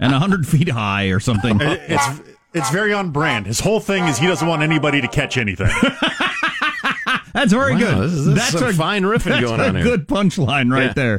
and 0.00 0.12
100 0.12 0.46
feet 0.46 0.68
high 0.68 1.06
or 1.06 1.18
something. 1.20 1.58
It's 1.60 2.20
it's 2.54 2.70
very 2.70 2.92
on 2.94 3.10
brand. 3.10 3.46
His 3.46 3.60
whole 3.60 3.78
thing 3.80 4.04
is 4.04 4.18
he 4.18 4.26
doesn't 4.26 4.46
want 4.48 4.62
anybody 4.62 5.00
to 5.00 5.08
catch 5.08 5.36
anything. 5.36 5.70
That's 7.34 7.52
very 7.52 7.74
Wow, 7.74 7.78
good. 7.78 7.98
this 8.04 8.12
is- 8.12 8.24
this 8.26 8.34
that's 8.36 8.50
some 8.58 8.64
a 8.68 8.72
fine 8.72 9.02
riffing 9.02 9.40
going 9.40 9.60
on 9.60 9.74
here. 9.74 9.84
good 9.84 10.08
punchline 10.08 10.72
right 10.72 10.86
Yeah. 10.86 10.92
there. 10.94 11.18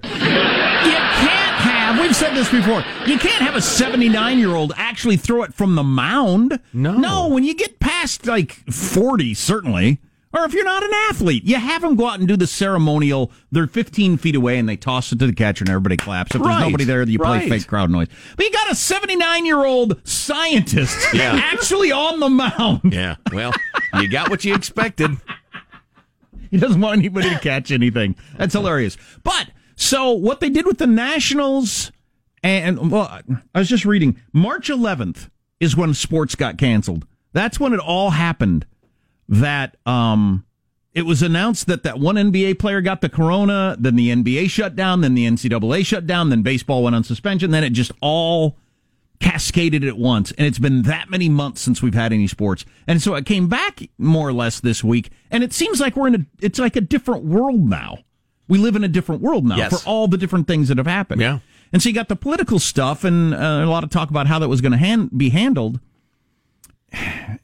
You 2.00 2.06
can't 2.06 2.08
have, 2.08 2.08
we've 2.08 2.16
said 2.16 2.34
this 2.36 2.50
before, 2.52 2.84
you 3.08 3.18
can't 3.20 3.42
have 3.42 3.56
a 3.56 3.62
79 3.62 4.38
year 4.40 4.56
old 4.56 4.74
actually 4.78 5.18
throw 5.18 5.44
it 5.44 5.54
from 5.54 5.76
the 5.76 5.84
mound. 5.84 6.60
No. 6.74 6.94
No, 6.94 7.28
when 7.28 7.44
you 7.44 7.54
get 7.54 7.80
past 7.80 8.26
like 8.26 8.54
40, 8.72 9.34
certainly, 9.34 10.00
or 10.34 10.46
if 10.46 10.54
you're 10.54 10.64
not 10.64 10.84
an 10.84 10.92
athlete, 11.10 11.44
you 11.44 11.56
have 11.56 11.82
them 11.82 11.96
go 11.96 12.08
out 12.08 12.20
and 12.20 12.28
do 12.28 12.38
the 12.38 12.46
ceremonial. 12.48 13.32
They're 13.52 13.68
15 13.68 14.18
feet 14.18 14.36
away 14.36 14.58
and 14.60 14.70
they 14.70 14.78
toss 14.78 15.12
it 15.12 15.20
to 15.20 15.28
the 15.28 15.34
catcher 15.34 15.64
and 15.64 15.70
everybody 15.70 15.98
claps. 15.98 16.36
If 16.36 16.42
Right. 16.42 16.50
there's 16.60 16.62
nobody 16.70 16.84
there, 16.84 17.02
you 17.04 17.18
play 17.20 17.40
Right. 17.40 17.50
fake 17.50 17.68
crowd 17.68 17.90
noise. 17.90 18.08
But 18.38 18.46
you 18.46 18.52
got 18.52 18.72
a 18.72 18.76
79 18.76 19.46
year 19.46 19.66
old 19.66 20.00
scientist 20.08 20.98
Yeah. 21.14 21.34
actually 21.52 21.92
on 21.92 22.20
the 22.20 22.30
mound. 22.30 22.82
Yeah, 22.94 23.16
well, 23.34 23.54
you 24.00 24.08
got 24.08 24.30
what 24.30 24.44
you 24.46 24.54
expected. 24.56 25.12
He 26.52 26.58
doesn't 26.58 26.82
want 26.82 26.98
anybody 26.98 27.30
to 27.30 27.38
catch 27.38 27.70
anything. 27.72 28.16
That's 28.36 28.54
hilarious. 28.56 28.98
But 29.24 29.52
so 29.80 30.12
what 30.12 30.42
they 30.42 30.50
did 30.50 30.66
with 30.66 30.78
the 30.78 30.88
Nationals 30.88 31.92
and 32.44 32.92
well, 32.92 33.22
I 33.56 33.60
was 33.60 33.70
just 33.70 33.86
reading 33.86 34.20
March 34.34 34.68
11th 34.70 35.30
is 35.62 35.76
when 35.76 35.94
sports 35.94 36.36
got 36.36 36.58
canceled. 36.58 37.06
That's 37.32 37.60
when 37.60 37.74
it 37.74 37.80
all 37.80 38.12
happened. 38.12 38.66
That 39.30 39.78
um 39.86 40.46
it 40.94 41.04
was 41.04 41.22
announced 41.22 41.68
that 41.68 41.84
that 41.84 41.98
one 41.98 42.16
NBA 42.16 42.60
player 42.60 42.82
got 42.82 43.00
the 43.00 43.08
corona, 43.08 43.78
then 43.80 43.96
the 43.96 44.10
NBA 44.10 44.50
shut 44.50 44.76
down, 44.76 45.00
then 45.00 45.14
the 45.14 45.26
NCAA 45.26 45.86
shut 45.86 46.06
down, 46.06 46.30
then 46.30 46.42
baseball 46.42 46.84
went 46.84 46.96
on 46.96 47.06
suspension, 47.06 47.52
then 47.52 47.64
it 47.64 47.70
just 47.70 47.94
all 48.02 48.58
cascaded 49.22 49.86
at 49.86 49.98
once. 49.98 50.34
And 50.34 50.46
it's 50.46 50.60
been 50.60 50.82
that 50.84 51.10
many 51.10 51.30
months 51.30 51.62
since 51.62 51.82
we've 51.82 51.94
had 51.94 52.12
any 52.12 52.28
sports. 52.28 52.66
And 52.86 53.02
so 53.02 53.16
it 53.16 53.26
came 53.26 53.48
back 53.48 53.88
more 53.98 54.28
or 54.28 54.34
less 54.34 54.60
this 54.60 54.84
week. 54.84 55.10
And 55.32 55.42
it 55.42 55.54
seems 55.54 55.80
like 55.80 55.96
we're 55.96 56.08
in 56.08 56.16
a, 56.16 56.26
it's 56.42 56.60
like 56.60 56.76
a 56.76 56.82
different 56.82 57.24
world 57.24 57.70
now. 57.70 58.00
We 58.50 58.58
live 58.58 58.76
in 58.76 58.84
a 58.84 58.88
different 58.90 59.22
world 59.22 59.46
now 59.46 59.56
Yes. 59.56 59.82
for 59.82 59.88
all 59.88 60.08
the 60.10 60.18
different 60.18 60.48
things 60.48 60.68
that 60.68 60.78
have 60.78 60.88
happened. 60.88 61.22
Yeah. 61.22 61.40
And 61.72 61.82
so 61.82 61.88
you 61.88 61.96
got 61.96 62.10
the 62.10 62.16
political 62.16 62.60
stuff 62.60 63.04
and 63.04 63.34
uh, 63.34 63.38
a 63.38 63.66
lot 63.68 63.84
of 63.86 63.90
talk 63.92 64.10
about 64.10 64.28
how 64.28 64.40
that 64.40 64.50
was 64.50 64.60
going 64.60 64.72
to 64.74 64.78
hand, 64.78 65.12
be 65.18 65.30
handled. 65.30 65.80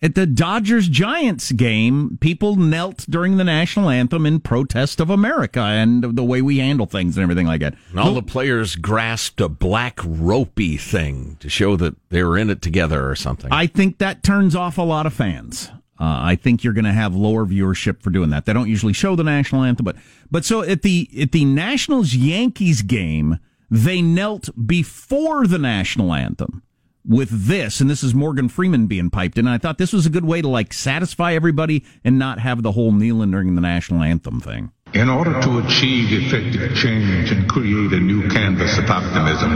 At 0.01 0.15
the 0.15 0.25
Dodgers 0.25 0.87
Giants 0.89 1.51
game, 1.51 2.17
people 2.19 2.55
knelt 2.55 3.05
during 3.07 3.38
the 3.38 3.43
national 3.43 3.91
anthem 3.91 4.25
in 4.25 4.39
protest 4.39 4.99
of 4.99 5.11
America 5.11 5.59
and 5.61 6.03
the 6.15 6.23
way 6.23 6.41
we 6.41 6.57
handle 6.57 6.88
things 6.88 7.15
and 7.15 7.21
everything 7.23 7.45
like 7.45 7.61
that. 7.61 7.75
And 7.91 7.99
all 7.99 8.15
the 8.15 8.23
players 8.23 8.75
grasped 8.75 9.39
a 9.41 9.47
black 9.47 9.99
ropey 10.03 10.77
thing 10.77 11.38
to 11.41 11.49
show 11.49 11.75
that 11.75 11.95
they 12.09 12.23
were 12.23 12.39
in 12.39 12.49
it 12.49 12.63
together 12.63 13.07
or 13.07 13.15
something. 13.15 13.51
I 13.51 13.67
think 13.67 13.99
that 13.99 14.23
turns 14.23 14.55
off 14.55 14.80
a 14.80 14.84
lot 14.84 15.05
of 15.05 15.13
fans. 15.13 15.69
Uh, 15.97 16.03
I 16.21 16.35
think 16.35 16.63
you're 16.63 16.73
going 16.73 16.85
to 16.85 16.91
have 16.91 17.15
lower 17.15 17.45
viewership 17.45 18.01
for 18.01 18.09
doing 18.09 18.29
that. 18.31 18.45
They 18.45 18.53
don't 18.53 18.69
usually 18.69 18.93
show 18.93 19.15
the 19.15 19.23
national 19.23 19.63
anthem, 19.63 19.85
but 19.85 19.95
but 20.29 20.43
so 20.43 20.61
at 20.61 20.81
the 20.81 21.09
at 21.21 21.31
the 21.31 21.45
Nationals 21.45 22.13
Yankees 22.13 22.81
game, 22.81 23.39
they 23.71 24.01
knelt 24.01 24.49
before 24.67 25.47
the 25.47 25.57
national 25.57 26.13
anthem 26.13 26.63
with 27.07 27.29
this, 27.47 27.79
and 27.79 27.89
this 27.89 28.03
is 28.03 28.13
Morgan 28.13 28.49
Freeman 28.49 28.87
being 28.87 29.09
piped 29.09 29.37
in. 29.37 29.45
And 29.45 29.53
I 29.53 29.57
thought 29.57 29.77
this 29.77 29.93
was 29.93 30.05
a 30.05 30.09
good 30.09 30.25
way 30.25 30.41
to 30.41 30.47
like 30.47 30.73
satisfy 30.73 31.33
everybody 31.33 31.85
and 32.03 32.17
not 32.19 32.39
have 32.39 32.61
the 32.61 32.71
whole 32.71 32.91
kneeling 32.91 33.31
during 33.31 33.55
the 33.55 33.61
national 33.61 34.01
anthem 34.01 34.41
thing. 34.41 34.71
In 34.93 35.09
order 35.09 35.39
to 35.41 35.59
achieve 35.59 36.11
effective 36.11 36.75
change 36.75 37.31
and 37.31 37.49
create 37.49 37.93
a 37.93 37.99
new 37.99 38.27
canvas 38.29 38.77
of 38.77 38.89
optimism, 38.89 39.51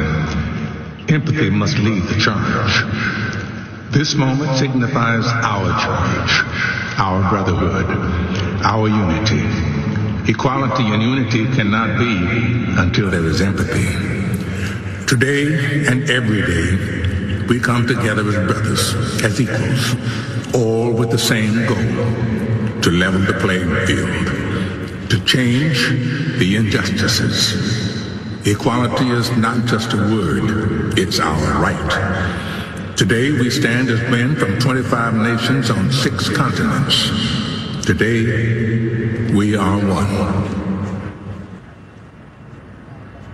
empathy 1.09 1.49
must 1.49 1.77
lead 1.79 2.03
the 2.03 2.19
charge. 2.19 3.48
This 3.91 4.13
moment 4.13 4.55
signifies 4.55 5.25
our 5.25 5.69
charge, 5.81 6.31
our 6.99 7.27
brotherhood, 7.27 7.87
our 8.63 8.87
unity. 8.87 9.41
Equality 10.31 10.83
and 10.83 11.01
unity 11.01 11.45
cannot 11.55 11.97
be 11.97 12.79
until 12.79 13.09
there 13.09 13.25
is 13.25 13.41
empathy. 13.41 13.89
Today 15.07 15.87
and 15.87 16.07
every 16.07 16.43
day, 16.43 17.47
we 17.47 17.59
come 17.59 17.87
together 17.87 18.21
as 18.29 18.35
brothers, 18.35 18.93
as 19.23 19.41
equals, 19.41 19.95
all 20.53 20.93
with 20.93 21.09
the 21.09 21.17
same 21.17 21.65
goal, 21.65 22.81
to 22.83 22.91
level 22.91 23.21
the 23.21 23.33
playing 23.41 23.73
field, 23.87 25.09
to 25.09 25.19
change 25.25 25.89
the 26.37 26.57
injustices. 26.57 27.55
Equality 28.45 29.09
is 29.09 29.35
not 29.35 29.65
just 29.65 29.93
a 29.93 29.97
word, 29.97 30.95
it's 30.95 31.19
our 31.19 31.59
right. 31.59 32.48
Today 32.99 33.31
we 33.31 33.49
stand 33.49 33.87
as 33.89 34.01
men 34.11 34.35
from 34.35 34.59
25 34.59 35.13
nations 35.13 35.69
on 35.71 35.89
six 35.89 36.27
continents. 36.27 37.07
Today 37.85 39.31
we 39.33 39.55
are 39.55 39.77
one. 39.77 40.59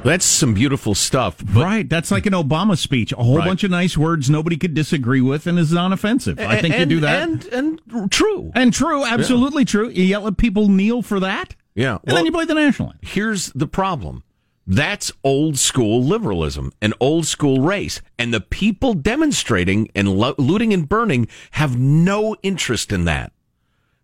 That's 0.03 0.23
some 0.23 0.53
beautiful 0.53 0.93
stuff. 0.93 1.37
right. 1.55 1.89
That's 1.89 2.11
like 2.11 2.27
an 2.27 2.33
Obama 2.33 2.77
speech. 2.77 3.11
A 3.13 3.15
whole 3.15 3.39
Right. 3.39 3.47
bunch 3.47 3.63
of 3.63 3.71
nice 3.71 3.97
words 3.97 4.29
nobody 4.29 4.55
could 4.55 4.75
disagree 4.75 5.21
with 5.21 5.47
and 5.47 5.57
is 5.57 5.73
non-offensive. 5.73 6.39
I 6.39 6.61
think 6.61 6.77
you 6.77 6.85
do 6.85 6.99
that. 6.99 7.27
and 7.27 7.45
and 7.45 8.11
true 8.11 8.51
and 8.53 8.71
true, 8.71 9.03
absolutely 9.03 9.65
true. 9.65 9.89
You 9.89 10.03
yell 10.03 10.27
at 10.27 10.37
people 10.37 10.69
kneel 10.69 11.01
for 11.01 11.19
that, 11.21 11.55
Yeah. 11.73 11.97
and 12.05 12.15
then 12.15 12.23
you 12.27 12.31
play 12.31 12.45
the 12.45 12.53
national 12.53 12.89
anthem. 12.89 12.99
Here's 13.01 13.51
the 13.55 13.65
problem. 13.65 14.21
That's 14.67 15.11
old 15.23 15.57
school 15.57 16.03
liberalism, 16.03 16.71
an 16.81 16.93
old 16.99 17.27
school 17.27 17.61
race. 17.61 18.01
And 18.17 18.33
the 18.33 18.41
people 18.41 18.93
demonstrating 18.93 19.89
and 19.93 20.09
lo- 20.17 20.35
looting 20.37 20.73
and 20.73 20.89
burning 20.89 21.27
have 21.51 21.77
no 21.77 22.35
interest 22.41 22.91
in 22.91 23.05
that. 23.05 23.31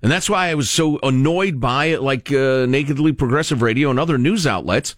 And 0.03 0.12
that's 0.12 0.30
why 0.30 0.49
I 0.49 0.55
was 0.55 0.70
so 0.70 0.99
annoyed 1.03 1.59
by 1.59 1.86
it, 1.86 2.01
like 2.01 2.32
uh, 2.32 2.66
Nakedly 2.68 3.14
Progressive 3.14 3.62
Radio 3.62 3.89
and 3.89 3.99
other 3.99 4.18
news 4.18 4.47
outlets 4.47 4.95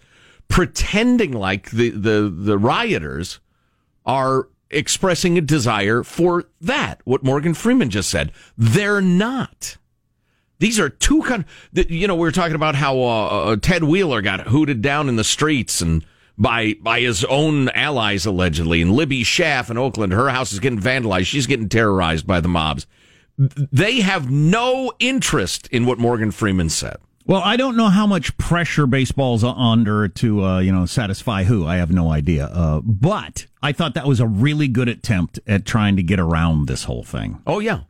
pretending 0.48 1.32
like 1.32 1.70
the, 1.70 1.90
the, 1.90 2.32
the 2.34 2.58
rioters 2.58 3.40
are 4.06 4.48
expressing 4.70 5.38
a 5.38 5.40
desire 5.40 6.02
for 6.02 6.44
that, 6.60 7.00
what 7.04 7.24
Morgan 7.24 7.54
Freeman 7.54 7.90
just 7.90 8.10
said. 8.10 8.32
They're 8.56 9.00
not. 9.00 9.76
These 10.58 10.78
are 10.80 10.88
two 10.88 11.22
kind. 11.22 11.44
th- 11.74 11.90
You 11.90 12.06
know, 12.06 12.14
we 12.14 12.20
were 12.20 12.32
talking 12.32 12.54
about 12.54 12.74
how 12.74 12.96
uh, 12.98 13.26
uh, 13.52 13.56
Ted 13.56 13.84
Wheeler 13.84 14.22
got 14.22 14.48
hooted 14.48 14.80
down 14.82 15.08
in 15.08 15.16
the 15.16 15.24
streets 15.24 15.80
and 15.80 16.04
by 16.36 16.74
by 16.80 17.00
his 17.00 17.24
own 17.26 17.68
allies 17.70 18.26
allegedly, 18.26 18.82
and 18.82 18.92
Libby 18.92 19.22
Schaaf 19.22 19.70
in 19.70 19.78
Oakland, 19.78 20.12
her 20.12 20.30
house 20.30 20.52
is 20.52 20.58
getting 20.60 20.80
vandalized. 20.80 21.26
She's 21.26 21.46
getting 21.46 21.68
terrorized 21.68 22.26
by 22.26 22.40
the 22.40 22.48
mobs. 22.48 22.86
They 23.36 24.00
have 24.00 24.30
no 24.30 24.92
interest 24.98 25.66
in 25.68 25.86
what 25.86 25.98
Morgan 25.98 26.30
Freeman 26.30 26.68
said. 26.70 26.96
Well, 27.26 27.40
I 27.42 27.56
don't 27.56 27.76
know 27.76 27.88
how 27.88 28.06
much 28.06 28.36
pressure 28.36 28.86
baseball's 28.86 29.42
under 29.44 30.08
to 30.08 30.44
uh, 30.44 30.58
you 30.60 30.72
know 30.72 30.86
satisfy 30.86 31.44
who. 31.44 31.66
I 31.66 31.76
have 31.76 31.90
no 31.92 32.10
idea. 32.10 32.46
Uh, 32.46 32.80
but 32.84 33.46
I 33.62 33.72
thought 33.72 33.94
that 33.94 34.06
was 34.06 34.20
a 34.20 34.26
really 34.26 34.68
good 34.68 34.88
attempt 34.88 35.38
at 35.46 35.64
trying 35.64 35.96
to 35.96 36.02
get 36.02 36.18
around 36.20 36.66
this 36.68 36.84
whole 36.84 37.02
thing. 37.04 37.40
Oh 37.46 37.60
yeah, 37.60 37.80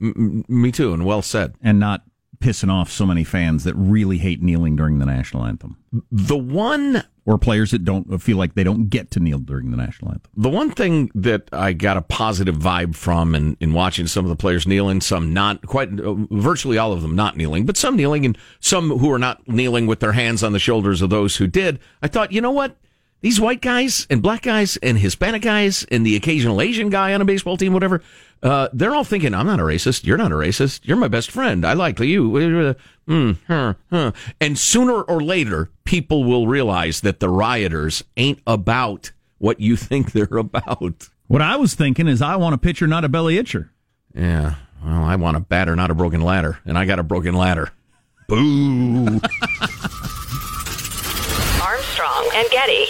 m- 0.00 0.44
me 0.48 0.70
too, 0.72 0.92
and 0.94 1.04
well 1.04 1.22
said. 1.22 1.54
And 1.62 1.78
not 1.80 2.02
pissing 2.44 2.70
off 2.70 2.90
so 2.90 3.06
many 3.06 3.24
fans 3.24 3.64
that 3.64 3.74
really 3.74 4.18
hate 4.18 4.42
kneeling 4.42 4.76
during 4.76 4.98
the 4.98 5.06
national 5.06 5.46
anthem. 5.46 5.78
The 6.12 6.36
one 6.36 7.02
or 7.24 7.38
players 7.38 7.70
that 7.70 7.84
don't 7.84 8.20
feel 8.20 8.36
like 8.36 8.54
they 8.54 8.64
don't 8.64 8.90
get 8.90 9.10
to 9.12 9.20
kneel 9.20 9.38
during 9.38 9.70
the 9.70 9.78
national 9.78 10.10
anthem. 10.10 10.30
The 10.36 10.50
one 10.50 10.70
thing 10.70 11.10
that 11.14 11.48
I 11.54 11.72
got 11.72 11.96
a 11.96 12.02
positive 12.02 12.56
vibe 12.56 12.96
from 12.96 13.34
in, 13.34 13.56
in 13.60 13.72
watching 13.72 14.06
some 14.06 14.26
of 14.26 14.28
the 14.28 14.36
players 14.36 14.66
kneeling, 14.66 15.00
some 15.00 15.32
not 15.32 15.66
quite, 15.66 15.98
uh, 15.98 16.12
virtually 16.30 16.76
all 16.76 16.92
of 16.92 17.00
them 17.00 17.16
not 17.16 17.34
kneeling, 17.34 17.64
but 17.64 17.78
some 17.78 17.96
kneeling 17.96 18.26
and 18.26 18.36
some 18.60 18.90
who 18.90 19.10
are 19.10 19.18
not 19.18 19.48
kneeling 19.48 19.86
with 19.86 20.00
their 20.00 20.12
hands 20.12 20.42
on 20.42 20.52
the 20.52 20.58
shoulders 20.58 21.00
of 21.00 21.08
those 21.08 21.36
who 21.36 21.46
did. 21.46 21.78
I 22.02 22.08
thought, 22.08 22.30
you 22.30 22.42
know 22.42 22.50
what? 22.50 22.76
These 23.22 23.40
white 23.40 23.62
guys 23.62 24.06
and 24.10 24.20
black 24.20 24.42
guys 24.42 24.76
and 24.82 24.98
Hispanic 24.98 25.40
guys 25.40 25.86
and 25.90 26.04
the 26.04 26.14
occasional 26.14 26.60
Asian 26.60 26.90
guy 26.90 27.14
on 27.14 27.22
a 27.22 27.24
baseball 27.24 27.56
team, 27.56 27.72
whatever, 27.72 28.02
uh, 28.42 28.68
they're 28.72 28.94
all 28.94 29.04
thinking, 29.04 29.34
I'm 29.34 29.46
not 29.46 29.60
a 29.60 29.62
racist. 29.62 30.04
You're 30.04 30.18
not 30.18 30.32
a 30.32 30.34
racist. 30.34 30.80
You're 30.84 30.96
my 30.96 31.08
best 31.08 31.30
friend. 31.30 31.64
I 31.64 31.72
like 31.72 31.98
you. 32.00 32.30
Mm, 33.08 33.38
huh, 33.46 33.74
huh. 33.90 34.12
And 34.40 34.58
sooner 34.58 35.00
or 35.02 35.22
later, 35.22 35.70
people 35.84 36.24
will 36.24 36.46
realize 36.46 37.00
that 37.02 37.20
the 37.20 37.28
rioters 37.28 38.04
ain't 38.16 38.40
about 38.46 39.12
what 39.38 39.60
you 39.60 39.76
think 39.78 40.12
they're 40.12 40.36
about. 40.36 41.08
What 41.26 41.42
I 41.42 41.56
was 41.56 41.74
thinking 41.74 42.06
is, 42.06 42.20
I 42.20 42.36
want 42.36 42.54
a 42.54 42.58
pitcher, 42.58 42.86
not 42.86 43.04
a 43.04 43.08
belly 43.08 43.36
itcher. 43.36 43.70
Yeah. 44.14 44.56
Well, 44.84 45.02
I 45.02 45.16
want 45.16 45.36
a 45.36 45.40
batter, 45.40 45.74
not 45.74 45.90
a 45.90 45.94
broken 45.94 46.20
ladder. 46.20 46.58
And 46.66 46.76
I 46.76 46.84
got 46.84 46.98
a 46.98 47.02
broken 47.02 47.34
ladder. 47.34 47.70
Boo. 48.28 49.06
Armstrong 51.62 52.28
and 52.34 52.50
Getty. 52.50 52.86